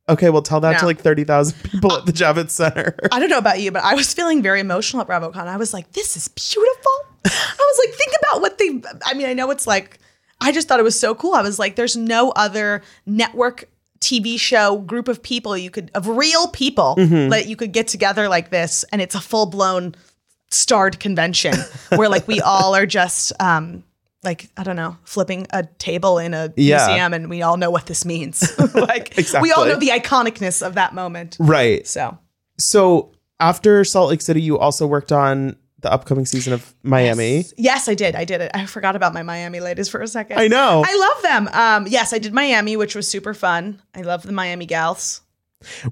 okay, 0.09 0.29
well, 0.29 0.41
tell 0.41 0.59
that 0.61 0.79
to 0.79 0.85
like 0.85 0.99
30,000 0.99 1.63
people 1.71 1.93
at 1.93 2.05
the 2.05 2.11
Javits 2.13 2.51
Center. 2.51 2.95
I 3.11 3.19
don't 3.19 3.29
know 3.29 3.37
about 3.37 3.59
you, 3.59 3.71
but 3.71 3.83
I 3.83 3.93
was 3.95 4.13
feeling 4.13 4.41
very 4.41 4.59
emotional 4.59 5.01
at 5.01 5.07
BravoCon. 5.07 5.47
I 5.47 5.57
was 5.57 5.73
like, 5.73 5.91
this 5.93 6.15
is 6.17 6.27
beautiful. 6.27 6.91
I 7.25 7.55
was 7.59 7.79
like, 7.85 7.95
think 7.95 8.13
about 8.21 8.41
what 8.41 8.57
they, 8.57 8.81
I 9.05 9.13
mean, 9.13 9.27
I 9.27 9.33
know 9.33 9.51
it's 9.51 9.67
like, 9.67 9.99
I 10.39 10.51
just 10.51 10.67
thought 10.67 10.79
it 10.79 10.83
was 10.83 10.99
so 10.99 11.15
cool. 11.15 11.33
I 11.33 11.41
was 11.41 11.59
like, 11.59 11.75
there's 11.75 11.97
no 11.97 12.31
other 12.31 12.83
network 13.05 13.69
TV 13.99 14.39
show 14.39 14.77
group 14.77 15.07
of 15.07 15.21
people 15.23 15.57
you 15.57 15.71
could, 15.71 15.91
of 15.95 16.07
real 16.07 16.47
people 16.49 16.95
that 16.95 17.47
you 17.47 17.55
could 17.55 17.71
get 17.73 17.87
together 17.87 18.29
like 18.29 18.49
this. 18.49 18.85
And 18.91 19.01
it's 19.01 19.15
a 19.15 19.19
full 19.19 19.47
blown 19.47 19.95
starred 20.49 20.99
convention 20.99 21.55
where 21.95 22.07
like 22.07 22.27
we 22.27 22.39
all 22.39 22.75
are 22.75 22.85
just, 22.85 23.33
um, 23.41 23.83
like 24.23 24.49
I 24.57 24.63
don't 24.63 24.75
know, 24.75 24.97
flipping 25.03 25.47
a 25.51 25.63
table 25.77 26.17
in 26.17 26.33
a 26.33 26.51
Yeah. 26.55 26.85
museum, 26.87 27.13
and 27.13 27.29
we 27.29 27.41
all 27.41 27.57
know 27.57 27.69
what 27.69 27.85
this 27.85 28.03
means. 28.05 28.51
like 28.75 29.13
we 29.41 29.51
all 29.51 29.65
know 29.65 29.77
the 29.79 29.89
iconicness 29.89 30.65
of 30.65 30.75
that 30.75 30.93
moment. 30.93 31.37
right. 31.39 31.85
So 31.87 32.17
So 32.57 33.11
after 33.39 33.83
Salt 33.83 34.09
Lake 34.09 34.21
City, 34.21 34.41
you 34.41 34.57
also 34.57 34.87
worked 34.87 35.11
on 35.11 35.55
the 35.81 35.91
upcoming 35.91 36.25
season 36.25 36.53
of 36.53 36.73
Miami. 36.81 37.45
Yes, 37.55 37.87
I 37.87 37.93
did. 37.93 38.15
I 38.15 38.25
did 38.25 38.41
it. 38.41 38.49
I 38.55 38.65
forgot 38.65 38.95
about 38.95 39.13
my 39.13 39.21
Miami 39.21 39.59
ladies 39.59 39.87
for 39.87 40.01
a 40.01 40.07
second. 40.07 40.39
I 40.39 40.47
know. 40.47 40.83
I 40.83 40.95
love 40.95 41.21
them. 41.21 41.47
Um, 41.53 41.87
yes, 41.87 42.13
I 42.13 42.17
did 42.17 42.33
Miami, 42.33 42.75
which 42.75 42.95
was 42.95 43.07
super 43.07 43.35
fun. 43.35 43.79
I 43.93 44.01
love 44.01 44.23
the 44.23 44.31
Miami 44.31 44.65
gals. 44.65 45.21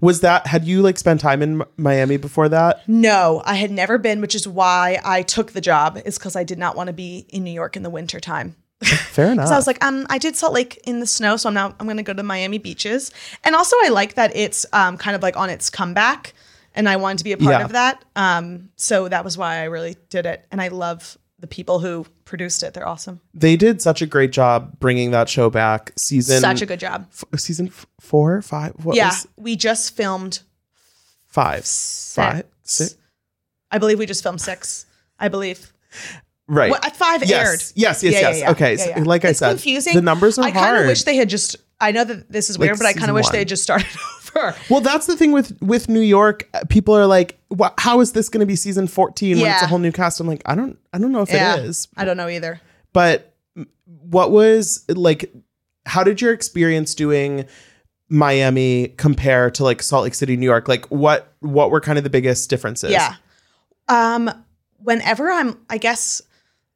Was 0.01 0.22
that 0.22 0.47
had 0.47 0.66
you 0.66 0.82
like 0.82 0.97
spent 0.97 1.20
time 1.22 1.41
in 1.41 1.63
Miami 1.78 2.18
before 2.18 2.49
that? 2.49 2.88
No, 2.88 3.41
I 3.45 3.55
had 3.55 3.72
never 3.72 3.97
been, 3.97 4.22
which 4.22 4.36
is 4.36 4.47
why 4.47 4.99
I 5.03 5.22
took 5.24 5.53
the 5.53 5.61
job, 5.61 5.99
is 6.05 6.18
because 6.18 6.36
I 6.36 6.43
did 6.43 6.59
not 6.59 6.76
want 6.76 6.88
to 6.88 6.93
be 6.93 7.26
in 7.30 7.43
New 7.43 7.51
York 7.51 7.76
in 7.76 7.84
the 7.84 7.89
winter 7.89 8.20
time. 8.20 8.55
Fair 8.84 9.28
enough. 9.32 9.47
So 9.47 9.53
I 9.55 9.57
was 9.57 9.68
like, 9.68 9.84
um, 9.84 10.05
I 10.09 10.18
did 10.18 10.36
Salt 10.36 10.53
Lake 10.53 10.80
in 10.86 10.99
the 10.99 11.07
snow, 11.07 11.36
so 11.38 11.49
I'm 11.49 11.55
now 11.55 11.76
I'm 11.80 11.88
gonna 11.88 12.03
go 12.03 12.13
to 12.13 12.24
Miami 12.24 12.57
beaches. 12.59 13.11
And 13.43 13.55
also 13.55 13.76
I 13.84 13.89
like 13.89 14.13
that 14.16 14.36
it's 14.36 14.66
um 14.74 14.97
kind 14.97 15.16
of 15.16 15.24
like 15.24 15.36
on 15.38 15.49
its 15.49 15.70
comeback 15.70 16.34
and 16.76 16.88
I 16.89 16.97
wanted 16.97 17.20
to 17.20 17.24
be 17.24 17.32
a 17.32 17.38
part 17.38 17.59
Yeah. 17.59 17.63
of 17.66 17.72
that. 17.72 18.03
Um, 18.16 18.70
so 18.76 19.07
that 19.09 19.24
was 19.24 19.38
why 19.38 19.57
I 19.57 19.63
really 19.63 19.95
did 20.09 20.26
it. 20.26 20.45
And 20.51 20.61
I 20.61 20.68
love 20.68 21.18
the 21.39 21.47
people 21.47 21.79
who 21.79 22.05
produced 22.23 22.63
it. 22.63 22.73
They're 22.73 22.88
awesome. 22.88 23.19
they 23.33 23.55
did 23.57 23.81
such 23.81 24.01
a 24.01 24.05
great 24.05 24.31
job 24.31 24.79
bringing 24.79 25.11
that 25.11 25.27
show 25.29 25.49
back. 25.49 25.91
Season 25.97 26.39
Such 26.39 26.61
a 26.61 26.65
good 26.65 26.79
job. 26.79 27.07
f- 27.11 27.39
season 27.39 27.67
f- 27.67 27.86
four, 27.99 28.41
five. 28.41 28.73
What 28.83 28.95
yeah. 28.95 29.07
was 29.09 29.27
We 29.38 29.55
just 29.55 29.95
filmed 29.95 30.39
five 31.27 31.65
five, 31.65 32.33
five, 32.36 32.45
six. 32.63 32.95
I 33.71 33.77
believe 33.77 33.99
we 33.99 34.05
just 34.05 34.23
filmed 34.23 34.39
six. 34.41 34.86
I 35.19 35.27
believe. 35.27 35.73
Right. 36.47 36.71
Well, 36.71 36.79
five 36.93 37.23
Yes. 37.25 37.31
aired. 37.47 37.59
Yes, 37.75 38.03
yes, 38.03 38.13
yes. 38.13 38.51
Okay, 38.51 38.77
so 38.77 38.91
like 39.01 39.25
I 39.25 39.31
said, 39.31 39.49
confusing. 39.49 39.95
the 39.95 40.01
numbers 40.01 40.38
are 40.38 40.43
hard. 40.43 40.55
I 40.55 40.59
kind 40.59 40.77
of 40.81 40.88
wish 40.88 41.03
they 41.03 41.15
had 41.15 41.27
just. 41.29 41.57
I 41.80 41.91
know 41.91 42.03
that 42.03 42.32
this 42.32 42.49
is 42.49 42.57
weird, 42.57 42.73
Like 42.73 42.80
but 42.80 42.86
I 42.88 42.93
kind 42.93 43.09
of 43.09 43.15
wish 43.15 43.26
one. 43.26 43.32
they 43.34 43.39
had 43.39 43.47
just 43.47 43.63
started 43.63 43.88
over. 44.36 44.55
Well, 44.69 44.82
that's 44.82 45.05
the 45.07 45.15
thing 45.15 45.32
with 45.32 45.61
with 45.61 45.89
New 45.89 45.99
York. 46.01 46.47
Uh, 46.53 46.61
People 46.69 46.95
are 46.95 47.05
like, 47.05 47.38
"How 47.78 47.99
is 48.01 48.13
this 48.13 48.30
going 48.30 48.39
to 48.39 48.45
be 48.45 48.55
season 48.55 48.88
14 48.88 49.39
when 49.39 49.51
it's 49.51 49.61
a 49.61 49.67
whole 49.67 49.80
new 49.80 49.91
cast?" 49.91 50.19
I'm 50.19 50.28
like, 50.28 50.41
I 50.45 50.55
don't, 50.55 50.78
I 50.93 50.97
don't 50.97 51.11
know 51.11 51.21
if 51.21 51.30
yeah, 51.32 51.57
it 51.57 51.65
is. 51.65 51.88
I 51.97 52.05
don't 52.05 52.17
know 52.17 52.28
either. 52.30 52.59
But 52.93 53.34
what 53.86 54.32
was 54.32 54.86
like? 54.89 55.32
How 55.86 56.03
did 56.03 56.21
your 56.21 56.34
experience 56.34 56.95
doing 56.95 57.45
Miami 58.09 58.89
compare 58.97 59.49
to 59.51 59.63
like 59.63 59.82
Salt 59.82 60.03
Lake 60.03 60.15
City, 60.15 60.38
New 60.38 60.45
York? 60.45 60.67
Like, 60.67 60.86
what 60.88 61.34
what 61.39 61.71
were 61.71 61.82
kind 61.82 61.97
of 61.97 62.03
the 62.03 62.09
biggest 62.09 62.49
differences? 62.49 62.91
Yeah. 62.91 63.15
Um, 63.88 64.30
whenever 64.78 65.30
I'm, 65.30 65.57
I 65.69 65.78
guess, 65.78 66.21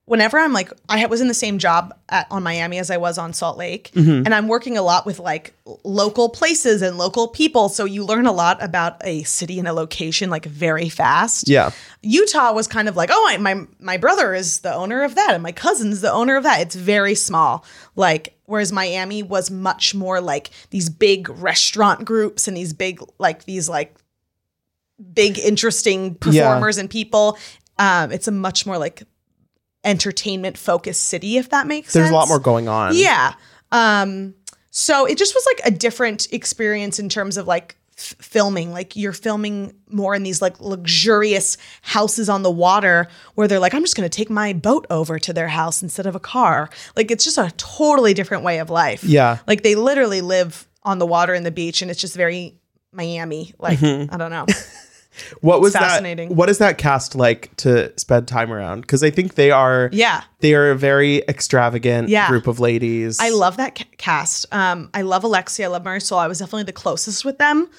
whenever 0.10 0.40
I'm 0.40 0.54
like, 0.54 0.72
I 0.90 1.06
was 1.06 1.22
in 1.22 1.28
the 1.28 1.34
same 1.34 1.60
job 1.60 1.94
at, 2.10 2.26
on 2.32 2.42
Miami 2.44 2.80
as 2.80 2.90
I 2.90 2.98
was 2.98 3.18
on 3.18 3.32
Salt 3.32 3.58
Lake, 3.58 3.92
Mm-hmm. 3.94 4.26
and 4.26 4.34
I'm 4.34 4.48
working 4.48 4.78
a 4.78 4.82
lot 4.82 5.06
with 5.06 5.20
like 5.20 5.54
local 5.84 6.30
places 6.30 6.82
and 6.82 6.98
local 6.98 7.28
people. 7.28 7.70
So 7.70 7.86
you 7.86 8.04
learn 8.04 8.26
a 8.26 8.32
lot 8.32 8.62
about 8.64 8.98
a 9.06 9.24
city 9.24 9.60
and 9.60 9.68
a 9.68 9.74
location 9.74 10.30
like 10.30 10.46
very 10.46 10.90
fast. 10.90 11.48
yeah, 11.48 11.72
Utah 12.02 12.52
was 12.54 12.68
kind 12.68 12.90
of 12.90 12.96
like, 12.96 13.10
oh, 13.14 13.26
I, 13.30 13.38
my 13.38 13.66
my 13.80 13.98
brother 13.98 14.34
is 14.34 14.60
the 14.62 14.74
owner 14.74 15.04
of 15.04 15.16
that, 15.16 15.32
and 15.34 15.44
my 15.44 15.52
cousin's 15.52 16.02
the 16.02 16.12
owner 16.12 16.36
of 16.38 16.44
that. 16.44 16.62
It's 16.62 16.76
very 16.76 17.16
small. 17.16 17.64
Like, 17.96 18.36
whereas 18.46 18.72
Miami 18.72 19.22
was 19.24 19.52
much 19.52 19.94
more 19.94 20.20
like 20.22 20.50
these 20.72 20.90
big 20.90 21.30
restaurant 21.30 22.04
groups 22.06 22.48
and 22.48 22.58
these 22.58 22.74
big 22.74 23.00
like 23.20 23.46
these 23.46 23.70
like 23.70 23.96
big 25.14 25.38
interesting 25.40 26.16
performers 26.16 26.78
and 26.78 26.90
people. 26.90 27.38
Um, 27.78 28.12
it's 28.12 28.28
a 28.28 28.32
much 28.32 28.66
more 28.66 28.78
like 28.78 29.04
entertainment 29.84 30.58
focused 30.58 31.04
city, 31.04 31.38
if 31.38 31.50
that 31.50 31.68
makes 31.68 31.94
there's 31.94 32.06
sense. 32.08 32.12
There's 32.12 32.12
a 32.12 32.16
lot 32.16 32.28
more 32.28 32.40
going 32.40 32.68
on. 32.68 32.96
Yeah. 32.96 33.34
Um, 33.72 34.34
so 34.72 35.06
it 35.06 35.18
just 35.18 35.34
was 35.36 35.46
like 35.46 35.62
a 35.66 35.72
different 35.72 36.32
experience 36.32 37.00
in 37.00 37.10
terms 37.10 37.38
of 37.38 37.48
like 37.48 37.76
f- 37.98 38.16
filming. 38.20 38.72
Like 38.72 38.96
you're 38.96 39.14
filming 39.14 39.74
more 39.90 40.14
in 40.16 40.24
these 40.24 40.42
like 40.42 40.60
luxurious 40.60 41.58
houses 41.82 42.30
on 42.30 42.44
the 42.44 42.52
water 42.52 43.08
where 43.36 43.48
they're 43.48 43.60
like, 43.60 43.74
I'm 43.74 43.82
just 43.84 43.96
going 43.96 44.10
to 44.10 44.16
take 44.16 44.30
my 44.30 44.54
boat 44.54 44.86
over 44.90 45.18
to 45.20 45.34
their 45.34 45.48
house 45.48 45.82
instead 45.82 46.06
of 46.06 46.16
a 46.16 46.20
car. 46.20 46.70
Like 46.96 47.10
it's 47.12 47.24
just 47.24 47.38
a 47.38 47.52
totally 47.58 48.14
different 48.14 48.44
way 48.44 48.60
of 48.60 48.70
life. 48.70 49.04
Yeah. 49.04 49.40
Like 49.48 49.64
they 49.64 49.76
literally 49.76 50.22
live 50.22 50.68
on 50.84 51.00
the 51.00 51.06
water 51.06 51.34
and 51.34 51.46
the 51.46 51.52
beach 51.52 51.82
and 51.82 51.90
it's 51.90 52.00
just 52.02 52.16
very 52.16 52.56
Miami. 52.92 53.54
Like, 53.60 53.80
Mm-hmm. 53.80 54.14
I 54.14 54.18
don't 54.18 54.32
know. 54.32 54.46
What 55.42 55.62
was 55.62 55.74
fascinating. 55.74 56.30
that? 56.30 56.36
What 56.36 56.50
is 56.50 56.58
that 56.60 56.78
cast 56.78 57.16
like 57.16 57.56
to 57.58 57.92
spend 58.00 58.28
time 58.28 58.52
around? 58.52 58.82
Because 58.82 59.04
I 59.04 59.10
think 59.10 59.36
they 59.36 59.52
are. 59.52 59.90
Yeah. 59.92 60.24
They 60.40 60.54
are 60.54 60.72
a 60.72 60.76
very 60.76 61.18
extravagant 61.28 62.10
Yeah. 62.10 62.28
group 62.28 62.48
of 62.48 62.60
ladies. 62.60 63.20
I 63.20 63.30
love 63.30 63.58
that 63.58 63.76
ca- 63.76 63.86
cast. 63.98 64.46
Um, 64.54 64.90
I 64.94 65.02
love 65.02 65.24
Alexia. 65.24 65.66
I 65.66 65.70
love 65.70 65.84
Marisol. 65.84 66.18
I 66.18 66.28
was 66.28 66.40
definitely 66.40 66.64
the 66.64 66.74
closest 66.74 67.26
with 67.26 67.38
them. 67.38 67.70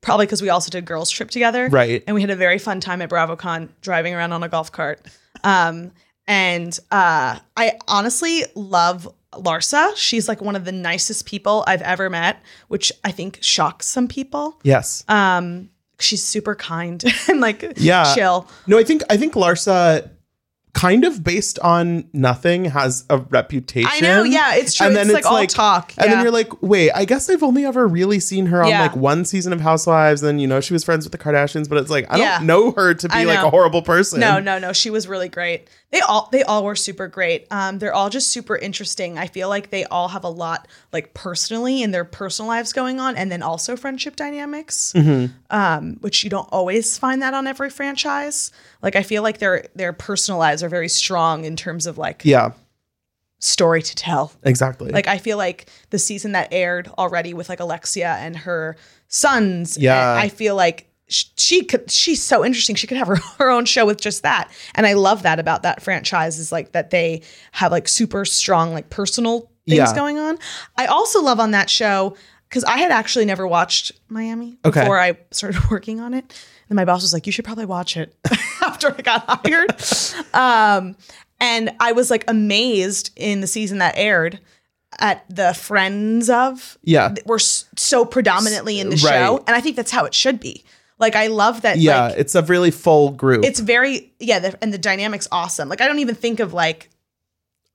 Probably 0.00 0.26
because 0.26 0.42
we 0.42 0.48
also 0.48 0.68
did 0.70 0.84
girls 0.84 1.10
trip 1.10 1.30
together, 1.30 1.66
Mm-hmm. 1.66 1.74
Right. 1.74 2.04
And 2.08 2.14
we 2.14 2.20
had 2.22 2.30
a 2.30 2.36
very 2.36 2.58
fun 2.58 2.80
time 2.80 3.00
at 3.02 3.08
BravoCon 3.08 3.68
driving 3.82 4.14
around 4.14 4.32
on 4.32 4.42
a 4.42 4.48
golf 4.48 4.72
cart. 4.72 5.00
Um, 5.44 5.92
and 6.26 6.76
uh, 6.90 7.38
I 7.56 7.72
honestly 7.86 8.44
love 8.56 9.08
Larsa. 9.32 9.96
She's 9.96 10.28
like 10.28 10.40
one 10.40 10.56
of 10.56 10.64
the 10.64 10.72
nicest 10.72 11.24
people 11.26 11.62
I've 11.68 11.82
ever 11.82 12.10
met, 12.10 12.42
which 12.68 12.92
I 13.04 13.12
think 13.12 13.38
shocks 13.42 13.86
some 13.88 14.08
people. 14.08 14.58
Yes. 14.64 15.04
Um, 15.08 15.70
she's 16.02 16.22
super 16.22 16.54
kind 16.54 17.02
and 17.28 17.40
like 17.40 17.74
Yeah. 17.76 18.12
chill. 18.14 18.48
No, 18.66 18.78
I 18.78 18.84
think 18.84 19.02
I 19.10 19.16
think 19.16 19.34
Larsa 19.34 20.10
kind 20.74 21.04
of 21.04 21.22
based 21.22 21.58
on 21.58 22.08
nothing 22.14 22.64
has 22.64 23.04
a 23.10 23.18
reputation. 23.18 23.90
I 23.92 24.00
know, 24.00 24.22
yeah, 24.22 24.54
it's 24.54 24.72
true. 24.74 24.86
And 24.86 24.96
then 24.96 25.04
It's, 25.10 25.12
like, 25.12 25.26
all 25.26 25.46
talk, 25.46 25.92
And 25.98 26.10
then 26.10 26.22
you're 26.22 26.32
like, 26.32 26.62
wait, 26.62 26.90
I 26.92 27.04
guess 27.04 27.28
I've 27.28 27.42
only 27.42 27.66
ever 27.66 27.86
really 27.86 28.18
seen 28.20 28.46
her 28.46 28.62
on 28.62 28.70
Yeah. 28.70 28.80
like 28.80 28.96
one 28.96 29.26
season 29.26 29.52
of 29.52 29.60
Housewives. 29.60 30.22
And 30.22 30.40
you 30.40 30.46
know, 30.46 30.60
she 30.60 30.72
was 30.72 30.82
friends 30.82 31.04
with 31.04 31.12
the 31.12 31.18
Kardashians, 31.18 31.68
but 31.68 31.76
it's 31.76 31.90
like 31.90 32.06
I 32.08 32.16
Yeah. 32.18 32.38
don't 32.38 32.46
know 32.46 32.72
her 32.72 32.94
to 32.94 33.08
be 33.10 33.26
like 33.26 33.40
a 33.40 33.50
horrible 33.50 33.82
person. 33.82 34.20
No, 34.20 34.38
no, 34.40 34.58
no. 34.58 34.72
She 34.72 34.88
was 34.88 35.06
really 35.06 35.28
great. 35.28 35.68
They 35.92 36.00
all 36.00 36.28
they 36.32 36.42
all 36.42 36.64
were 36.64 36.74
super 36.74 37.06
great. 37.06 37.46
Um, 37.50 37.78
they're 37.78 37.92
all 37.92 38.08
just 38.10 38.28
super 38.32 38.56
interesting. 38.56 39.18
I 39.18 39.26
feel 39.26 39.48
like 39.50 39.68
they 39.70 39.84
all 39.84 40.08
have 40.08 40.24
a 40.24 40.28
lot 40.30 40.66
like 40.92 41.12
personally 41.12 41.82
in 41.82 41.90
their 41.90 42.04
personal 42.04 42.48
lives 42.48 42.72
going 42.72 42.98
on, 42.98 43.14
and 43.14 43.30
then 43.30 43.42
also 43.42 43.76
friendship 43.76 44.16
dynamics, 44.16 44.94
Mm-hmm. 44.96 45.34
um, 45.50 45.98
which 46.00 46.24
you 46.24 46.30
don't 46.30 46.48
always 46.50 46.96
find 46.96 47.20
that 47.20 47.34
on 47.34 47.46
every 47.46 47.68
franchise. 47.68 48.50
Like 48.80 48.96
I 48.96 49.02
feel 49.02 49.22
like 49.22 49.38
their 49.38 49.66
their 49.74 49.92
personal 49.92 50.38
lives 50.38 50.62
are 50.62 50.70
very 50.70 50.88
strong 50.88 51.44
in 51.44 51.56
terms 51.56 51.86
of 51.86 51.98
like 51.98 52.22
Yeah, 52.24 52.52
story 53.38 53.82
to 53.82 53.94
tell. 53.94 54.32
exactly. 54.44 54.90
Like 54.92 55.06
I 55.08 55.18
feel 55.18 55.36
like 55.36 55.66
the 55.90 55.98
season 55.98 56.32
that 56.32 56.48
aired 56.52 56.88
already 56.96 57.34
with 57.34 57.48
like 57.50 57.60
Alexia 57.60 58.16
and 58.18 58.36
her 58.38 58.76
sons. 59.08 59.76
Yeah. 59.76 60.14
I 60.14 60.28
feel 60.30 60.54
like 60.56 60.88
she 61.08 61.64
could. 61.64 61.90
She's 61.90 62.22
so 62.22 62.44
interesting. 62.44 62.74
She 62.76 62.86
could 62.86 62.96
have 62.96 63.08
her, 63.08 63.16
her 63.38 63.50
own 63.50 63.64
show 63.64 63.84
with 63.86 64.00
just 64.00 64.22
that. 64.22 64.50
And 64.74 64.86
I 64.86 64.94
love 64.94 65.22
that 65.24 65.38
about 65.38 65.62
that 65.64 65.82
franchise 65.82 66.38
is 66.38 66.52
like 66.52 66.72
that 66.72 66.90
they 66.90 67.22
have 67.52 67.72
like 67.72 67.88
super 67.88 68.24
strong 68.24 68.72
like 68.72 68.88
personal 68.90 69.50
things 69.68 69.78
Yeah. 69.78 69.94
going 69.94 70.18
on. 70.18 70.38
I 70.76 70.86
also 70.86 71.22
love 71.22 71.38
on 71.40 71.50
that 71.52 71.68
show 71.70 72.16
because 72.48 72.64
I 72.64 72.78
had 72.78 72.90
actually 72.90 73.24
never 73.24 73.46
watched 73.46 73.92
Miami 74.08 74.58
Okay. 74.64 74.80
before 74.80 74.98
I 74.98 75.16
started 75.30 75.60
working 75.70 76.00
on 76.00 76.14
it. 76.14 76.32
And 76.68 76.76
my 76.76 76.84
boss 76.86 77.02
was 77.02 77.12
like, 77.12 77.26
"You 77.26 77.32
should 77.32 77.44
probably 77.44 77.66
watch 77.66 77.96
it." 77.98 78.14
after 78.64 78.94
I 78.96 79.02
got 79.02 79.24
hired. 79.44 79.74
Um, 80.34 80.96
and 81.40 81.70
I 81.80 81.92
was 81.92 82.10
like 82.10 82.24
amazed 82.28 83.10
in 83.16 83.40
the 83.40 83.46
season 83.46 83.78
that 83.78 83.94
aired 83.98 84.40
at 84.98 85.24
the 85.28 85.52
friends 85.54 86.30
of 86.30 86.78
Yeah. 86.82 87.14
were 87.26 87.38
so 87.38 88.04
predominantly 88.04 88.78
in 88.80 88.88
the 88.90 88.96
Right. 88.96 89.12
show, 89.12 89.44
and 89.46 89.54
I 89.56 89.60
think 89.60 89.76
that's 89.76 89.90
how 89.90 90.04
it 90.04 90.14
should 90.14 90.38
be. 90.40 90.64
Like 91.02 91.16
I 91.16 91.26
love 91.26 91.62
that. 91.62 91.78
yeah, 91.78 92.06
like, 92.06 92.18
it's 92.18 92.34
a 92.36 92.42
really 92.42 92.70
full 92.70 93.10
group. 93.10 93.44
it's 93.44 93.60
very 93.60 94.12
yeah, 94.20 94.38
the, 94.38 94.58
and 94.62 94.72
the 94.72 94.78
dynamics 94.78 95.26
awesome. 95.32 95.68
Like 95.68 95.80
I 95.80 95.88
don't 95.88 95.98
even 95.98 96.14
think 96.14 96.38
of 96.40 96.54
like 96.54 96.88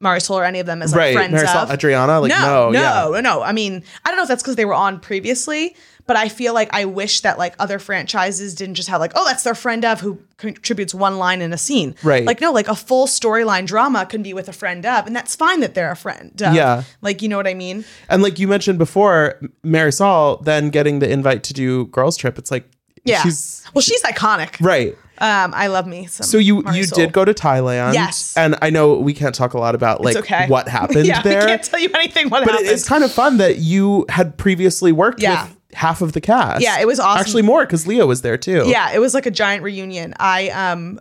Marisol 0.02 0.36
or 0.36 0.46
any 0.46 0.60
of 0.60 0.66
them 0.66 0.82
as 0.82 0.94
like 0.94 1.00
right. 1.00 1.14
friends 1.14 1.34
Marisol 1.34 1.64
of. 1.64 1.72
Adriana, 1.72 2.22
like 2.22 2.30
no, 2.30 2.40
no, 2.40 2.70
no, 2.72 2.80
yeah. 2.80 3.10
no, 3.12 3.20
no. 3.20 3.44
I 3.44 3.52
mean, 3.52 3.84
I 4.06 4.10
don't 4.10 4.18
know 4.18 4.24
if 4.24 4.30
that's 4.30 4.42
because 4.42 4.56
they 4.56 4.66
were 4.66 4.74
on 4.74 5.00
previously, 5.00 5.76
but 6.06 6.16
I 6.16 6.30
feel 6.30 6.54
like 6.54 6.70
I 6.72 6.86
wish 6.86 7.22
that 7.22 7.38
like 7.38 7.56
other 7.60 7.80
franchises 7.80 8.56
didn't 8.56 8.76
just 8.76 8.90
have 8.90 9.02
like, 9.02 9.12
oh, 9.16 9.26
that's 9.26 9.44
their 9.44 9.56
friend 9.56 9.84
of 9.84 10.00
who 10.00 10.22
contributes 10.38 10.94
one 10.94 11.18
line 11.18 11.42
in 11.42 11.52
a 11.52 11.58
scene. 11.58 11.96
Right. 12.04 12.24
Like 12.26 12.40
no, 12.40 12.52
like 12.52 12.70
a 12.70 12.76
full 12.76 13.08
storyline 13.08 13.66
drama 13.66 14.06
can 14.06 14.24
be 14.24 14.34
with 14.34 14.48
a 14.48 14.54
friend 14.54 14.86
of, 14.86 15.06
and 15.08 15.16
that's 15.16 15.36
fine 15.36 15.60
that 15.60 15.74
they're 15.74 15.92
a 15.92 15.98
friend. 15.98 16.42
Of. 16.42 16.54
Yeah. 16.54 16.84
Like 17.02 17.22
you 17.22 17.28
know 17.28 17.38
what 17.38 17.48
I 17.48 17.56
mean? 17.56 17.84
And 18.08 18.24
like 18.24 18.40
you 18.40 18.48
mentioned 18.48 18.78
before, 18.78 19.42
Marisol 19.66 20.44
then 20.46 20.70
getting 20.70 21.00
the 21.00 21.12
invite 21.12 21.44
to 21.44 21.54
do 21.54 21.88
girls 21.88 22.16
trip. 22.18 22.38
It's 22.38 22.52
like 22.52 22.70
Yeah. 23.08 23.22
she's 23.24 23.64
well, 23.74 23.82
she's 23.82 24.02
iconic. 24.04 24.60
right. 24.64 24.98
Um, 25.20 25.52
I 25.56 25.66
love 25.66 25.88
me. 25.88 26.06
Some 26.06 26.26
So 26.28 26.38
you 26.38 26.64
you 26.74 26.86
did 26.86 27.12
go 27.12 27.26
to 27.26 27.34
Thailand. 27.34 27.96
Yes. 27.96 28.38
And 28.38 28.56
I 28.62 28.70
know 28.70 29.00
we 29.00 29.14
can't 29.16 29.34
talk 29.34 29.56
a 29.56 29.58
lot 29.60 29.74
about 29.74 30.02
like 30.02 30.16
okay. 30.16 30.46
what 30.48 30.68
happened 30.80 31.08
yeah, 31.08 31.24
there. 31.24 31.42
I 31.42 31.46
can't 31.48 31.64
tell 31.64 31.80
you 31.80 31.90
anything. 31.96 32.30
What 32.30 32.44
but 32.46 32.52
happened? 32.52 32.70
it 32.70 32.74
is 32.74 32.88
kind 32.88 33.04
of 33.04 33.12
fun 33.12 33.38
that 33.38 33.58
you 33.58 34.06
had 34.10 34.38
previously 34.38 34.92
worked 34.92 35.20
Yeah. 35.22 35.46
with 35.48 35.58
half 35.74 36.02
of 36.02 36.14
the 36.14 36.22
cast. 36.22 36.62
Yeah, 36.62 36.80
it 36.80 36.86
was 36.86 37.00
awesome. 37.00 37.20
Actually 37.20 37.42
more 37.42 37.66
because 37.66 37.88
Leah 37.88 38.06
was 38.06 38.22
there 38.22 38.38
too. 38.38 38.64
Yeah, 38.68 38.92
it 38.94 39.00
was 39.00 39.16
like 39.16 39.26
a 39.26 39.32
giant 39.32 39.64
reunion. 39.64 40.14
I 40.20 40.50
um 40.50 41.00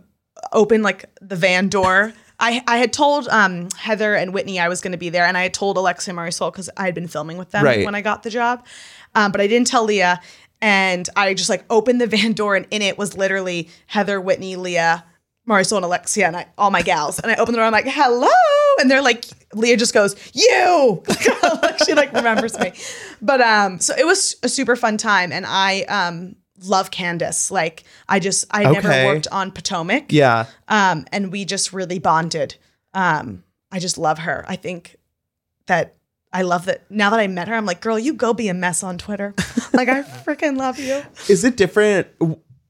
opened 0.51 0.83
like 0.83 1.05
the 1.21 1.35
van 1.35 1.69
door. 1.69 2.13
I, 2.39 2.63
I 2.67 2.77
had 2.77 2.93
told 2.93 3.27
um, 3.29 3.67
Heather 3.77 4.13
and 4.13 4.31
Whitney 4.31 4.59
I 4.59 4.67
was 4.67 4.79
going 4.79 4.91
to 4.91 4.97
be 4.97 5.09
there, 5.09 5.25
and 5.25 5.35
I 5.35 5.41
had 5.41 5.55
told 5.55 5.75
Alexia 5.75 6.11
and 6.11 6.19
Marisol 6.19 6.51
because 6.51 6.69
I 6.77 6.85
had 6.85 6.93
been 6.93 7.07
filming 7.07 7.37
with 7.37 7.49
them 7.49 7.63
Right. 7.65 7.83
when 7.83 7.95
I 7.95 8.01
got 8.01 8.21
the 8.21 8.29
job, 8.29 8.63
um, 9.15 9.31
but 9.31 9.41
I 9.41 9.47
didn't 9.47 9.65
tell 9.65 9.85
Leah. 9.85 10.21
And 10.61 11.07
I 11.15 11.33
just 11.33 11.49
like 11.49 11.63
opened 11.69 12.01
the 12.01 12.07
van 12.17 12.33
door, 12.33 12.55
and 12.55 12.67
in 12.71 12.81
it 12.81 12.97
was 12.97 13.17
literally 13.17 13.69
Heather, 13.87 14.19
Whitney, 14.19 14.55
Leah, 14.55 15.05
Marisol, 15.47 15.77
and 15.77 15.85
Alexia, 15.85 16.27
and 16.27 16.35
I, 16.35 16.47
all 16.57 16.71
my 16.71 16.81
gals. 16.81 17.19
And 17.19 17.31
I 17.31 17.35
opened 17.35 17.55
the 17.55 17.59
door, 17.59 17.65
I'm 17.65 17.71
like, 17.71 17.87
"Hello!" 17.87 18.27
And 18.79 18.91
they're 18.91 19.01
like, 19.01 19.25
Leah 19.53 19.77
just 19.77 19.93
goes, 19.93 20.15
you. 20.33 21.03
She 21.85 21.93
like 21.93 22.11
remembers 22.11 22.57
me. 22.59 22.73
But 23.21 23.39
um, 23.39 23.79
so 23.79 23.93
it 23.97 24.05
was 24.05 24.35
a 24.43 24.49
super 24.49 24.75
fun 24.75 24.97
time. 24.97 25.31
And 25.31 25.45
I 25.47 25.83
um 25.83 26.35
love 26.63 26.91
Candace. 26.91 27.51
Like 27.51 27.83
I 28.09 28.19
just 28.19 28.45
I 28.51 28.63
never 28.63 28.89
worked 28.89 29.27
on 29.31 29.51
Potomac. 29.51 30.11
Yeah. 30.11 30.47
Um, 30.67 31.05
and 31.11 31.31
we 31.31 31.45
just 31.45 31.71
really 31.73 31.99
bonded. 31.99 32.55
Um, 32.93 33.43
I 33.71 33.79
just 33.79 33.97
love 33.97 34.19
her. 34.19 34.43
I 34.47 34.55
think 34.55 34.95
that 35.67 35.96
I 36.33 36.41
love 36.41 36.65
that 36.65 36.89
now 36.91 37.09
that 37.09 37.19
I 37.19 37.27
met 37.27 37.47
her, 37.47 37.55
I'm 37.55 37.65
like, 37.65 37.81
girl, 37.81 37.97
you 37.97 38.13
go 38.13 38.33
be 38.33 38.49
a 38.49 38.53
mess 38.53 38.83
on 38.83 38.97
Twitter. 38.97 39.33
like 39.73 39.87
I 39.87 40.03
freaking 40.03 40.57
love 40.57 40.79
you. 40.79 41.01
Is 41.29 41.43
it 41.43 41.57
different 41.57 42.07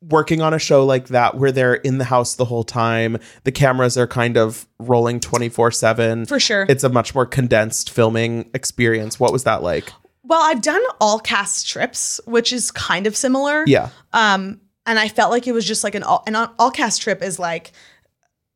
working 0.01 0.41
on 0.41 0.53
a 0.53 0.59
show 0.59 0.85
like 0.85 1.07
that 1.07 1.35
where 1.35 1.51
they're 1.51 1.75
in 1.75 1.97
the 1.97 2.05
house 2.05 2.35
the 2.35 2.45
whole 2.45 2.63
time? 2.63 3.17
The 3.43 3.51
cameras 3.51 3.97
are 3.97 4.07
kind 4.07 4.37
of 4.37 4.67
rolling 4.79 5.19
24 5.19 5.71
7. 5.71 6.25
For 6.27 6.39
sure. 6.39 6.65
It's 6.69 6.83
a 6.83 6.89
much 6.89 7.15
more 7.15 7.25
condensed 7.25 7.89
filming 7.89 8.49
experience. 8.53 9.19
What 9.19 9.33
was 9.33 9.43
that 9.45 9.63
like? 9.63 9.91
Well, 10.23 10.41
I've 10.43 10.61
done 10.61 10.81
all 10.99 11.19
cast 11.19 11.69
trips, 11.69 12.19
which 12.25 12.51
is 12.51 12.69
kind 12.71 13.07
of 13.07 13.15
similar. 13.15 13.63
Yeah. 13.65 13.89
Um, 14.11 14.59
and 14.85 14.99
I 14.99 15.07
felt 15.07 15.31
like 15.31 15.47
it 15.47 15.53
was 15.53 15.65
just 15.65 15.83
like 15.83 15.95
an 15.95 16.03
all 16.03 16.23
an 16.27 16.35
all 16.35 16.71
cast 16.71 17.01
trip 17.01 17.21
is 17.21 17.39
like 17.39 17.71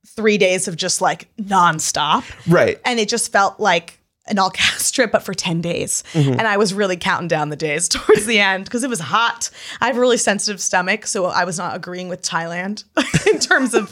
three 0.08 0.38
days 0.38 0.68
of 0.68 0.76
just 0.76 1.02
like 1.02 1.34
nonstop. 1.38 2.24
Right. 2.48 2.80
And 2.86 3.00
it 3.00 3.10
just 3.10 3.32
felt 3.32 3.60
like 3.60 4.01
an 4.28 4.38
all 4.40 4.50
cast 4.62 4.94
trip, 4.96 5.12
but 5.12 5.24
for 5.24 5.34
10 5.34 5.62
days. 5.62 6.04
Mm-hmm. 6.14 6.34
And 6.34 6.42
I 6.44 6.58
was 6.58 6.74
really 6.74 6.98
counting 6.98 7.28
down 7.28 7.50
the 7.50 7.56
days 7.56 7.88
towards 7.90 8.26
the 8.26 8.40
end 8.40 8.66
because 8.66 8.84
it 8.84 8.90
was 8.90 9.00
hot. 9.00 9.50
I 9.82 9.88
have 9.88 9.98
a 9.98 10.00
really 10.00 10.18
sensitive 10.18 10.62
stomach, 10.62 11.08
so 11.08 11.26
I 11.26 11.44
was 11.44 11.58
not 11.58 11.76
agreeing 11.76 12.08
with 12.08 12.22
Thailand 12.22 12.84
in 13.28 13.40
terms 13.40 13.74
of 13.74 13.92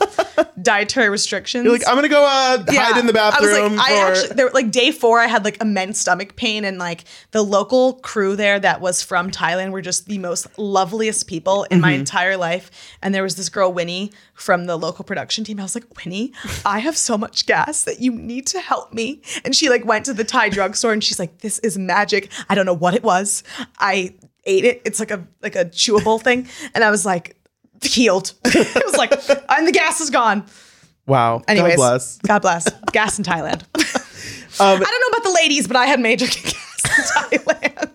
dietary 0.61 1.09
restrictions. 1.09 1.63
You're 1.63 1.73
like, 1.73 1.87
I'm 1.87 1.95
going 1.95 2.03
to 2.03 2.09
go 2.09 2.23
uh, 2.23 2.63
hide 2.67 2.99
in 2.99 3.07
the 3.07 3.13
bathroom. 3.13 3.49
I 3.49 3.69
was 3.69 3.77
like, 3.77 3.89
I 3.89 3.93
actually, 4.07 4.35
there, 4.35 4.49
like 4.51 4.71
day 4.71 4.91
four, 4.91 5.19
I 5.19 5.27
had 5.27 5.43
like 5.43 5.59
immense 5.61 5.99
stomach 5.99 6.35
pain, 6.35 6.63
and 6.63 6.77
like 6.77 7.05
the 7.31 7.41
local 7.41 7.93
crew 7.93 8.35
there 8.35 8.59
that 8.59 8.81
was 8.81 9.01
from 9.01 9.31
Thailand 9.31 9.71
were 9.71 9.81
just 9.81 10.05
the 10.07 10.19
most 10.19 10.45
loveliest 10.59 11.27
people 11.27 11.63
in 11.63 11.79
Mm-hmm. 11.79 11.81
my 11.81 11.91
entire 11.93 12.35
life. 12.35 12.69
And 13.01 13.15
there 13.15 13.23
was 13.23 13.35
this 13.37 13.47
girl, 13.47 13.71
Winnie, 13.71 14.11
from 14.39 14.65
the 14.65 14.77
local 14.77 15.03
production 15.03 15.43
team. 15.43 15.59
I 15.59 15.63
was 15.63 15.75
like, 15.75 15.85
Winnie, 15.97 16.33
I 16.65 16.79
have 16.79 16.97
so 16.97 17.17
much 17.17 17.45
gas 17.45 17.83
that 17.83 17.99
you 17.99 18.11
need 18.11 18.47
to 18.47 18.59
help 18.59 18.93
me. 18.93 19.21
And 19.43 19.55
she 19.55 19.69
like 19.69 19.85
went 19.85 20.05
to 20.05 20.13
the 20.13 20.23
Thai 20.23 20.49
drugstore, 20.49 20.93
and 20.93 21.03
she's 21.03 21.19
like, 21.19 21.39
this 21.39 21.59
is 21.59 21.77
magic. 21.77 22.31
I 22.49 22.55
don't 22.55 22.65
know 22.65 22.73
what 22.73 22.93
it 22.93 23.03
was. 23.03 23.43
I 23.79 24.15
ate 24.45 24.65
it. 24.65 24.81
It's 24.85 24.99
like 24.99 25.11
a 25.11 25.25
like 25.41 25.55
a 25.55 25.65
chewable 25.65 26.21
thing, 26.21 26.47
and 26.73 26.83
I 26.83 26.91
was 26.91 27.05
like. 27.05 27.35
Healed. 27.81 28.33
it 28.43 28.83
was 28.85 28.97
like, 28.97 29.13
and 29.49 29.65
the 29.65 29.71
gas 29.71 30.01
is 30.01 30.09
gone. 30.09 30.45
wow. 31.07 31.41
Anyways, 31.47 31.77
God 31.77 31.77
bless. 31.77 32.17
God 32.17 32.41
bless. 32.41 32.69
Gas 32.91 33.17
in 33.17 33.23
Thailand. 33.23 33.63
Um, 34.59 34.75
I 34.75 34.83
don't 34.83 35.01
know 35.01 35.17
about 35.17 35.23
the 35.23 35.33
ladies, 35.41 35.65
but 35.65 35.77
I 35.77 35.85
had 35.85 36.01
major 36.01 36.25
gas 36.27 36.83
in 36.83 37.39
Thailand. 37.39 37.88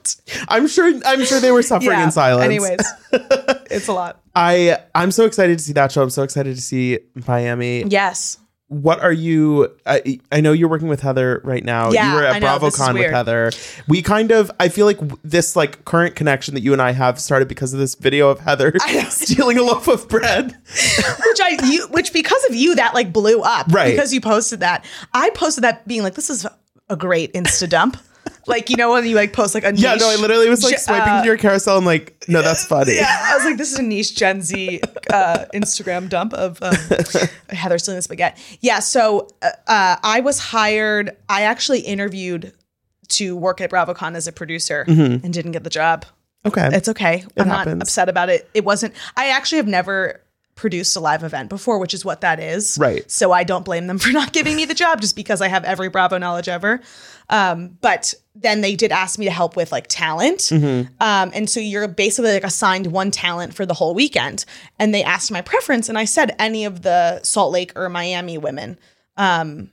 I'm 0.48 0.66
sure. 0.66 0.92
I'm 1.04 1.24
sure 1.24 1.40
they 1.40 1.52
were 1.52 1.62
suffering 1.62 2.00
in 2.00 2.10
silence. 2.10 2.44
Anyways, 2.44 2.80
it's 3.70 3.88
a 3.88 3.92
lot. 3.92 4.20
I 4.34 4.78
I'm 4.94 5.10
so 5.10 5.24
excited 5.24 5.58
to 5.58 5.64
see 5.64 5.72
that 5.74 5.92
show. 5.92 6.02
I'm 6.02 6.10
so 6.10 6.22
excited 6.22 6.56
to 6.56 6.62
see 6.62 6.98
Miami. 7.26 7.84
Yes. 7.84 8.38
What 8.68 9.00
are 9.00 9.12
you? 9.12 9.76
I, 9.84 10.18
I 10.32 10.40
know 10.40 10.52
you're 10.52 10.70
working 10.70 10.88
with 10.88 11.00
Heather 11.00 11.42
right 11.44 11.62
now. 11.62 11.92
Yeah, 11.92 12.08
you 12.08 12.14
were 12.16 12.24
at 12.24 12.36
I 12.36 12.38
know, 12.38 12.58
this 12.58 12.74
is 12.74 12.80
BravoCon 12.80 12.94
with. 12.94 13.10
Heather. 13.10 13.52
We 13.88 14.00
kind 14.00 14.32
of. 14.32 14.50
I 14.58 14.68
feel 14.68 14.86
like 14.86 14.98
this 15.22 15.54
like 15.54 15.84
current 15.84 16.16
connection 16.16 16.54
that 16.54 16.62
you 16.62 16.72
and 16.72 16.80
I 16.80 16.92
have 16.92 17.20
started 17.20 17.46
because 17.46 17.74
of 17.74 17.78
this 17.78 17.94
video 17.94 18.30
of 18.30 18.40
Heather 18.40 18.72
stealing 19.10 19.58
a 19.58 19.62
loaf 19.62 19.86
of 19.86 20.08
bread. 20.08 20.52
Which 20.56 21.40
I 21.40 21.58
you 21.70 21.86
which 21.88 22.12
because 22.12 22.42
of 22.46 22.54
you 22.54 22.74
that 22.76 22.94
like 22.94 23.12
blew 23.12 23.42
up. 23.42 23.70
Right. 23.70 23.90
Because 23.90 24.14
you 24.14 24.20
posted 24.20 24.60
that. 24.60 24.84
I 25.12 25.30
posted 25.30 25.62
that 25.62 25.86
being 25.86 26.02
like, 26.02 26.14
this 26.14 26.30
is 26.30 26.46
a 26.88 26.96
great 26.96 27.32
Insta 27.34 27.68
dump. 27.68 27.98
Like, 28.46 28.70
you 28.70 28.76
know, 28.76 28.92
when 28.92 29.06
you 29.06 29.14
like 29.16 29.32
post 29.32 29.54
like 29.54 29.64
a 29.64 29.74
Yeah, 29.74 29.92
niche 29.92 30.00
no, 30.00 30.10
I 30.10 30.16
literally 30.16 30.48
was 30.48 30.62
like 30.62 30.78
swiping 30.78 31.08
uh, 31.12 31.22
through 31.22 31.30
your 31.30 31.38
carousel 31.38 31.76
and 31.78 31.86
like, 31.86 32.14
no, 32.28 32.42
that's 32.42 32.64
funny. 32.66 32.96
Yeah, 32.96 33.06
I 33.08 33.34
was 33.36 33.44
like, 33.44 33.56
this 33.56 33.72
is 33.72 33.78
a 33.78 33.82
niche 33.82 34.16
Gen 34.16 34.42
Z 34.42 34.80
uh, 35.12 35.44
Instagram 35.54 36.08
dump 36.08 36.32
of 36.34 36.62
um, 36.62 36.74
Heather 37.50 37.78
stealing 37.78 37.96
the 37.96 38.02
spaghetti. 38.02 38.40
Yeah, 38.60 38.80
so 38.80 39.28
uh, 39.42 39.50
uh, 39.66 39.96
I 40.02 40.20
was 40.20 40.38
hired. 40.38 41.16
I 41.28 41.42
actually 41.42 41.80
interviewed 41.80 42.52
to 43.08 43.36
work 43.36 43.60
at 43.60 43.70
BravoCon 43.70 44.14
as 44.14 44.26
a 44.26 44.32
producer 44.32 44.84
and 44.88 45.32
didn't 45.32 45.52
get 45.52 45.62
the 45.64 45.70
job. 45.70 46.06
Okay. 46.46 46.68
It's 46.72 46.88
okay. 46.88 47.24
I'm 47.36 47.46
happens. 47.46 47.74
not 47.76 47.82
upset 47.82 48.08
about 48.08 48.28
it. 48.28 48.48
It 48.54 48.64
wasn't. 48.64 48.94
I 49.16 49.28
actually 49.30 49.58
have 49.58 49.66
never 49.66 50.20
produced 50.54 50.96
a 50.96 51.00
live 51.00 51.22
event 51.22 51.48
before, 51.48 51.78
which 51.78 51.94
is 51.94 52.04
what 52.04 52.20
that 52.20 52.38
is. 52.40 52.78
Right. 52.80 53.08
So 53.10 53.32
I 53.32 53.44
don't 53.44 53.64
blame 53.64 53.86
them 53.86 53.98
for 54.00 54.10
not 54.10 54.32
giving 54.32 54.56
me 54.56 54.64
the 54.64 54.74
job 54.74 55.00
just 55.00 55.16
because 55.16 55.40
I 55.40 55.48
have 55.48 55.64
every 55.64 55.88
Bravo 55.88 56.18
knowledge 56.18 56.48
ever. 56.48 56.80
Um, 57.30 57.78
but 57.80 58.14
then 58.34 58.60
they 58.60 58.76
did 58.76 58.92
ask 58.92 59.18
me 59.18 59.24
to 59.24 59.30
help 59.30 59.56
with 59.56 59.72
like 59.72 59.86
talent. 59.88 60.40
Mm-hmm. 60.40 60.92
Um, 61.00 61.30
and 61.34 61.48
so 61.48 61.60
you're 61.60 61.88
basically 61.88 62.32
like 62.32 62.44
assigned 62.44 62.88
one 62.88 63.10
talent 63.10 63.54
for 63.54 63.64
the 63.64 63.74
whole 63.74 63.94
weekend. 63.94 64.44
And 64.78 64.94
they 64.94 65.02
asked 65.02 65.30
my 65.30 65.40
preference, 65.40 65.88
and 65.88 65.96
I 65.96 66.04
said 66.04 66.34
any 66.38 66.64
of 66.64 66.82
the 66.82 67.22
Salt 67.22 67.52
Lake 67.52 67.72
or 67.76 67.88
Miami 67.88 68.38
women. 68.38 68.78
Um, 69.16 69.70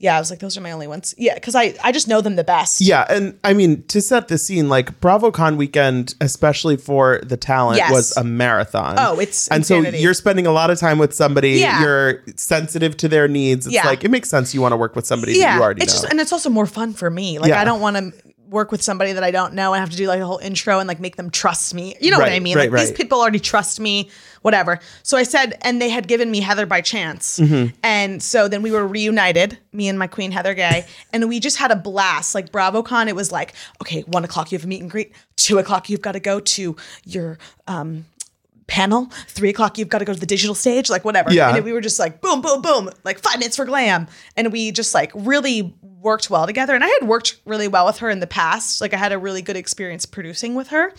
yeah, 0.00 0.16
I 0.16 0.20
was 0.20 0.30
like, 0.30 0.38
those 0.38 0.56
are 0.56 0.60
my 0.60 0.70
only 0.70 0.86
ones. 0.86 1.12
Yeah, 1.18 1.34
because 1.34 1.54
I 1.56 1.74
I 1.82 1.90
just 1.90 2.06
know 2.06 2.20
them 2.20 2.36
the 2.36 2.44
best. 2.44 2.80
Yeah, 2.80 3.04
and 3.10 3.36
I 3.42 3.52
mean 3.52 3.82
to 3.88 4.00
set 4.00 4.28
the 4.28 4.38
scene, 4.38 4.68
like 4.68 5.00
BravoCon 5.00 5.56
weekend, 5.56 6.14
especially 6.20 6.76
for 6.76 7.20
the 7.24 7.36
talent, 7.36 7.78
Yes. 7.78 7.90
was 7.90 8.16
a 8.16 8.22
marathon. 8.22 8.94
Oh, 8.98 9.18
it's 9.18 9.48
and 9.48 9.66
so 9.66 9.80
you're 9.80 10.14
spending 10.14 10.46
a 10.46 10.52
lot 10.52 10.70
of 10.70 10.78
time 10.78 10.98
with 10.98 11.12
somebody. 11.14 11.52
Yeah. 11.52 11.80
You're 11.82 12.22
sensitive 12.36 12.96
to 12.98 13.08
their 13.08 13.26
needs. 13.26 13.66
It's 13.66 13.74
Yeah. 13.74 13.86
like 13.86 14.04
it 14.04 14.10
makes 14.10 14.28
sense 14.30 14.54
you 14.54 14.60
want 14.62 14.72
to 14.72 14.76
work 14.76 14.94
with 14.94 15.06
somebody 15.06 15.38
that 15.40 15.56
you 15.56 15.60
already 15.62 15.82
it's 15.82 15.94
know. 15.94 16.00
just 16.02 16.10
and 16.12 16.20
it's 16.20 16.32
also 16.32 16.48
more 16.48 16.66
fun 16.66 16.92
for 16.92 17.10
me. 17.10 17.38
Like 17.40 17.48
Yeah. 17.50 17.60
I 17.60 17.64
don't 17.64 17.80
want 17.80 17.96
to 17.96 18.12
work 18.48 18.72
with 18.72 18.82
somebody 18.82 19.12
that 19.12 19.22
I 19.22 19.30
don't 19.30 19.54
know 19.54 19.74
and 19.74 19.80
have 19.80 19.90
to 19.90 19.96
do 19.96 20.06
like 20.06 20.20
a 20.20 20.26
whole 20.26 20.38
intro 20.38 20.78
and 20.78 20.88
like 20.88 21.00
make 21.00 21.16
them 21.16 21.30
trust 21.30 21.74
me. 21.74 21.96
You 22.00 22.10
know 22.10 22.18
what 22.18 22.32
I 22.32 22.40
mean? 22.40 22.56
right, 22.56 22.70
like 22.70 22.80
these 22.80 22.92
people 22.92 23.20
already 23.20 23.40
trust 23.40 23.80
me, 23.80 24.10
whatever. 24.42 24.80
So 25.02 25.16
I 25.16 25.22
said, 25.22 25.58
and 25.62 25.80
they 25.80 25.88
had 25.88 26.08
given 26.08 26.30
me 26.30 26.40
Heather 26.40 26.66
by 26.66 26.80
chance. 26.80 27.38
Mm-hmm. 27.38 27.76
And 27.82 28.22
so 28.22 28.48
then 28.48 28.62
we 28.62 28.70
were 28.70 28.86
reunited, 28.86 29.58
me 29.72 29.88
and 29.88 29.98
my 29.98 30.06
queen 30.06 30.32
Heather 30.32 30.54
Gay, 30.54 30.86
and 31.12 31.28
we 31.28 31.40
just 31.40 31.56
had 31.58 31.70
a 31.70 31.76
blast. 31.76 32.34
Like 32.34 32.50
BravoCon, 32.50 33.08
it 33.08 33.16
was 33.16 33.30
like, 33.32 33.54
okay, 33.82 34.02
one 34.02 34.24
o'clock 34.24 34.50
you 34.52 34.58
have 34.58 34.64
a 34.64 34.68
meet 34.68 34.80
and 34.80 34.90
greet, 34.90 35.12
two 35.36 35.58
o'clock 35.58 35.88
you've 35.88 36.02
got 36.02 36.12
to 36.12 36.20
go 36.20 36.40
to 36.40 36.76
your 37.04 37.38
um 37.66 38.04
panel. 38.68 39.06
Three 39.26 39.48
o'clock, 39.48 39.76
you've 39.78 39.88
got 39.88 39.98
to 39.98 40.04
go 40.04 40.14
to 40.14 40.20
the 40.20 40.26
digital 40.26 40.54
stage, 40.54 40.88
like 40.88 41.04
whatever. 41.04 41.32
Yeah. 41.32 41.54
And 41.54 41.64
we 41.64 41.72
were 41.72 41.80
just 41.80 41.98
like 41.98 42.20
boom, 42.20 42.40
boom, 42.40 42.62
boom, 42.62 42.90
like 43.02 43.18
five 43.18 43.38
minutes 43.38 43.56
for 43.56 43.64
glam. 43.64 44.06
And 44.36 44.52
we 44.52 44.70
just 44.70 44.94
like 44.94 45.10
really 45.14 45.74
worked 45.82 46.30
well 46.30 46.46
together. 46.46 46.74
And 46.74 46.84
I 46.84 46.88
had 46.88 47.08
worked 47.08 47.40
really 47.44 47.66
well 47.66 47.86
with 47.86 47.98
her 47.98 48.08
in 48.08 48.20
the 48.20 48.26
past. 48.26 48.80
Like 48.80 48.94
I 48.94 48.96
had 48.96 49.10
a 49.12 49.18
really 49.18 49.42
good 49.42 49.56
experience 49.56 50.06
producing 50.06 50.54
with 50.54 50.68
her. 50.68 50.92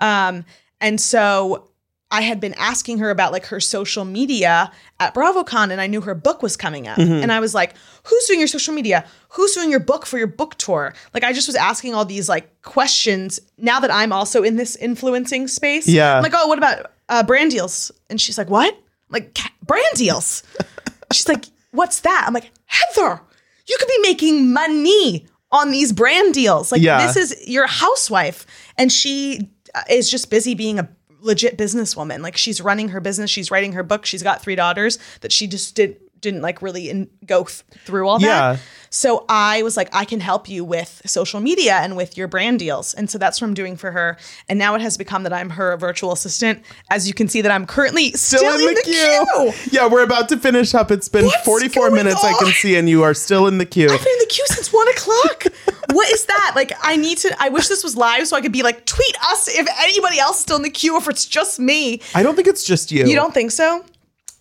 Um, 0.00 0.44
and 0.80 1.00
so 1.00 1.69
I 2.12 2.22
had 2.22 2.40
been 2.40 2.54
asking 2.54 2.98
her 2.98 3.10
about 3.10 3.30
like 3.32 3.46
her 3.46 3.60
social 3.60 4.04
media 4.04 4.72
at 4.98 5.14
BravoCon, 5.14 5.70
and 5.70 5.80
I 5.80 5.86
knew 5.86 6.00
her 6.00 6.14
book 6.14 6.42
was 6.42 6.56
coming 6.56 6.88
up. 6.88 6.98
Mm-hmm. 6.98 7.22
And 7.22 7.30
I 7.32 7.38
was 7.40 7.54
like, 7.54 7.74
"Who's 8.04 8.24
doing 8.26 8.40
your 8.40 8.48
social 8.48 8.74
media? 8.74 9.04
Who's 9.30 9.52
doing 9.52 9.70
your 9.70 9.80
book 9.80 10.06
for 10.06 10.18
your 10.18 10.26
book 10.26 10.56
tour?" 10.56 10.92
Like 11.14 11.22
I 11.24 11.32
just 11.32 11.46
was 11.46 11.54
asking 11.56 11.94
all 11.94 12.04
these 12.04 12.28
like 12.28 12.62
questions. 12.62 13.38
Now 13.58 13.78
that 13.80 13.92
I'm 13.92 14.12
also 14.12 14.42
in 14.42 14.56
this 14.56 14.74
influencing 14.76 15.46
space, 15.48 15.86
Yeah. 15.86 16.16
I'm 16.16 16.22
like, 16.22 16.32
"Oh, 16.34 16.48
what 16.48 16.58
about 16.58 16.90
uh, 17.08 17.22
brand 17.22 17.52
deals?" 17.52 17.92
And 18.08 18.20
she's 18.20 18.36
like, 18.38 18.50
"What?" 18.50 18.74
I'm 18.74 18.80
like 19.10 19.38
brand 19.64 19.94
deals. 19.96 20.42
she's 21.12 21.28
like, 21.28 21.44
"What's 21.70 22.00
that?" 22.00 22.24
I'm 22.26 22.34
like, 22.34 22.50
"Heather, 22.66 23.20
you 23.68 23.76
could 23.78 23.88
be 23.88 23.98
making 24.02 24.52
money." 24.52 25.26
On 25.52 25.72
these 25.72 25.92
brand 25.92 26.32
deals. 26.32 26.70
Like, 26.70 26.80
Yeah. 26.80 27.04
this 27.04 27.16
is 27.16 27.48
you're 27.48 27.66
housewife. 27.66 28.46
And 28.78 28.92
she 28.92 29.50
uh, 29.74 29.82
is 29.90 30.08
just 30.08 30.30
busy 30.30 30.54
being 30.54 30.78
a 30.78 30.88
legit 31.20 31.56
businesswoman. 31.56 32.20
Like 32.20 32.36
she's 32.36 32.60
running 32.60 32.90
her 32.90 33.00
business, 33.00 33.30
she's 33.30 33.50
writing 33.50 33.72
her 33.72 33.82
book, 33.82 34.06
she's 34.06 34.22
got 34.22 34.42
three 34.42 34.56
daughters 34.56 34.98
that 35.20 35.32
she 35.32 35.46
just 35.46 35.74
did 35.74 35.96
didn't 36.20 36.42
like 36.42 36.62
really 36.62 36.90
in, 36.90 37.08
go 37.26 37.44
th- 37.44 37.62
through 37.84 38.08
all 38.08 38.20
Yeah. 38.20 38.52
that. 38.54 38.60
So 38.92 39.24
I 39.28 39.62
was 39.62 39.76
like, 39.76 39.88
I 39.94 40.04
can 40.04 40.18
help 40.18 40.48
you 40.48 40.64
with 40.64 41.00
social 41.06 41.38
media 41.40 41.74
and 41.74 41.96
with 41.96 42.16
your 42.16 42.26
brand 42.26 42.58
deals. 42.58 42.92
And 42.92 43.08
so 43.08 43.18
that's 43.18 43.40
what 43.40 43.46
I'm 43.46 43.54
doing 43.54 43.76
for 43.76 43.92
her. 43.92 44.18
And 44.48 44.58
now 44.58 44.74
it 44.74 44.80
has 44.80 44.96
become 44.96 45.22
that 45.22 45.32
I'm 45.32 45.50
her 45.50 45.76
virtual 45.76 46.10
assistant. 46.10 46.62
As 46.90 47.06
you 47.06 47.14
can 47.14 47.28
see 47.28 47.40
that 47.42 47.52
I'm 47.52 47.66
currently 47.66 48.10
still, 48.12 48.42
in, 48.52 48.74
the, 48.74 48.82
queue. 48.82 49.52
Yeah, 49.70 49.86
we're 49.86 50.02
about 50.02 50.28
to 50.30 50.36
finish 50.36 50.74
up. 50.74 50.90
It's 50.90 51.08
been 51.08 51.26
What's 51.26 51.44
44 51.44 51.90
going 51.90 51.94
minutes, 52.04 52.24
I 52.24 52.32
can 52.38 52.48
see, 52.48 52.74
and 52.76 52.88
you 52.88 53.04
are 53.04 53.14
still 53.14 53.46
in 53.46 53.58
the 53.58 53.66
queue. 53.66 53.88
I've 53.90 54.02
been 54.04 54.12
in 54.12 54.18
the 54.18 54.26
queue 54.28 54.46
since 54.48 54.72
one 54.72 54.88
o'clock. 54.88 55.44
what 55.92 56.10
is 56.12 56.24
that? 56.24 56.52
Like, 56.56 56.72
I 56.82 56.96
need 56.96 57.18
to. 57.18 57.34
I 57.38 57.48
wish 57.50 57.68
this 57.68 57.84
was 57.84 57.96
live 57.96 58.26
so 58.26 58.36
I 58.36 58.40
could 58.40 58.52
be 58.52 58.62
like, 58.64 58.86
tweet 58.86 59.16
us 59.30 59.46
if 59.48 59.68
anybody 59.82 60.18
else 60.18 60.38
is 60.38 60.42
still 60.42 60.56
in 60.56 60.62
the 60.62 60.70
queue, 60.70 60.94
or 60.94 60.98
if 60.98 61.08
it's 61.08 61.26
just 61.26 61.60
me. 61.60 62.00
I 62.14 62.24
don't 62.24 62.34
think 62.34 62.48
it's 62.48 62.64
just 62.64 62.90
you. 62.90 63.06
You 63.06 63.14
don't 63.14 63.32
think 63.32 63.52
so? 63.52 63.84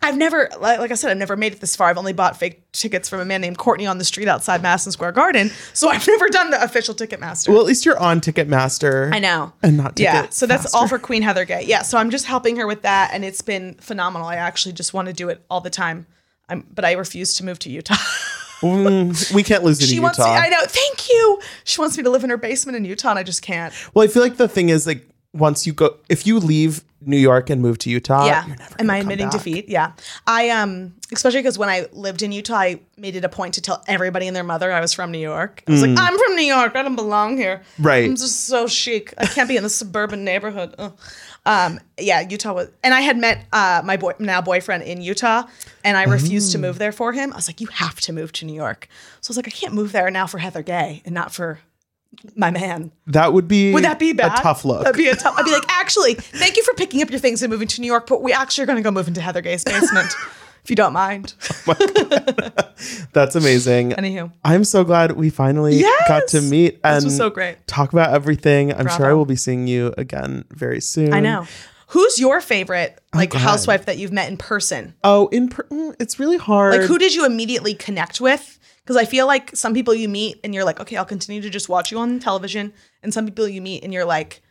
I've 0.02 0.18
never, 0.18 0.50
like, 0.62 0.80
like 0.80 0.92
I 0.92 0.96
said, 0.96 1.12
I've 1.12 1.18
never 1.18 1.36
made 1.36 1.52
it 1.52 1.60
this 1.60 1.76
far. 1.76 1.90
I've 1.90 1.98
only 1.98 2.14
bought 2.14 2.38
fake 2.38 2.64
tickets 2.72 3.10
from 3.10 3.20
a 3.20 3.26
man 3.26 3.42
named 3.42 3.58
Courtney 3.58 3.86
on 3.86 3.98
the 3.98 4.06
street 4.06 4.30
outside 4.30 4.62
Madison 4.62 4.94
Square 4.94 5.12
Garden. 5.12 5.52
So 5.74 5.90
I've 5.90 6.08
never 6.08 6.28
done 6.30 6.52
the 6.52 6.64
official 6.64 6.96
Ticketmaster. 6.96 7.50
Well, 7.50 7.60
at 7.60 7.66
least 7.66 7.86
you're 7.86 8.00
on 8.00 8.22
Ticketmaster. 8.22 9.14
I 9.14 9.20
know. 9.20 9.52
And 9.62 9.76
not 9.76 10.00
Yeah. 10.00 10.30
So 10.30 10.46
that's 10.46 10.64
Faster. 10.64 10.78
all 10.78 10.88
for 10.88 11.00
Queen 11.00 11.22
Heather 11.22 11.44
Gay. 11.44 11.64
Yeah. 11.66 11.82
So 11.82 11.98
I'm 11.98 12.10
just 12.12 12.26
helping 12.26 12.56
her 12.56 12.66
with 12.66 12.84
that. 12.84 13.12
And 13.14 13.26
it's 13.26 13.42
been 13.42 13.74
phenomenal. 13.76 14.28
I 14.28 14.36
actually 14.36 14.72
just 14.74 14.94
want 14.94 15.08
to 15.10 15.14
do 15.14 15.28
it 15.28 15.44
all 15.50 15.60
the 15.60 15.70
time. 15.70 16.08
I'm, 16.48 16.66
but 16.74 16.86
I 16.86 16.94
refuse 16.94 17.36
to 17.36 17.46
move 17.46 17.60
to 17.60 17.70
Utah. 17.70 17.96
Mm, 18.62 19.34
we 19.34 19.42
can't 19.42 19.64
lose 19.64 19.82
it 19.82 19.88
She 19.88 19.96
in 19.98 20.04
wants 20.04 20.18
Utah. 20.18 20.34
me, 20.34 20.38
I 20.38 20.50
know. 20.50 20.60
Thank 20.64 21.10
you. 21.10 21.40
She 21.64 21.80
wants 21.80 21.96
me 21.96 22.04
to 22.04 22.10
live 22.10 22.26
in 22.26 22.30
her 22.30 22.36
basement 22.36 22.76
in 22.76 22.84
Utah, 22.84 23.12
and 23.12 23.18
I 23.20 23.24
just 23.24 23.42
can't. 23.42 23.74
well, 23.94 24.04
I 24.04 24.10
feel 24.10 24.22
like 24.22 24.36
the 24.36 24.50
thing 24.50 24.68
is 24.68 24.86
like 24.86 25.08
once 25.34 25.68
you 25.68 25.74
go, 25.74 25.98
if 26.10 26.26
you 26.26 26.40
leave 26.40 26.84
New 27.02 27.18
York 27.18 27.50
and 27.50 27.62
move 27.62 27.78
to 27.80 27.90
Utah, 27.90 28.26
yeah. 28.26 28.46
you're 28.48 28.56
never 28.58 28.76
Am 28.80 28.90
I 28.90 28.98
admitting 28.98 29.28
back. 29.28 29.34
defeat? 29.34 29.70
Yeah. 29.70 29.94
I 30.28 30.50
um 30.50 30.94
especially 31.14 31.40
because 31.40 31.58
when 31.58 31.70
I 31.70 31.88
lived 31.94 32.22
in 32.22 32.32
Utah, 32.32 32.56
I 32.58 32.80
made 32.98 33.16
it 33.16 33.24
a 33.24 33.30
point 33.30 33.54
to 33.54 33.62
tell 33.62 33.84
everybody 33.88 34.28
and 34.28 34.36
their 34.36 34.44
mother 34.44 34.72
I 34.72 34.80
was 34.82 34.94
from 34.94 35.12
New 35.12 35.18
York. 35.20 35.64
I 35.68 35.72
was 35.72 35.82
like, 35.82 35.98
I'm 35.98 36.18
from 36.18 36.36
New 36.36 36.44
York. 36.44 36.76
I 36.76 36.82
don't 36.84 36.96
belong 36.96 37.38
here. 37.38 37.62
Mm. 37.80 37.86
Right. 37.86 38.06
I'm 38.06 38.16
just 38.16 38.48
so 38.48 38.68
chic. 38.68 39.14
I 39.18 39.26
can't 39.28 39.48
be 39.48 39.56
in 39.56 39.64
the 39.64 39.70
suburban 39.70 40.24
neighborhood. 40.26 40.76
Ugh. 40.78 40.98
Um, 41.46 41.80
yeah, 41.98 42.20
Utah 42.30 42.54
was, 42.54 42.68
and 42.84 42.94
I 42.94 43.00
had 43.02 43.18
met 43.18 43.46
uh, 43.54 43.82
my 43.86 43.96
boy 43.98 44.12
now 44.20 44.42
boyfriend 44.42 44.84
in 44.84 45.02
Utah, 45.02 45.44
and 45.86 45.98
I 45.98 46.04
refused 46.04 46.52
to 46.52 46.58
Oh. 46.58 46.62
move 46.62 46.78
there 46.80 46.92
for 46.92 47.14
him. 47.14 47.32
I 47.32 47.38
was 47.38 47.48
like, 47.48 47.62
you 47.62 47.68
have 47.68 48.00
to 48.02 48.14
move 48.14 48.34
to 48.34 48.46
New 48.46 48.54
York. 48.54 48.88
So 49.22 49.30
I 49.30 49.32
was 49.32 49.38
like, 49.38 49.48
I 49.48 49.52
can't 49.52 49.74
move 49.74 49.94
there 49.94 50.12
now 50.12 50.28
for 50.28 50.38
Heather 50.40 50.62
Gay 50.62 51.02
and 51.06 51.16
not 51.16 51.34
for 51.34 51.60
my 52.36 52.52
man. 52.52 52.92
That 53.08 53.34
would 53.34 53.48
be 53.48 53.74
Would 53.74 53.84
that 53.84 54.00
be 54.00 54.14
bad? 54.14 54.38
a 54.40 54.42
tough 54.42 54.66
look. 54.66 54.84
That'd 54.84 54.98
be 54.98 55.08
a 55.08 55.16
tough. 55.16 55.36
I'd 55.38 55.46
be 55.46 55.52
like, 55.52 55.64
actually, 55.70 56.16
thank 56.16 56.58
you 56.58 56.64
for 56.64 56.74
picking 56.74 57.02
up 57.02 57.10
your 57.10 57.20
things 57.20 57.42
and 57.44 57.52
moving 57.52 57.68
to 57.70 57.82
New 57.82 57.88
York, 57.88 58.08
but 58.08 58.22
we 58.22 58.34
actually 58.34 58.64
are 58.64 58.68
going 58.68 58.78
to 58.78 58.84
go 58.84 58.92
move 58.92 59.08
into 59.08 59.22
Heather 59.22 59.42
Gay's 59.42 59.64
basement, 59.64 60.08
if 60.64 60.70
you 60.70 60.76
don't 60.76 60.94
mind. 60.94 61.34
That's 63.14 63.36
amazing. 63.36 63.92
Anywho, 63.92 64.32
I'm 64.44 64.64
so 64.64 64.84
glad 64.84 65.14
we 65.14 65.30
finally 65.30 65.82
got 66.08 66.28
to 66.30 66.42
meet 66.42 66.80
and 66.84 66.98
This 66.98 67.06
was 67.06 67.18
so 67.18 67.30
great. 67.30 67.66
talk 67.68 67.94
about 67.94 68.14
everything. 68.14 68.74
I'm 68.74 68.88
sure 68.90 69.06
I 69.06 69.14
will 69.14 69.26
be 69.26 69.36
seeing 69.36 69.68
you 69.68 69.94
again 69.98 70.46
very 70.52 70.82
soon. 70.82 71.14
I 71.14 71.20
know. 71.20 71.46
Who's 71.88 72.20
your 72.20 72.40
favorite 72.40 73.00
like 73.16 73.32
God. 73.32 73.40
housewife 73.42 73.86
that 73.86 73.98
you've 73.98 74.12
met 74.12 74.30
in 74.30 74.38
person? 74.38 74.94
Oh, 75.04 75.28
in 75.30 75.50
per- 75.50 75.64
mm, 75.64 75.96
it's 76.00 76.20
really 76.20 76.38
hard. 76.38 76.74
Like, 76.78 76.88
who 76.88 77.00
did 77.00 77.16
you 77.16 77.26
immediately 77.26 77.74
connect 77.74 78.22
with? 78.22 78.59
Because 78.90 79.04
I 79.04 79.06
feel 79.06 79.28
like 79.28 79.56
some 79.56 79.76
people 79.76 79.94
you 79.94 80.10
meet 80.10 80.40
and 80.44 80.52
you're 80.56 80.64
like, 80.64 80.80
okay, 80.80 80.96
I'll 80.98 81.06
continue 81.06 81.44
to 81.44 81.50
just 81.52 81.70
watch 81.70 81.92
you 81.92 82.00
on 82.00 82.18
television, 82.20 82.74
and 83.04 83.14
some 83.14 83.24
people 83.24 83.48
you 83.48 83.62
meet 83.62 83.84
and 83.84 83.94
you're 83.94 84.04
like, 84.04 84.42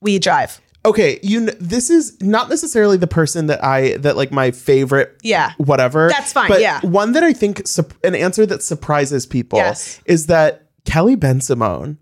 we 0.00 0.20
drive. 0.20 0.60
okay, 0.84 1.18
you. 1.24 1.46
Kn- 1.46 1.56
this 1.60 1.90
is 1.90 2.16
not 2.22 2.48
necessarily 2.48 2.96
the 2.96 3.08
person 3.08 3.48
that 3.48 3.64
I 3.64 3.96
that 3.96 4.16
like 4.16 4.30
my 4.30 4.52
favorite. 4.52 5.16
Yeah. 5.24 5.54
whatever. 5.58 6.10
That's 6.10 6.32
fine, 6.32 6.46
But 6.46 6.60
yeah. 6.60 6.78
one 6.82 7.10
that 7.10 7.24
I 7.24 7.32
think 7.32 7.66
sup- 7.66 7.92
an 8.04 8.14
answer 8.14 8.46
that 8.46 8.62
surprises 8.62 9.26
people 9.26 9.58
Yes. 9.58 10.00
is 10.04 10.26
that 10.26 10.68
Kelly 10.84 11.16
Bensimon. 11.16 11.96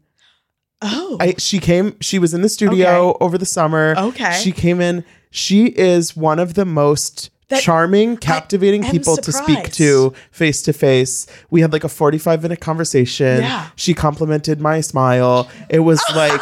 Oh, 0.82 1.16
I 1.18 1.34
she 1.38 1.60
came. 1.60 1.96
She 2.02 2.18
was 2.18 2.34
in 2.34 2.42
the 2.42 2.50
studio 2.50 3.08
Okay. 3.12 3.18
over 3.24 3.38
the 3.38 3.46
summer. 3.46 3.94
Okay. 3.96 4.38
she 4.42 4.52
came 4.52 4.82
in. 4.82 5.02
She 5.30 5.68
is 5.68 6.14
one 6.14 6.38
of 6.38 6.52
the 6.52 6.66
most 6.66 7.30
That- 7.48 7.62
charming, 7.62 8.18
captivating 8.18 8.82
people 8.84 9.16
to 9.16 9.32
speak 9.32 9.72
to 9.72 10.12
face 10.30 10.60
to 10.62 10.72
face. 10.74 11.26
We 11.50 11.62
had 11.62 11.72
like 11.72 11.82
a 11.84 11.88
forty-five 11.88 12.42
minute 12.42 12.60
conversation. 12.60 13.40
Yeah. 13.42 13.68
she 13.74 13.94
complimented 13.94 14.60
my 14.60 14.80
smile. 14.82 15.48
It 15.70 15.78
was 15.80 16.02
like 16.14 16.40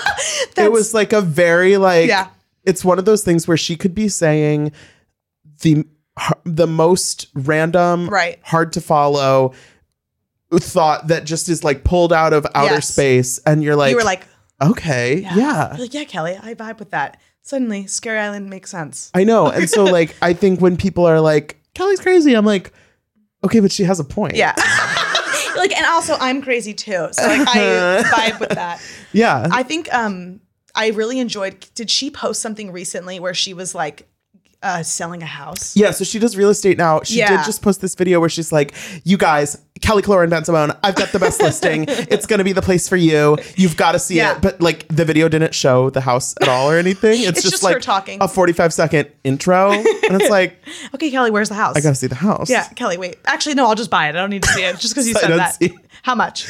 it 0.57 0.73
was 0.73 0.95
like 0.95 1.13
a 1.13 1.21
very 1.21 1.77
like 1.77 2.09
Yeah. 2.09 2.29
It's 2.65 2.85
one 2.85 2.99
of 2.99 3.05
those 3.05 3.23
things 3.23 3.47
where 3.47 3.57
she 3.57 3.77
could 3.77 3.95
be 3.95 4.09
saying 4.09 4.73
the 5.63 5.85
the 6.45 6.67
most 6.67 7.29
random, 7.35 8.09
Right. 8.09 8.41
hard 8.43 8.73
to 8.73 8.81
follow 8.81 9.53
thought 10.53 11.09
that 11.09 11.25
just 11.25 11.49
is 11.49 11.63
like 11.63 11.85
pulled 11.85 12.13
out 12.13 12.33
of 12.33 12.47
outer 12.55 12.75
Yes. 12.75 12.89
space, 12.89 13.39
and 13.47 13.63
you're 13.63 13.77
like, 13.77 13.91
you 13.91 13.97
were 13.97 14.03
like, 14.05 14.27
okay, 14.63 15.19
yeah. 15.21 15.71
You're 15.73 15.81
like, 15.83 15.95
yeah, 15.95 16.05
Kelly, 16.05 16.39
I 16.43 16.55
vibe 16.55 16.79
with 16.79 16.91
that. 16.91 17.19
Suddenly, 17.47 17.87
Scary 17.87 18.19
Island 18.19 18.51
makes 18.51 18.73
sense. 18.73 19.09
I 19.15 19.23
know. 19.23 19.47
And 19.49 19.71
so 19.71 19.85
like 19.99 20.17
I 20.21 20.33
think 20.33 20.61
when 20.61 20.77
people 20.77 21.07
are 21.07 21.21
like, 21.21 21.57
Kelly's 21.75 22.01
crazy, 22.01 22.35
I'm 22.35 22.45
like, 22.45 22.73
okay, 23.45 23.61
but 23.61 23.71
she 23.71 23.85
has 23.85 24.01
a 24.01 24.05
point. 24.05 24.35
Yeah. 24.35 24.53
like, 25.57 25.71
and 25.77 25.87
also, 25.87 26.17
I'm 26.19 26.43
crazy 26.43 26.75
too. 26.75 27.07
So, 27.13 27.23
like, 27.25 27.47
I 27.49 28.03
vibe 28.13 28.41
with 28.41 28.49
that. 28.51 28.83
Yeah. 29.13 29.47
I 29.53 29.63
think 29.63 29.93
um 29.95 30.41
I 30.75 30.89
really 30.89 31.21
enjoyed. 31.21 31.65
Did 31.77 31.89
she 31.89 32.11
post 32.11 32.43
something 32.43 32.73
recently 32.73 33.21
where 33.21 33.33
she 33.33 33.55
was 33.55 33.77
like 33.77 34.09
uh 34.65 34.83
selling 34.83 35.23
a 35.23 35.27
house? 35.27 35.77
yeah, 35.77 35.93
so 35.93 36.03
she 36.03 36.19
does 36.19 36.37
real 36.37 36.51
estate 36.51 36.79
now. 36.79 37.01
She 37.05 37.19
Yeah. 37.19 37.37
did 37.37 37.47
just 37.47 37.63
post 37.63 37.81
this 37.81 37.95
video 37.95 38.19
where 38.19 38.29
she's 38.29 38.51
like, 38.51 38.75
"You 39.05 39.17
guys, 39.19 39.57
Kelly 39.83 40.03
Killoren 40.03 40.31
Bensimon, 40.31 40.77
I've 40.83 40.95
got 40.95 41.11
the 41.13 41.19
best 41.19 41.41
listing. 41.41 41.85
It's 41.89 42.27
gonna 42.27 42.45
be 42.45 42.53
the 42.53 42.63
place 42.63 42.89
for 42.89 42.97
you. 42.97 43.37
You've 43.57 43.77
got 43.77 43.93
to 43.93 43.99
see 43.99 44.17
Yeah. 44.17 44.37
it." 44.37 44.43
But 44.43 44.61
like, 44.61 44.87
the 44.89 45.05
video 45.05 45.29
didn't 45.29 45.55
show 45.55 45.91
the 45.91 46.01
house 46.01 46.35
at 46.41 46.49
all 46.49 46.71
or 46.71 46.79
anything. 46.79 47.21
It's, 47.21 47.29
It's 47.31 47.43
just, 47.43 47.51
just 47.55 47.63
like 47.63 47.75
her 47.75 47.81
talking. 47.81 48.19
a 48.23 48.29
forty-five 48.29 48.73
second 48.73 49.11
intro, 49.25 49.73
and 49.73 49.85
it's 50.21 50.31
like, 50.31 50.57
Okay, 50.95 51.11
Kelly, 51.11 51.31
where's 51.31 51.49
the 51.49 51.55
house? 51.55 51.77
I 51.77 51.81
gotta 51.81 51.95
see 51.95 52.07
the 52.07 52.15
house. 52.15 52.49
Yeah, 52.49 52.69
Kelly, 52.69 52.97
wait. 52.97 53.17
Actually, 53.27 53.55
no, 53.55 53.67
I'll 53.67 53.75
just 53.75 53.91
buy 53.91 54.07
it. 54.09 54.11
I 54.11 54.19
don't 54.21 54.31
need 54.31 54.43
to 54.45 54.49
see 54.51 54.63
it 54.65 54.79
just 54.79 54.95
because 54.95 55.07
you 55.09 55.15
I 55.17 55.21
said 55.21 55.29
don't 55.29 55.39
that. 55.39 55.55
see- 55.57 55.77
How 56.03 56.15
much? 56.15 56.47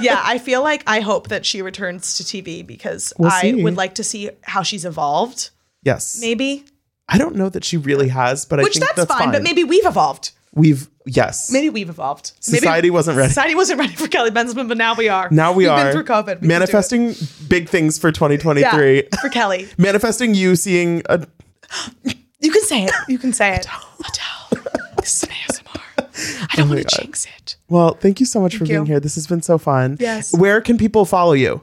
yeah, 0.00 0.20
I 0.24 0.38
feel 0.38 0.62
like 0.62 0.82
I 0.86 1.00
hope 1.00 1.28
that 1.28 1.44
she 1.44 1.62
returns 1.62 2.16
to 2.18 2.24
TV 2.24 2.66
because 2.66 3.12
We'll 3.18 3.30
I 3.30 3.40
see. 3.42 3.62
would 3.62 3.76
like 3.76 3.94
to 3.96 4.04
see 4.04 4.30
how 4.42 4.62
she's 4.62 4.84
evolved. 4.84 5.50
Yes. 5.82 6.18
Maybe, 6.20 6.64
I 7.08 7.18
don't 7.18 7.36
know 7.36 7.48
that 7.48 7.64
she 7.64 7.76
really 7.76 8.08
has, 8.08 8.44
but 8.44 8.60
I 8.60 8.62
which 8.64 8.74
think 8.74 8.86
that's, 8.86 9.06
that's, 9.08 9.14
fine, 9.20 9.32
But 9.32 9.42
maybe 9.42 9.64
we've 9.64 9.84
evolved. 9.86 10.32
we've 10.54 10.88
yes. 11.08 11.50
Maybe 11.50 11.68
we've 11.70 11.88
evolved. 11.88 12.32
Maybe- 12.48 12.58
Society 12.58 12.90
wasn't 12.90 13.16
ready. 13.16 13.28
Society 13.30 13.54
wasn't 13.54 13.80
ready 13.80 13.94
for 13.94 14.06
Kelly 14.08 14.30
Benjamin, 14.30 14.68
but 14.68 14.76
now 14.76 14.94
we 14.94 15.08
are. 15.08 15.28
Now 15.30 15.52
we 15.52 15.64
We've 15.64 15.70
are 15.72 15.84
been 15.84 15.92
through 15.92 16.04
COVID. 16.04 16.26
We 16.26 16.32
can 16.34 16.40
do 16.40 16.46
it. 16.46 16.48
manifesting 16.48 17.14
big 17.48 17.68
things 17.68 17.98
for 17.98 18.12
2023. 18.12 18.96
Yeah, 18.96 19.02
for 19.20 19.28
Kelly. 19.28 19.68
Manifesting 19.78 20.34
you 20.34 20.54
seeing 20.56 21.02
a 21.08 21.26
You 22.40 22.52
can 22.52 22.62
say 22.62 22.84
it. 22.84 22.92
You 23.08 23.18
can 23.18 23.32
say 23.32 23.54
it. 23.54 23.66
Adele. 23.98 24.62
This 24.98 25.22
is 25.22 25.28
an 25.28 25.34
ASMR. 25.34 26.48
I 26.52 26.56
don't 26.56 26.70
oh 26.70 26.74
want 26.74 26.88
to 26.88 26.96
jinx 27.00 27.26
it. 27.26 27.56
Well, 27.68 27.94
thank 27.94 28.20
you 28.20 28.26
so 28.26 28.40
much 28.40 28.56
for 28.56 28.64
being 28.64 28.80
you. 28.80 28.84
here. 28.84 29.00
This 29.00 29.16
has 29.16 29.26
been 29.26 29.42
so 29.42 29.58
fun. 29.58 29.96
Yes. 29.98 30.36
Where 30.36 30.60
can 30.60 30.78
people 30.78 31.04
follow 31.04 31.32
you? 31.32 31.62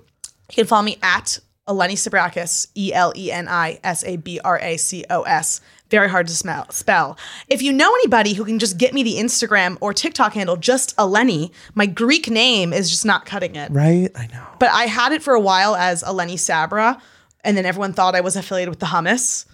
You 0.50 0.56
can 0.56 0.66
follow 0.68 0.84
me 0.84 0.98
at 1.02 1.40
Eleni 1.68 1.94
Sabracos, 1.94 2.68
E 2.76 2.94
L 2.94 3.12
E 3.16 3.32
N 3.32 3.48
I 3.48 3.80
S 3.84 4.04
A 4.04 4.18
B 4.18 4.40
R 4.44 4.60
A 4.60 4.78
C 4.78 5.04
O 5.10 5.24
S. 5.24 5.62
Very 5.90 6.10
hard 6.10 6.28
to 6.28 6.36
smell, 6.36 6.70
spell. 6.70 7.18
If 7.48 7.62
you 7.62 7.72
know 7.72 7.90
anybody 7.96 8.34
who 8.34 8.46
can 8.46 8.60
just 8.60 8.78
get 8.78 8.94
me 8.94 9.02
the 9.02 9.16
Instagram 9.16 9.78
or 9.82 9.94
TikTok 9.94 10.34
handle, 10.34 10.58
just 10.58 10.96
Eleni, 10.98 11.52
my 11.74 11.88
Greek 11.88 12.30
name 12.30 12.72
is 12.72 12.90
just 12.90 13.06
not 13.06 13.26
cutting 13.26 13.56
it. 13.56 13.72
Right? 13.72 14.12
I 14.16 14.28
know. 14.28 14.46
But 14.60 14.70
I 14.72 14.84
had 14.84 15.12
it 15.12 15.24
for 15.24 15.34
a 15.34 15.40
while 15.40 15.76
as 15.76 16.04
Eleni 16.04 16.38
Sabra, 16.38 17.02
and 17.46 17.56
then 17.56 17.66
everyone 17.66 17.94
thought 17.94 18.16
I 18.16 18.22
was 18.22 18.36
affiliated 18.36 18.70
with 18.70 18.80
the 18.80 18.88
hummus. 18.88 19.46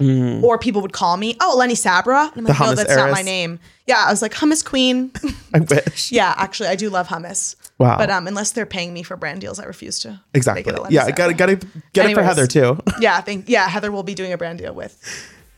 Or 0.44 0.58
people 0.58 0.82
would 0.82 0.94
call 0.94 1.18
me, 1.18 1.36
oh, 1.42 1.56
Lenny 1.58 1.76
Sabra. 1.76 2.32
And 2.34 2.38
I'm 2.38 2.44
like, 2.46 2.60
no, 2.60 2.74
that's 2.74 2.96
not 2.96 3.12
my 3.12 3.22
name. 3.22 3.60
Yeah, 3.86 4.06
I 4.08 4.10
was 4.10 4.22
like, 4.22 4.34
hummus 4.34 4.64
queen. 4.66 5.12
I 5.54 5.60
wish. 5.60 6.12
yeah, 6.12 6.34
actually, 6.38 6.70
I 6.70 6.76
do 6.76 6.90
love 6.90 7.08
hummus. 7.10 7.56
Wow. 7.78 7.98
But 7.98 8.10
um, 8.10 8.28
unless 8.28 8.52
they're 8.52 8.66
paying 8.66 8.94
me 8.94 9.04
for 9.04 9.18
brand 9.18 9.42
deals, 9.42 9.60
I 9.60 9.66
refuse 9.66 10.00
to. 10.00 10.22
Exactly. 10.34 10.74
Yeah, 10.90 11.02
Sabra. 11.02 11.16
gotta 11.16 11.34
gotta 11.34 11.68
get 11.94 12.10
it 12.10 12.14
for 12.16 12.24
Heather 12.24 12.48
too. 12.48 12.80
Yeah, 13.00 13.18
I 13.18 13.22
think 13.22 13.50
yeah, 13.50 13.68
Heather 13.68 13.92
will 13.92 14.04
be 14.04 14.14
doing 14.14 14.32
a 14.32 14.38
brand 14.38 14.60
deal 14.60 14.74
with 14.74 14.98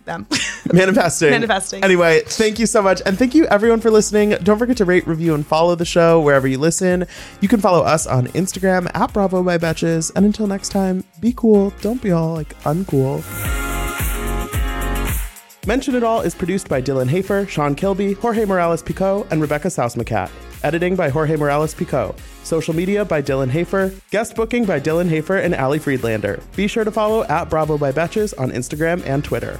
them. 0.05 0.27
Manifesting. 0.73 1.31
Manifesting. 1.31 1.83
Anyway, 1.83 2.21
thank 2.25 2.59
you 2.59 2.65
so 2.65 2.81
much. 2.81 3.01
And 3.05 3.17
thank 3.17 3.35
you 3.35 3.45
everyone 3.47 3.81
for 3.81 3.91
listening. 3.91 4.31
Don't 4.43 4.57
forget 4.59 4.77
to 4.77 4.85
rate, 4.85 5.05
review, 5.07 5.33
and 5.33 5.45
follow 5.45 5.75
the 5.75 5.85
show 5.85 6.21
wherever 6.21 6.47
you 6.47 6.57
listen. 6.57 7.05
You 7.41 7.47
can 7.47 7.59
follow 7.59 7.83
us 7.83 8.07
on 8.07 8.27
Instagram 8.27 8.89
at 8.93 9.13
Bravo 9.13 9.43
by 9.43 9.57
Betches. 9.57 10.11
And 10.15 10.25
until 10.25 10.47
next 10.47 10.69
time, 10.69 11.03
be 11.19 11.33
cool. 11.35 11.71
Don't 11.81 12.01
be 12.01 12.11
all 12.11 12.33
like 12.33 12.57
uncool. 12.63 13.23
Mention 15.65 15.95
It 15.95 16.03
All 16.03 16.19
is 16.19 16.35
produced 16.35 16.67
by 16.67 16.81
Dylan 16.81 17.07
Hafer, 17.07 17.45
Sean 17.47 17.73
Kilby, 17.73 18.13
Jorge 18.13 18.43
Morales 18.43 18.83
Pico, 18.83 19.25
and 19.31 19.39
Rebecca 19.39 19.69
Sausmacat. 19.69 20.29
Editing 20.63 20.97
by 20.97 21.07
Jorge 21.07 21.37
Morales 21.37 21.73
Pico. 21.73 22.13
Social 22.43 22.73
media 22.73 23.03
by 23.03 23.21
Dylan 23.21 23.49
Hafer. 23.49 23.93
Guest 24.11 24.35
booking 24.35 24.65
by 24.65 24.79
Dylan 24.79 25.09
Hafer 25.09 25.37
and 25.37 25.55
Ali 25.55 25.79
Friedlander. 25.79 26.41
Be 26.55 26.67
sure 26.67 26.83
to 26.83 26.91
follow 26.91 27.23
at 27.23 27.49
Bravo 27.49 27.77
by 27.77 27.91
Betches 27.91 28.33
on 28.39 28.51
Instagram 28.51 29.05
and 29.05 29.23
Twitter. 29.23 29.59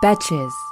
Betches. 0.00 0.67